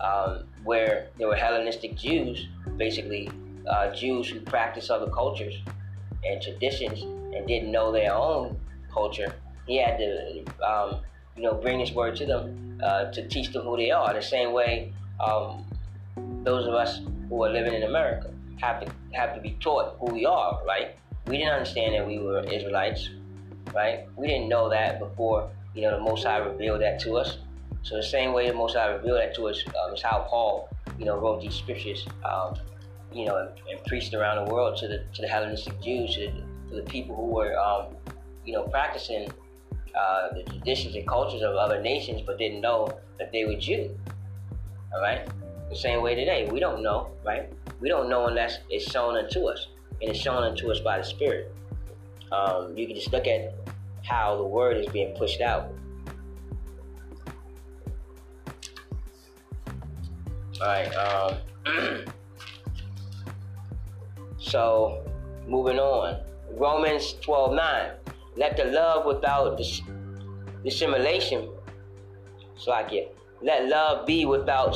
um, 0.02 0.46
where 0.64 1.10
there 1.18 1.28
were 1.28 1.36
Hellenistic 1.36 1.96
Jews, 1.96 2.48
basically 2.78 3.30
uh, 3.68 3.94
Jews 3.94 4.28
who 4.30 4.40
practiced 4.42 4.90
other 4.90 5.10
cultures 5.10 5.56
and 6.26 6.42
traditions 6.42 7.02
and 7.36 7.48
didn't 7.48 7.72
know 7.72 7.92
their 7.92 8.14
own 8.14 8.60
culture. 8.92 9.34
He 9.68 9.82
had 9.82 9.98
to, 9.98 10.44
um, 10.66 11.02
you 11.36 11.44
know, 11.44 11.54
bring 11.54 11.80
this 11.80 11.92
word 11.92 12.16
to 12.18 12.26
them 12.26 12.80
uh, 12.84 13.12
to 13.12 13.28
teach 13.28 13.52
them 13.52 13.64
who 13.64 13.78
they 13.78 13.92
are. 13.92 14.14
The 14.14 14.22
same 14.22 14.54
way 14.54 14.94
um, 15.20 15.66
those 16.44 16.68
of 16.68 16.74
us 16.74 17.02
who 17.30 17.44
are 17.44 17.50
living 17.50 17.74
in 17.74 17.84
America 17.84 18.32
have 18.60 18.86
to 18.86 18.92
have 19.14 19.36
to 19.36 19.42
be 19.42 19.58
taught 19.60 19.96
who 20.00 20.14
we 20.14 20.26
are. 20.26 20.62
Right? 20.66 20.96
We 21.28 21.38
didn't 21.38 21.54
understand 21.54 21.96
that 21.96 22.06
we 22.06 22.20
were 22.20 22.42
Israelites. 22.42 23.10
Right? 23.74 24.08
We 24.16 24.28
didn't 24.28 24.50
know 24.50 24.70
that 24.70 25.00
before. 25.00 25.50
You 25.74 25.84
know, 25.84 25.98
the 25.98 26.04
Most 26.04 26.24
High 26.24 26.38
revealed 26.38 26.82
that 26.82 27.00
to 27.02 27.14
us. 27.18 27.38
So 27.82 27.96
the 27.96 28.04
same 28.04 28.34
way 28.34 28.48
the 28.48 28.54
Most 28.54 28.76
High 28.76 28.88
revealed 28.88 29.18
that 29.18 29.34
to 29.36 29.48
us 29.48 29.64
um, 29.84 29.94
is 29.94 30.02
how 30.02 30.28
Paul, 30.30 30.70
you 31.00 31.06
know, 31.06 31.18
wrote 31.18 31.42
these 31.42 31.56
scriptures 31.56 32.06
um, 32.24 32.56
you 33.12 33.26
know, 33.26 33.38
and, 33.38 33.50
and, 33.70 33.84
preached 33.86 34.14
around 34.14 34.46
the 34.46 34.54
world 34.54 34.78
to 34.78 34.88
the 34.88 35.04
to 35.14 35.22
the 35.22 35.28
Hellenistic 35.28 35.80
Jews, 35.82 36.16
to 36.16 36.22
the, 36.22 36.70
to 36.70 36.82
the 36.82 36.90
people 36.90 37.16
who 37.16 37.28
were, 37.28 37.58
um, 37.60 37.96
you 38.46 38.54
know, 38.54 38.64
practicing 38.64 39.32
uh, 39.96 40.34
the 40.34 40.44
traditions 40.44 40.96
and 40.96 41.08
cultures 41.08 41.42
of 41.42 41.56
other 41.56 41.82
nations, 41.82 42.22
but 42.26 42.38
didn't 42.38 42.62
know 42.62 42.88
that 43.20 43.32
they 43.32 43.46
were 43.46 43.56
Jew. 43.56 43.98
All 44.94 45.02
right, 45.02 45.28
the 45.70 45.76
same 45.76 46.02
way 46.02 46.16
today, 46.16 46.48
we 46.52 46.60
don't 46.60 46.84
know, 46.84 47.12
right? 47.26 47.52
We 47.80 47.90
don't 47.90 48.10
know 48.10 48.28
unless 48.28 48.60
it's 48.70 48.90
shown 48.90 49.18
unto 49.18 49.46
us, 49.46 49.68
and 50.02 50.10
it's 50.10 50.20
shown 50.20 50.44
unto 50.44 50.72
us 50.72 50.80
by 50.80 50.98
the 51.00 51.04
Spirit. 51.04 51.54
Um, 52.32 52.78
you 52.78 52.88
can 52.88 52.96
just 52.96 53.12
look 53.12 53.28
at 53.28 53.54
how 54.04 54.38
the 54.38 54.44
word 54.44 54.78
is 54.78 54.88
being 54.88 55.16
pushed 55.16 55.42
out. 55.42 55.72
All 60.62 60.68
right. 60.68 60.94
Um, 60.96 62.06
So, 64.44 65.02
moving 65.48 65.80
on. 65.80 66.20
Romans 66.52 67.14
12 67.22 67.54
9. 67.56 67.92
Let 68.36 68.58
the 68.58 68.66
love 68.66 69.06
without 69.06 69.58
dis- 69.58 69.82
dissimulation, 70.64 71.50
so 72.58 72.72
I 72.72 72.82
it. 72.90 73.18
Let 73.42 73.68
love 73.68 74.06
be 74.06 74.26
without 74.26 74.76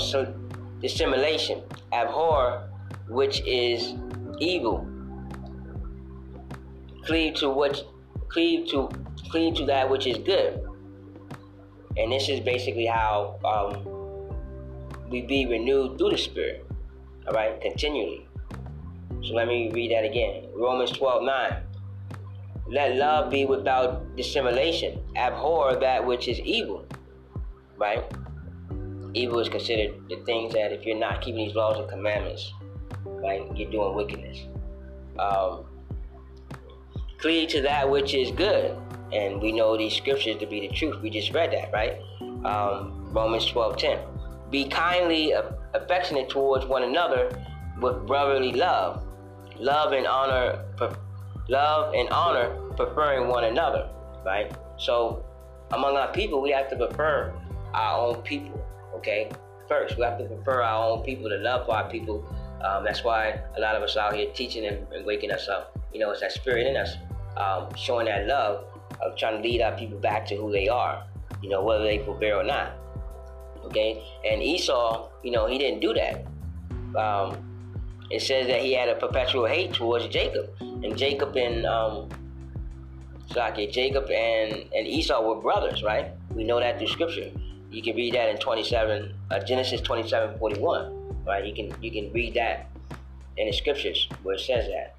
dissimulation. 0.82 1.64
Abhor 1.94 2.70
which 3.08 3.42
is 3.46 3.94
evil. 4.40 4.86
Cleave 7.06 7.36
to 7.36 7.50
what 7.50 7.84
cleave 8.30 8.68
to 8.70 8.90
cleave 9.32 9.56
to 9.56 9.66
that 9.66 9.90
which 9.90 10.06
is 10.06 10.18
good. 10.18 10.62
And 11.96 12.12
this 12.12 12.30
is 12.30 12.42
basically 12.42 12.86
how 12.86 13.40
um, 13.44 15.10
we 15.10 15.22
be 15.22 15.46
renewed 15.46 15.98
through 15.98 16.12
the 16.12 16.18
Spirit. 16.18 16.66
All 17.28 17.34
right, 17.34 17.60
continually. 17.62 18.28
So 19.24 19.34
let 19.34 19.48
me 19.48 19.72
read 19.72 19.92
that 19.92 20.06
again. 20.06 20.50
Romans 20.56 20.92
12 20.92 21.24
9. 21.24 21.64
Let 22.70 22.98
love 22.98 23.30
be 23.30 23.46
without 23.46 24.16
dissimulation. 24.16 25.00
Abhor 25.16 25.76
that 25.80 26.06
which 26.06 26.28
is 26.28 26.40
evil. 26.40 26.86
Right? 27.78 28.04
Evil 29.14 29.40
is 29.40 29.50
considered 29.50 29.96
the 30.10 30.18
things 30.26 30.54
that 30.54 30.72
if 30.72 30.86
you're 30.86 30.98
not 30.98 31.22
keeping 31.22 31.46
these 31.46 31.56
laws 31.56 31.80
and 31.80 31.90
commandments, 31.90 32.52
right, 33.06 33.44
you're 33.56 33.72
doing 33.72 33.96
wickedness. 33.96 34.40
Um, 35.18 35.66
cleave 37.20 37.50
to 37.50 37.62
that 37.62 37.90
which 37.90 38.14
is 38.14 38.32
good. 38.32 38.78
And 39.14 39.42
we 39.42 39.54
know 39.54 39.78
these 39.78 39.94
scriptures 39.94 40.38
to 40.38 40.46
be 40.46 40.68
the 40.68 40.76
truth. 40.76 41.02
We 41.02 41.10
just 41.10 41.34
read 41.34 41.52
that, 41.54 41.72
right? 41.72 42.00
Um, 42.44 43.10
Romans 43.14 43.46
12 43.46 43.78
10. 43.78 44.00
Be 44.52 44.68
kindly 44.68 45.34
affectionate 45.74 46.30
towards 46.30 46.66
one 46.66 46.84
another 46.84 47.30
with 47.80 48.06
brotherly 48.06 48.52
love 48.52 49.08
love 49.60 49.92
and 49.94 50.06
honor, 50.08 50.64
love 51.50 51.94
and 51.94 52.10
honor, 52.10 52.50
preferring 52.76 53.28
one 53.28 53.46
another, 53.46 53.90
right? 54.26 54.52
So, 54.78 55.26
among 55.72 55.96
our 55.96 56.12
people, 56.12 56.42
we 56.42 56.52
have 56.52 56.70
to 56.70 56.76
prefer 56.76 57.34
our 57.74 58.08
own 58.08 58.22
people, 58.22 58.64
okay? 58.96 59.30
First, 59.68 59.98
we 59.98 60.04
have 60.04 60.18
to 60.18 60.26
prefer 60.26 60.62
our 60.62 60.92
own 60.92 61.04
people, 61.04 61.30
to 61.30 61.38
love 61.38 61.70
our 61.70 61.90
people. 61.90 62.26
Um, 62.64 62.84
that's 62.84 63.04
why 63.04 63.40
a 63.56 63.60
lot 63.60 63.76
of 63.76 63.84
us 63.84 63.98
out 63.98 64.16
here 64.16 64.32
teaching 64.34 64.66
and, 64.66 64.88
and, 64.94 65.06
waking 65.06 65.32
us 65.32 65.48
up. 65.48 65.78
You 65.94 66.00
know, 66.00 66.12
it's 66.12 66.22
that 66.22 66.32
spirit 66.32 66.68
in 66.68 66.76
us, 66.76 66.96
um, 67.36 67.74
showing 67.76 68.06
that 68.06 68.28
love 68.28 68.66
of 69.02 69.18
trying 69.18 69.42
to 69.42 69.48
lead 69.48 69.62
our 69.62 69.78
people 69.78 70.00
back 70.00 70.26
to 70.28 70.36
who 70.36 70.52
they 70.52 70.68
are, 70.68 71.04
you 71.42 71.50
know, 71.50 71.64
whether 71.64 71.84
they 71.84 72.00
prevail 72.00 72.40
or 72.40 72.44
not. 72.44 72.74
Okay? 73.66 74.04
And 74.26 74.42
Esau, 74.42 75.10
you 75.24 75.32
know, 75.32 75.46
he 75.46 75.58
didn't 75.58 75.82
do 75.82 75.94
that. 75.94 76.26
Um, 76.98 77.47
it 78.10 78.22
says 78.22 78.48
that 78.48 78.62
he 78.62 78.74
had 78.74 78.90
a 78.90 78.96
perpetual 78.96 79.46
hate 79.46 79.74
towards 79.74 80.08
Jacob, 80.08 80.50
and 80.60 80.98
Jacob 80.98 81.36
and 81.36 81.66
um, 81.66 82.10
sorry, 83.32 83.68
Jacob 83.68 84.10
and 84.10 84.54
and 84.74 84.88
Esau 84.88 85.22
were 85.28 85.42
brothers, 85.42 85.84
right? 85.84 86.12
We 86.34 86.44
know 86.44 86.60
that 86.60 86.78
through 86.78 86.88
Scripture. 86.88 87.32
You 87.70 87.84
can 87.84 87.96
read 87.96 88.14
that 88.14 88.30
in 88.30 88.38
27 88.38 89.14
uh, 89.30 89.40
Genesis 89.40 89.82
27, 89.82 90.40
41, 90.40 91.24
right? 91.26 91.46
You 91.46 91.54
can 91.54 91.84
you 91.84 91.92
can 91.92 92.12
read 92.14 92.34
that 92.36 92.70
in 93.36 93.48
the 93.48 93.54
Scriptures 93.54 94.08
where 94.24 94.36
it 94.36 94.42
says 94.42 94.68
that. 94.68 94.96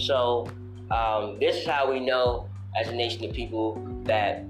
So 0.00 0.48
um, 0.90 1.38
this 1.38 1.56
is 1.56 1.66
how 1.66 1.90
we 1.90 2.00
know, 2.00 2.48
as 2.78 2.88
a 2.88 2.92
nation 2.92 3.24
of 3.24 3.34
people, 3.34 3.82
that 4.04 4.44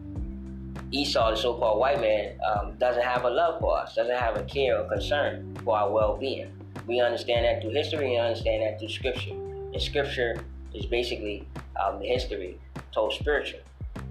Esau, 0.91 1.31
the 1.31 1.37
so-called 1.37 1.79
white 1.79 2.01
man, 2.01 2.39
um, 2.47 2.77
doesn't 2.79 3.03
have 3.03 3.25
a 3.25 3.31
love 3.31 3.61
for 3.61 3.79
us, 3.79 3.95
doesn't 3.95 4.17
have 4.17 4.37
a 4.37 4.43
care 4.45 4.81
or 4.81 4.89
concern 4.89 5.57
for 5.65 5.77
our 5.79 5.91
well-being. 5.91 6.53
We 6.87 7.01
understand 7.01 7.45
that 7.45 7.63
through 7.63 7.73
history 7.73 8.17
and 8.17 8.27
understand 8.27 8.63
that 8.63 8.79
through 8.79 8.89
scripture. 8.89 9.33
And 9.33 9.81
scripture 9.81 10.45
is 10.75 10.87
basically 10.87 11.47
um, 11.81 12.01
the 12.01 12.07
history 12.07 12.59
told 12.93 13.13
spiritual. 13.13 13.61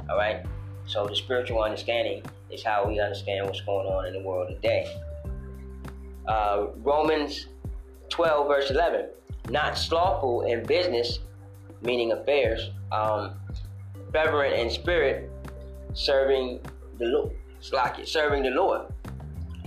All 0.09 0.17
right? 0.17 0.45
So 0.85 1.07
the 1.07 1.15
spiritual 1.15 1.61
understanding 1.61 2.23
is 2.49 2.63
how 2.63 2.85
we 2.87 2.99
understand 2.99 3.45
what's 3.45 3.61
going 3.61 3.87
on 3.87 4.07
in 4.07 4.13
the 4.13 4.21
world 4.21 4.49
today. 4.49 4.93
Uh, 6.27 6.67
Romans 6.77 7.47
12, 8.09 8.47
verse 8.47 8.69
11. 8.69 9.07
Not 9.49 9.77
slothful 9.77 10.41
in 10.43 10.63
business, 10.63 11.19
meaning 11.81 12.11
affairs, 12.11 12.69
um, 12.91 13.33
in 14.13 14.69
spirit, 14.69 15.31
serving 15.93 16.59
the 16.99 17.05
Lord. 17.05 17.31
Serving 17.61 18.43
the 18.43 18.49
Lord. 18.49 18.81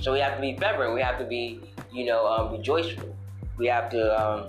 So 0.00 0.12
we 0.12 0.20
have 0.20 0.34
to 0.36 0.40
be 0.40 0.56
fervent. 0.56 0.94
We 0.94 1.00
have 1.00 1.18
to 1.18 1.24
be 1.24 1.60
you 1.94 2.04
know, 2.04 2.26
um, 2.26 2.52
rejoiceful. 2.52 3.16
We 3.56 3.68
have 3.68 3.88
to, 3.90 4.20
um, 4.20 4.46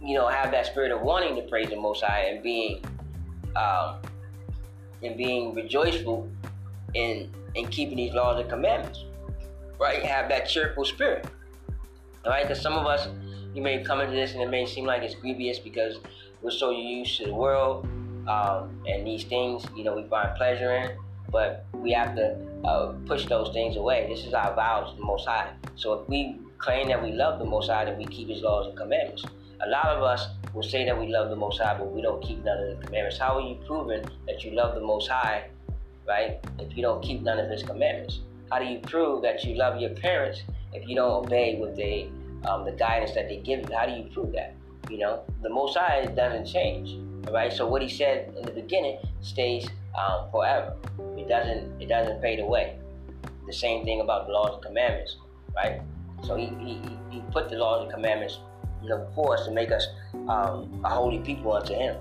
you 0.00 0.14
know, 0.14 0.28
have 0.28 0.50
that 0.50 0.66
spirit 0.66 0.92
of 0.92 1.00
wanting 1.00 1.34
to 1.36 1.42
praise 1.42 1.70
the 1.70 1.76
Most 1.76 2.04
High 2.04 2.26
and 2.30 2.42
being, 2.42 2.84
um, 3.56 3.96
and 5.02 5.16
being 5.16 5.54
rejoiceful 5.54 6.28
in 6.94 7.34
in 7.54 7.66
keeping 7.68 7.96
these 7.96 8.12
laws 8.12 8.38
and 8.40 8.48
commandments. 8.48 9.04
Right? 9.78 10.04
Have 10.04 10.28
that 10.28 10.46
cheerful 10.46 10.84
spirit. 10.84 11.26
Right? 12.24 12.42
Because 12.42 12.60
some 12.60 12.74
of 12.74 12.86
us, 12.86 13.08
you 13.54 13.62
may 13.62 13.82
come 13.82 14.00
into 14.00 14.14
this 14.14 14.34
and 14.34 14.42
it 14.42 14.50
may 14.50 14.66
seem 14.66 14.84
like 14.84 15.02
it's 15.02 15.14
grievous 15.14 15.58
because 15.58 15.96
we're 16.42 16.50
so 16.50 16.70
used 16.70 17.16
to 17.18 17.26
the 17.26 17.34
world 17.34 17.86
um, 18.28 18.82
and 18.86 19.06
these 19.06 19.24
things, 19.24 19.64
you 19.74 19.82
know, 19.82 19.96
we 19.96 20.04
find 20.04 20.36
pleasure 20.36 20.76
in 20.76 20.90
but 21.30 21.64
we 21.72 21.92
have 21.92 22.14
to 22.16 22.36
uh, 22.64 22.92
push 23.06 23.26
those 23.26 23.52
things 23.52 23.76
away. 23.76 24.06
This 24.08 24.24
is 24.24 24.34
our 24.34 24.54
vows 24.54 24.90
to 24.90 24.96
the 24.96 25.04
Most 25.04 25.26
High. 25.26 25.52
So 25.76 25.94
if 25.94 26.08
we 26.08 26.38
claim 26.58 26.88
that 26.88 27.02
we 27.02 27.12
love 27.12 27.38
the 27.38 27.44
Most 27.44 27.70
High, 27.70 27.84
then 27.84 27.96
we 27.98 28.06
keep 28.06 28.28
His 28.28 28.42
laws 28.42 28.66
and 28.66 28.76
commandments. 28.76 29.24
A 29.64 29.68
lot 29.68 29.86
of 29.86 30.02
us 30.02 30.28
will 30.54 30.62
say 30.62 30.84
that 30.84 30.98
we 30.98 31.08
love 31.08 31.30
the 31.30 31.36
Most 31.36 31.60
High, 31.60 31.76
but 31.78 31.90
we 31.92 32.02
don't 32.02 32.22
keep 32.22 32.44
none 32.44 32.58
of 32.58 32.78
the 32.78 32.86
commandments. 32.86 33.18
How 33.18 33.38
are 33.38 33.40
you 33.40 33.58
proving 33.66 34.04
that 34.26 34.44
you 34.44 34.52
love 34.52 34.74
the 34.74 34.80
Most 34.80 35.08
High, 35.08 35.48
right? 36.06 36.38
If 36.58 36.76
you 36.76 36.82
don't 36.82 37.02
keep 37.02 37.22
none 37.22 37.38
of 37.38 37.50
His 37.50 37.62
commandments, 37.62 38.20
how 38.50 38.58
do 38.58 38.64
you 38.64 38.80
prove 38.80 39.22
that 39.22 39.44
you 39.44 39.54
love 39.54 39.80
your 39.80 39.90
parents 39.90 40.42
if 40.72 40.88
you 40.88 40.96
don't 40.96 41.24
obey 41.24 41.56
what 41.56 41.76
they 41.76 42.10
um, 42.44 42.64
the 42.64 42.72
guidance 42.72 43.12
that 43.14 43.28
they 43.28 43.36
give 43.38 43.60
you? 43.60 43.76
How 43.76 43.86
do 43.86 43.92
you 43.92 44.04
prove 44.12 44.32
that? 44.32 44.54
You 44.88 44.98
know, 44.98 45.22
the 45.42 45.50
Most 45.50 45.76
High 45.76 46.06
doesn't 46.06 46.46
change. 46.46 46.98
All 47.26 47.34
right. 47.34 47.52
So 47.52 47.66
what 47.66 47.82
He 47.82 47.88
said 47.88 48.34
in 48.36 48.44
the 48.44 48.52
beginning 48.52 48.98
stays 49.20 49.68
um, 49.94 50.30
forever. 50.30 50.76
It 51.16 51.28
doesn't. 51.28 51.80
It 51.80 51.88
doesn't 51.88 52.20
fade 52.20 52.40
away. 52.40 52.78
The 53.46 53.52
same 53.52 53.84
thing 53.84 54.00
about 54.00 54.26
the 54.26 54.32
laws 54.32 54.54
and 54.54 54.62
commandments, 54.62 55.16
right? 55.54 55.80
So 56.22 56.36
He 56.36 56.46
He, 56.60 56.80
he 57.10 57.22
put 57.32 57.48
the 57.48 57.56
laws 57.56 57.82
and 57.82 57.92
commandments, 57.92 58.38
you 58.82 58.88
know, 58.88 58.98
before 58.98 59.34
us 59.34 59.46
to 59.46 59.52
make 59.52 59.72
us 59.72 59.86
um, 60.28 60.80
a 60.84 60.88
holy 60.88 61.18
people 61.18 61.52
unto 61.52 61.74
Him. 61.74 61.96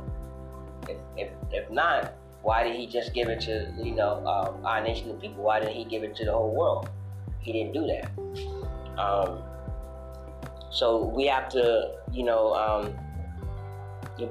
If, 0.87 0.97
if, 1.17 1.29
if 1.51 1.69
not, 1.69 2.13
why 2.41 2.63
did 2.63 2.75
He 2.75 2.87
just 2.87 3.13
give 3.13 3.29
it 3.29 3.41
to 3.41 3.73
you 3.77 3.95
know 3.95 4.25
um, 4.25 4.65
our 4.65 4.81
nation 4.81 5.09
of 5.09 5.19
people? 5.19 5.43
Why 5.43 5.59
didn't 5.59 5.75
He 5.75 5.85
give 5.85 6.03
it 6.03 6.15
to 6.17 6.25
the 6.25 6.31
whole 6.31 6.55
world? 6.55 6.89
He 7.39 7.53
didn't 7.53 7.73
do 7.73 7.87
that. 7.87 8.99
Um, 8.99 9.41
so 10.71 11.05
we 11.05 11.25
have 11.27 11.49
to, 11.49 11.91
you 12.11 12.23
know, 12.23 12.53
um, 12.53 12.93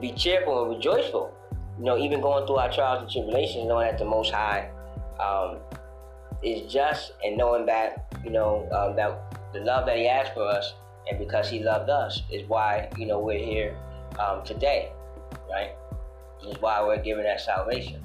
be 0.00 0.12
cheerful 0.12 0.62
and 0.62 0.76
rejoiceful. 0.76 1.34
You 1.78 1.84
know, 1.84 1.98
even 1.98 2.20
going 2.20 2.46
through 2.46 2.56
our 2.56 2.72
trials 2.72 3.02
and 3.02 3.10
tribulations, 3.10 3.68
knowing 3.68 3.86
that 3.86 3.98
the 3.98 4.04
Most 4.04 4.32
High 4.32 4.70
um, 5.20 5.58
is 6.42 6.70
just, 6.72 7.12
and 7.24 7.36
knowing 7.36 7.66
that, 7.66 8.12
you 8.24 8.30
know, 8.30 8.68
um, 8.72 8.96
that 8.96 9.52
the 9.52 9.60
love 9.60 9.86
that 9.86 9.96
He 9.96 10.06
has 10.06 10.28
for 10.30 10.42
us, 10.42 10.74
and 11.08 11.18
because 11.18 11.48
He 11.48 11.62
loved 11.62 11.88
us, 11.88 12.22
is 12.30 12.48
why 12.48 12.88
you 12.96 13.06
know 13.06 13.20
we're 13.20 13.38
here 13.38 13.76
um, 14.18 14.44
today, 14.44 14.90
right? 15.48 15.70
Is 16.46 16.60
why 16.60 16.82
we're 16.82 17.02
given 17.02 17.24
that 17.24 17.40
salvation. 17.40 18.02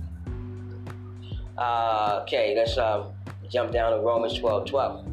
Uh, 1.57 2.19
okay, 2.23 2.55
let's 2.55 2.77
um, 2.77 3.11
jump 3.49 3.71
down 3.71 3.91
to 3.91 3.99
Romans 3.99 4.37
12 4.39 4.65
12. 4.67 5.05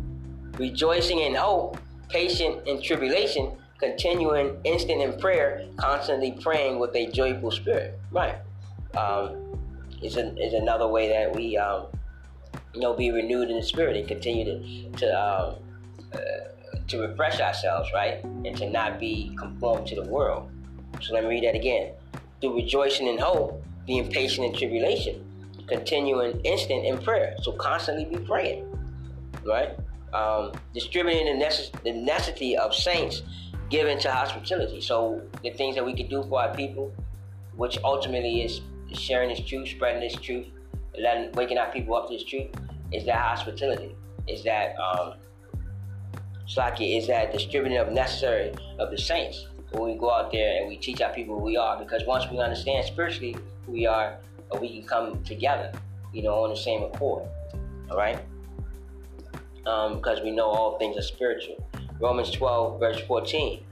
Rejoicing 0.59 1.21
in 1.21 1.35
hope 1.35 1.79
patient 2.11 2.67
in 2.67 2.83
tribulation, 2.83 3.53
continuing 3.79 4.57
instant 4.65 5.01
in 5.01 5.19
prayer, 5.19 5.67
constantly 5.77 6.33
praying 6.33 6.79
with 6.79 6.95
a 6.95 7.11
joyful 7.11 7.51
spirit. 7.51 7.99
Right. 8.11 8.37
Um, 8.97 9.37
is, 10.03 10.17
a, 10.17 10.35
is 10.37 10.55
another 10.55 10.89
way 10.89 11.09
that 11.09 11.35
we, 11.35 11.57
um, 11.57 11.87
you 12.75 12.81
know, 12.81 12.95
be 12.95 13.11
renewed 13.11 13.51
in 13.51 13.57
the 13.57 13.63
spirit 13.63 13.97
and 13.97 14.09
continue 14.09 14.45
to, 14.45 14.91
to, 14.99 15.07
um, 15.07 15.57
uh, 16.13 16.19
to 16.89 17.01
refresh 17.01 17.41
ourselves, 17.41 17.91
right? 17.95 18.25
And 18.25 18.57
to 18.57 18.69
not 18.69 18.99
be 18.99 19.35
conformed 19.39 19.87
to 19.89 19.95
the 19.95 20.09
world. 20.09 20.51
So 21.01 21.15
let 21.15 21.25
me 21.25 21.31
read 21.31 21.45
that 21.45 21.55
again. 21.55 21.93
Through 22.41 22.57
rejoicing 22.57 23.07
in 23.07 23.19
hope, 23.19 23.63
being 23.87 24.11
patient 24.11 24.47
in 24.47 24.59
tribulation, 24.59 25.25
continuing 25.67 26.41
instant 26.41 26.87
in 26.87 26.99
prayer. 26.99 27.37
So 27.43 27.53
constantly 27.53 28.05
be 28.07 28.25
praying, 28.25 28.67
right? 29.45 29.77
um, 30.13 30.53
distributing 30.75 31.39
the, 31.39 31.45
necess- 31.45 31.83
the 31.83 31.93
necessity 31.93 32.57
of 32.57 32.75
saints 32.75 33.23
given 33.69 33.99
to 34.01 34.11
hospitality. 34.11 34.81
So 34.81 35.23
the 35.43 35.51
things 35.51 35.77
that 35.77 35.85
we 35.85 35.95
can 35.95 36.09
do 36.09 36.25
for 36.25 36.43
our 36.43 36.55
people, 36.55 36.93
which 37.57 37.79
ultimately 37.85 38.43
is 38.43 38.61
sharing 38.95 39.31
this 39.31 39.41
truth, 39.41 39.69
spreading 39.69 40.01
this 40.01 40.15
truth, 40.21 40.47
letting 40.99 41.33
waking 41.33 41.59
our 41.59 41.71
people 41.71 41.95
up 41.97 42.09
to 42.09 42.15
this 42.15 42.25
truth, 42.25 42.49
is 42.93 43.05
that 43.07 43.17
hospitality. 43.17 43.95
Is 44.27 44.45
that 44.45 44.75
um, 44.79 45.15
Slaki, 46.49 46.99
is 46.99 47.07
that 47.07 47.33
distributing 47.33 47.79
of 47.79 47.93
necessary 47.93 48.53
of 48.79 48.91
the 48.91 48.99
saints 48.99 49.47
when 49.73 49.91
we 49.91 49.99
go 49.99 50.13
out 50.13 50.33
there 50.33 50.59
and 50.59 50.69
we 50.69 50.77
teach 50.77 51.01
our 51.01 51.13
people 51.13 51.39
who 51.39 51.45
we 51.45 51.57
are. 51.57 51.79
Because 51.79 52.05
once 52.07 52.31
we 52.31 52.39
understand 52.39 52.85
spiritually 52.87 53.37
who 53.67 53.73
we 53.73 53.87
are, 53.87 54.19
we 54.61 54.81
can 54.81 54.87
come 54.87 55.23
together, 55.25 55.73
you 56.13 56.23
know, 56.23 56.45
on 56.45 56.51
the 56.51 56.57
same 56.57 56.83
accord. 56.83 57.27
All 57.91 57.97
right 57.97 58.21
um, 59.67 59.97
because 59.97 60.21
we 60.23 60.31
know 60.31 60.47
all 60.47 60.79
things 60.79 60.97
are 60.97 61.03
spiritual. 61.03 61.57
Romans 62.01 62.31
12, 62.31 62.81
verse 62.81 63.01
14. 63.07 63.63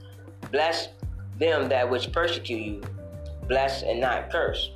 Bless 0.51 0.89
them 1.37 1.69
that 1.69 1.89
which 1.89 2.11
persecute 2.11 2.61
you, 2.61 2.81
bless 3.47 3.83
and 3.83 3.99
not 3.99 4.29
curse. 4.29 4.71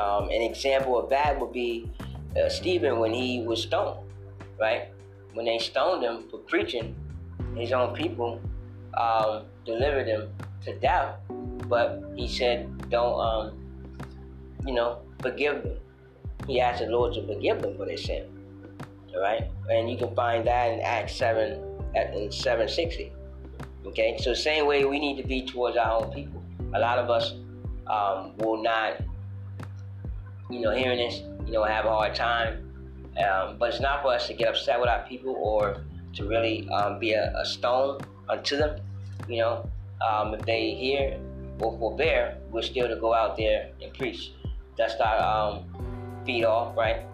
Um, 0.00 0.24
an 0.24 0.42
example 0.42 0.98
of 0.98 1.10
that 1.10 1.40
would 1.40 1.52
be 1.52 1.90
uh, 2.36 2.48
Stephen 2.48 2.98
when 2.98 3.12
he 3.12 3.42
was 3.42 3.62
stoned, 3.62 4.00
right? 4.60 4.88
When 5.32 5.46
they 5.46 5.58
stoned 5.58 6.02
him 6.02 6.28
for 6.30 6.38
preaching, 6.38 6.94
his 7.56 7.72
own 7.72 7.94
people 7.94 8.40
um, 8.94 9.44
delivered 9.64 10.06
him 10.06 10.28
to 10.64 10.78
death, 10.78 11.16
but 11.68 12.02
he 12.14 12.28
said, 12.28 12.90
"Don't, 12.90 13.20
um, 13.20 13.44
you 14.66 14.74
know, 14.74 14.98
forgive 15.20 15.62
them." 15.62 15.78
He 16.46 16.60
asked 16.60 16.80
the 16.80 16.86
Lord 16.86 17.14
to 17.14 17.26
forgive 17.26 17.62
them 17.62 17.76
for 17.76 17.86
their 17.86 17.96
sin 17.96 18.36
right? 19.18 19.50
And 19.70 19.90
you 19.90 19.96
can 19.96 20.14
find 20.14 20.46
that 20.46 20.72
in 20.72 20.80
Acts 20.80 21.16
7 21.16 21.62
at 21.94 22.14
in 22.14 22.30
760. 22.30 23.12
Okay, 23.86 24.18
so 24.20 24.34
same 24.34 24.66
way 24.66 24.84
we 24.84 24.98
need 24.98 25.16
to 25.20 25.26
be 25.26 25.46
towards 25.46 25.76
our 25.76 26.02
own 26.02 26.12
people. 26.12 26.42
A 26.74 26.78
lot 26.78 26.98
of 26.98 27.10
us 27.10 27.34
um, 27.86 28.36
will 28.38 28.62
not, 28.62 29.00
you 30.50 30.60
know, 30.60 30.72
hearing 30.72 30.98
this, 30.98 31.22
you 31.46 31.52
know, 31.52 31.64
have 31.64 31.84
a 31.84 31.90
hard 31.90 32.14
time. 32.14 32.62
Um, 33.16 33.56
but 33.58 33.70
it's 33.70 33.80
not 33.80 34.02
for 34.02 34.08
us 34.12 34.26
to 34.26 34.34
get 34.34 34.48
upset 34.48 34.78
with 34.78 34.88
our 34.88 35.02
people 35.08 35.34
or 35.38 35.82
to 36.14 36.28
really 36.28 36.68
um, 36.68 36.98
be 36.98 37.12
a, 37.12 37.32
a, 37.36 37.46
stone 37.46 38.00
unto 38.28 38.56
them. 38.56 38.78
You 39.26 39.40
know, 39.40 39.70
um, 40.06 40.34
if 40.34 40.42
they 40.42 40.72
hear 40.72 41.18
or 41.60 41.78
forbear, 41.78 42.36
we're 42.50 42.62
still 42.62 42.88
to 42.88 42.96
go 42.96 43.14
out 43.14 43.36
there 43.36 43.70
and 43.82 43.92
preach. 43.94 44.32
That's 44.76 44.94
our 45.00 45.18
um, 45.22 45.64
feet 46.26 46.44
off, 46.44 46.76
right? 46.76 47.06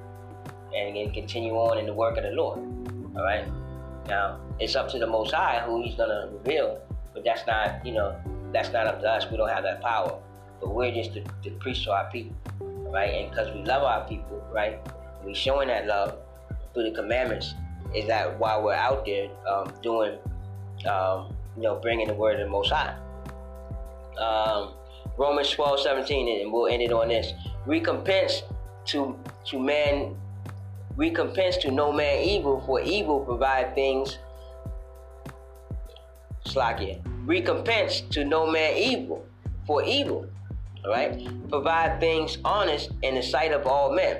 and 0.75 1.13
continue 1.13 1.53
on 1.53 1.79
in 1.79 1.87
the 1.87 1.93
work 1.93 2.17
of 2.17 2.25
the 2.25 2.31
Lord. 2.31 2.59
All 3.17 3.25
right. 3.25 3.47
Now 4.09 4.41
it's 4.59 4.75
up 4.75 4.89
to 4.91 4.99
the 4.99 5.07
Most 5.07 5.33
High 5.33 5.63
who 5.65 5.83
He's 5.83 5.95
gonna 5.95 6.29
reveal, 6.33 6.81
but 7.15 7.25
that's 7.25 7.47
not 7.47 7.85
you 7.85 7.93
know 7.93 8.17
that's 8.53 8.73
not 8.73 8.87
up 8.87 9.01
to 9.01 9.09
us. 9.09 9.31
We 9.31 9.37
don't 9.37 9.49
have 9.49 9.63
that 9.65 9.81
power, 9.81 10.19
but 10.61 10.75
we're 10.75 10.93
just 10.93 11.15
to, 11.15 11.23
to 11.45 11.51
preach 11.59 11.85
to 11.85 11.93
our 11.93 12.11
people, 12.11 12.35
right? 12.93 13.15
And 13.15 13.31
because 13.31 13.53
we 13.55 13.65
love 13.65 13.83
our 13.83 14.07
people, 14.07 14.47
right? 14.53 14.79
we 15.25 15.35
showing 15.35 15.69
that 15.69 15.87
love 15.87 16.19
through 16.75 16.85
the 16.85 16.91
commandments. 16.91 17.55
Is 17.95 18.07
that 18.07 18.39
while 18.39 18.63
we're 18.63 18.75
out 18.75 19.05
there 19.05 19.29
um, 19.47 19.73
doing, 19.83 20.19
um, 20.89 21.35
you 21.57 21.63
know, 21.63 21.77
bringing 21.77 22.09
the 22.09 22.15
word 22.15 22.41
of 22.41 22.47
the 22.47 22.51
Most 22.51 22.73
High. 22.73 22.97
Um, 24.19 24.75
Romans 25.19 25.51
12, 25.51 25.81
17, 25.81 26.43
and 26.43 26.53
we'll 26.53 26.69
end 26.69 26.83
it 26.83 26.93
on 26.93 27.09
this. 27.09 27.33
Recompense 27.67 28.43
to 28.87 29.17
to 29.47 29.59
man 29.59 30.17
recompense 30.97 31.57
to 31.59 31.71
no 31.71 31.93
man 31.93 32.23
evil, 32.23 32.63
for 32.67 32.81
evil 32.81 33.21
provide 33.21 33.75
things. 33.75 34.19
Slakia. 36.47 37.01
Recompense 37.27 38.01
to 38.11 38.25
no 38.25 38.51
man 38.51 38.77
evil, 38.77 39.25
for 39.67 39.83
evil. 39.85 40.27
Alright? 40.85 41.49
Provide 41.49 42.01
things 42.01 42.39
honest 42.45 42.91
in 43.03 43.15
the 43.15 43.23
sight 43.23 43.53
of 43.53 43.67
all 43.67 43.93
men. 43.95 44.19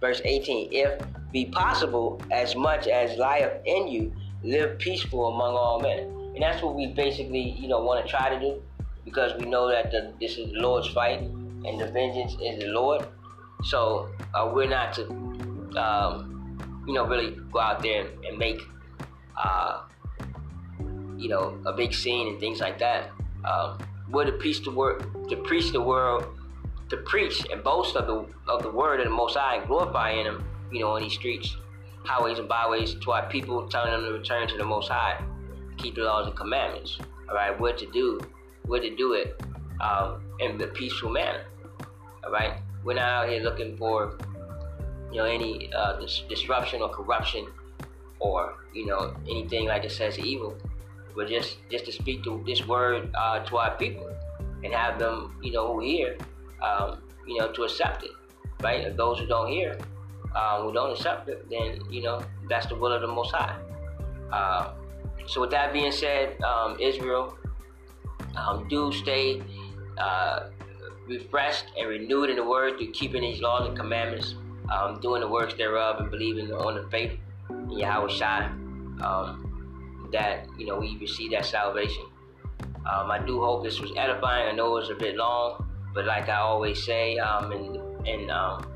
Verse 0.00 0.20
18. 0.24 0.68
If 0.72 1.00
be 1.32 1.46
possible, 1.46 2.20
as 2.30 2.54
much 2.54 2.86
as 2.86 3.18
lieth 3.18 3.60
in 3.64 3.88
you, 3.88 4.12
live 4.42 4.78
peaceful 4.78 5.28
among 5.34 5.54
all 5.54 5.80
men. 5.80 5.98
And 6.34 6.42
that's 6.42 6.62
what 6.62 6.74
we 6.74 6.88
basically, 6.88 7.50
you 7.58 7.68
know, 7.68 7.82
want 7.82 8.04
to 8.04 8.10
try 8.10 8.28
to 8.28 8.38
do 8.38 8.62
because 9.04 9.32
we 9.38 9.46
know 9.46 9.68
that 9.68 9.90
the, 9.90 10.12
this 10.20 10.36
is 10.36 10.52
the 10.52 10.58
Lord's 10.58 10.88
fight 10.88 11.20
and 11.20 11.80
the 11.80 11.90
vengeance 11.90 12.36
is 12.42 12.58
the 12.60 12.66
Lord. 12.66 13.06
So 13.64 14.08
uh, 14.34 14.50
we're 14.52 14.68
not 14.68 14.92
to 14.94 15.04
um, 15.76 16.36
you 16.86 16.94
know, 16.94 17.06
really 17.06 17.36
go 17.52 17.60
out 17.60 17.82
there 17.82 18.06
and 18.26 18.38
make, 18.38 18.60
uh, 19.36 19.82
you 21.16 21.28
know, 21.28 21.58
a 21.66 21.72
big 21.72 21.92
scene 21.92 22.28
and 22.28 22.40
things 22.40 22.60
like 22.60 22.78
that. 22.78 23.10
Um, 23.44 23.78
we're 24.10 24.24
to 24.24 24.32
preach 24.32 24.62
the 24.64 24.70
word, 24.70 25.04
to 25.28 25.36
preach 25.36 25.72
the 25.72 25.80
world, 25.80 26.26
to 26.88 26.96
preach 26.98 27.44
and 27.50 27.62
boast 27.62 27.96
of 27.96 28.06
the 28.06 28.50
of 28.50 28.62
the 28.62 28.70
word 28.70 29.00
of 29.00 29.06
the 29.06 29.10
Most 29.10 29.36
High 29.36 29.56
and 29.56 29.66
glorifying 29.66 30.24
Him, 30.24 30.44
you 30.70 30.80
know, 30.80 30.90
on 30.90 31.02
these 31.02 31.14
streets, 31.14 31.56
highways 32.04 32.38
and 32.38 32.48
byways 32.48 32.94
to 32.94 33.12
our 33.12 33.28
people, 33.28 33.68
telling 33.68 33.90
them 33.90 34.02
to 34.02 34.12
return 34.12 34.48
to 34.48 34.56
the 34.56 34.64
Most 34.64 34.88
High, 34.88 35.22
keep 35.76 35.96
the 35.96 36.02
laws 36.02 36.26
and 36.26 36.36
commandments. 36.36 36.98
All 37.28 37.34
right, 37.34 37.58
what 37.58 37.76
to 37.78 37.86
do, 37.90 38.20
where 38.66 38.80
to 38.80 38.94
do 38.94 39.14
it 39.14 39.40
um, 39.80 40.22
in 40.38 40.60
a 40.60 40.66
peaceful 40.68 41.10
manner. 41.10 41.44
All 42.24 42.30
right, 42.30 42.54
we're 42.84 42.94
not 42.94 43.24
out 43.24 43.28
here 43.28 43.42
looking 43.42 43.76
for 43.76 44.16
you 45.10 45.18
know 45.18 45.24
any 45.24 45.72
uh, 45.72 45.98
dis- 46.00 46.22
disruption 46.28 46.82
or 46.82 46.88
corruption 46.88 47.46
or 48.18 48.54
you 48.72 48.86
know 48.86 49.14
anything 49.28 49.66
like 49.66 49.84
it 49.84 49.92
says 49.92 50.18
evil 50.18 50.56
but 51.16 51.28
just 51.28 51.58
just 51.70 51.84
to 51.86 51.92
speak 51.92 52.22
to 52.24 52.42
this 52.46 52.66
word 52.66 53.10
uh, 53.14 53.40
to 53.44 53.56
our 53.56 53.76
people 53.76 54.08
and 54.62 54.72
have 54.72 54.98
them 54.98 55.38
you 55.42 55.52
know 55.52 55.72
who 55.72 55.80
hear 55.80 56.16
um, 56.62 57.02
you 57.26 57.38
know 57.38 57.50
to 57.52 57.62
accept 57.62 58.04
it 58.04 58.10
right 58.62 58.96
those 58.96 59.18
who 59.18 59.26
don't 59.26 59.48
hear 59.48 59.78
um, 60.36 60.62
who 60.62 60.72
don't 60.72 60.92
accept 60.92 61.28
it 61.28 61.48
then 61.50 61.80
you 61.90 62.02
know 62.02 62.20
that's 62.48 62.66
the 62.66 62.74
will 62.74 62.92
of 62.92 63.00
the 63.00 63.06
most 63.06 63.34
high 63.34 63.56
uh, 64.32 64.72
so 65.26 65.40
with 65.40 65.50
that 65.50 65.72
being 65.72 65.92
said 65.92 66.40
um, 66.42 66.76
israel 66.80 67.36
um, 68.36 68.68
do 68.68 68.92
stay 68.92 69.42
uh, 69.98 70.48
refreshed 71.08 71.66
and 71.78 71.88
renewed 71.88 72.30
in 72.30 72.36
the 72.36 72.44
word 72.44 72.76
through 72.76 72.90
keeping 72.92 73.22
these 73.22 73.40
laws 73.40 73.66
and 73.66 73.76
commandments 73.76 74.34
um, 74.70 75.00
doing 75.00 75.20
the 75.20 75.28
works 75.28 75.54
thereof 75.54 76.00
and 76.00 76.10
believing 76.10 76.52
on 76.52 76.74
the 76.74 76.88
faith 76.90 77.18
in 77.50 77.68
Yahawashi. 77.68 79.02
Um, 79.02 79.45
that 80.12 80.46
you 80.58 80.66
know 80.66 80.78
we 80.78 80.96
receive 80.98 81.32
that 81.32 81.44
salvation. 81.44 82.04
Um, 82.60 83.10
I 83.10 83.18
do 83.18 83.40
hope 83.40 83.64
this 83.64 83.80
was 83.80 83.92
edifying. 83.96 84.48
I 84.48 84.52
know 84.52 84.76
it 84.76 84.80
was 84.80 84.90
a 84.90 84.94
bit 84.94 85.16
long, 85.16 85.68
but 85.92 86.04
like 86.06 86.28
I 86.28 86.36
always 86.36 86.84
say, 86.84 87.18
um, 87.18 87.52
in 87.52 87.80
in 88.06 88.30
um, 88.30 88.66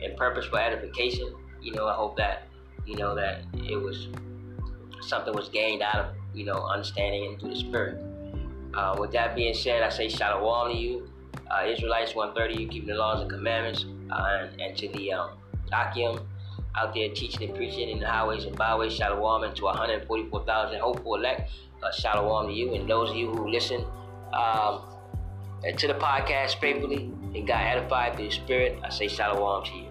in 0.00 0.16
purpose 0.16 0.46
for 0.46 0.58
edification, 0.58 1.34
you 1.60 1.72
know, 1.72 1.86
I 1.86 1.94
hope 1.94 2.16
that 2.16 2.48
you 2.86 2.96
know 2.96 3.14
that 3.14 3.42
it 3.54 3.76
was 3.76 4.08
something 5.02 5.34
was 5.34 5.48
gained 5.48 5.82
out 5.82 5.96
of 5.96 6.14
you 6.34 6.44
know 6.44 6.66
understanding 6.66 7.26
and 7.26 7.40
through 7.40 7.50
the 7.50 7.56
spirit. 7.56 8.04
Uh, 8.72 8.96
with 8.98 9.10
that 9.12 9.34
being 9.34 9.52
said, 9.52 9.82
I 9.82 9.88
say 9.88 10.08
shalom 10.08 10.70
to 10.70 10.76
you, 10.76 11.10
uh, 11.50 11.64
Israelites 11.66 12.14
130, 12.14 12.62
you 12.62 12.68
keeping 12.68 12.88
the 12.88 12.94
laws 12.94 13.20
and 13.20 13.28
commandments, 13.28 13.84
uh, 14.10 14.38
and, 14.42 14.60
and, 14.60 14.76
to 14.76 14.88
the 14.90 15.12
um, 15.12 15.30
Akim 15.72 16.20
out 16.76 16.94
there 16.94 17.08
teaching 17.10 17.48
and 17.48 17.56
preaching 17.56 17.88
in 17.88 18.00
the 18.00 18.08
highways 18.08 18.44
and 18.44 18.56
byways, 18.56 18.92
shalom, 18.92 19.44
and 19.44 19.54
to 19.56 19.64
144,000 19.64 20.80
hopeful 20.80 21.14
elect, 21.16 21.50
uh, 21.82 21.90
shalom 21.92 22.48
to 22.48 22.52
you, 22.52 22.74
and 22.74 22.88
those 22.88 23.10
of 23.10 23.16
you 23.16 23.30
who 23.30 23.50
listen 23.50 23.84
um, 24.32 24.82
to 25.76 25.86
the 25.86 25.94
podcast 25.94 26.60
faithfully 26.60 27.12
and 27.34 27.46
got 27.46 27.62
edified 27.62 28.16
through 28.16 28.26
the 28.26 28.30
Spirit, 28.30 28.78
I 28.84 28.90
say 28.90 29.08
shalom 29.08 29.64
to 29.64 29.76
you. 29.76 29.89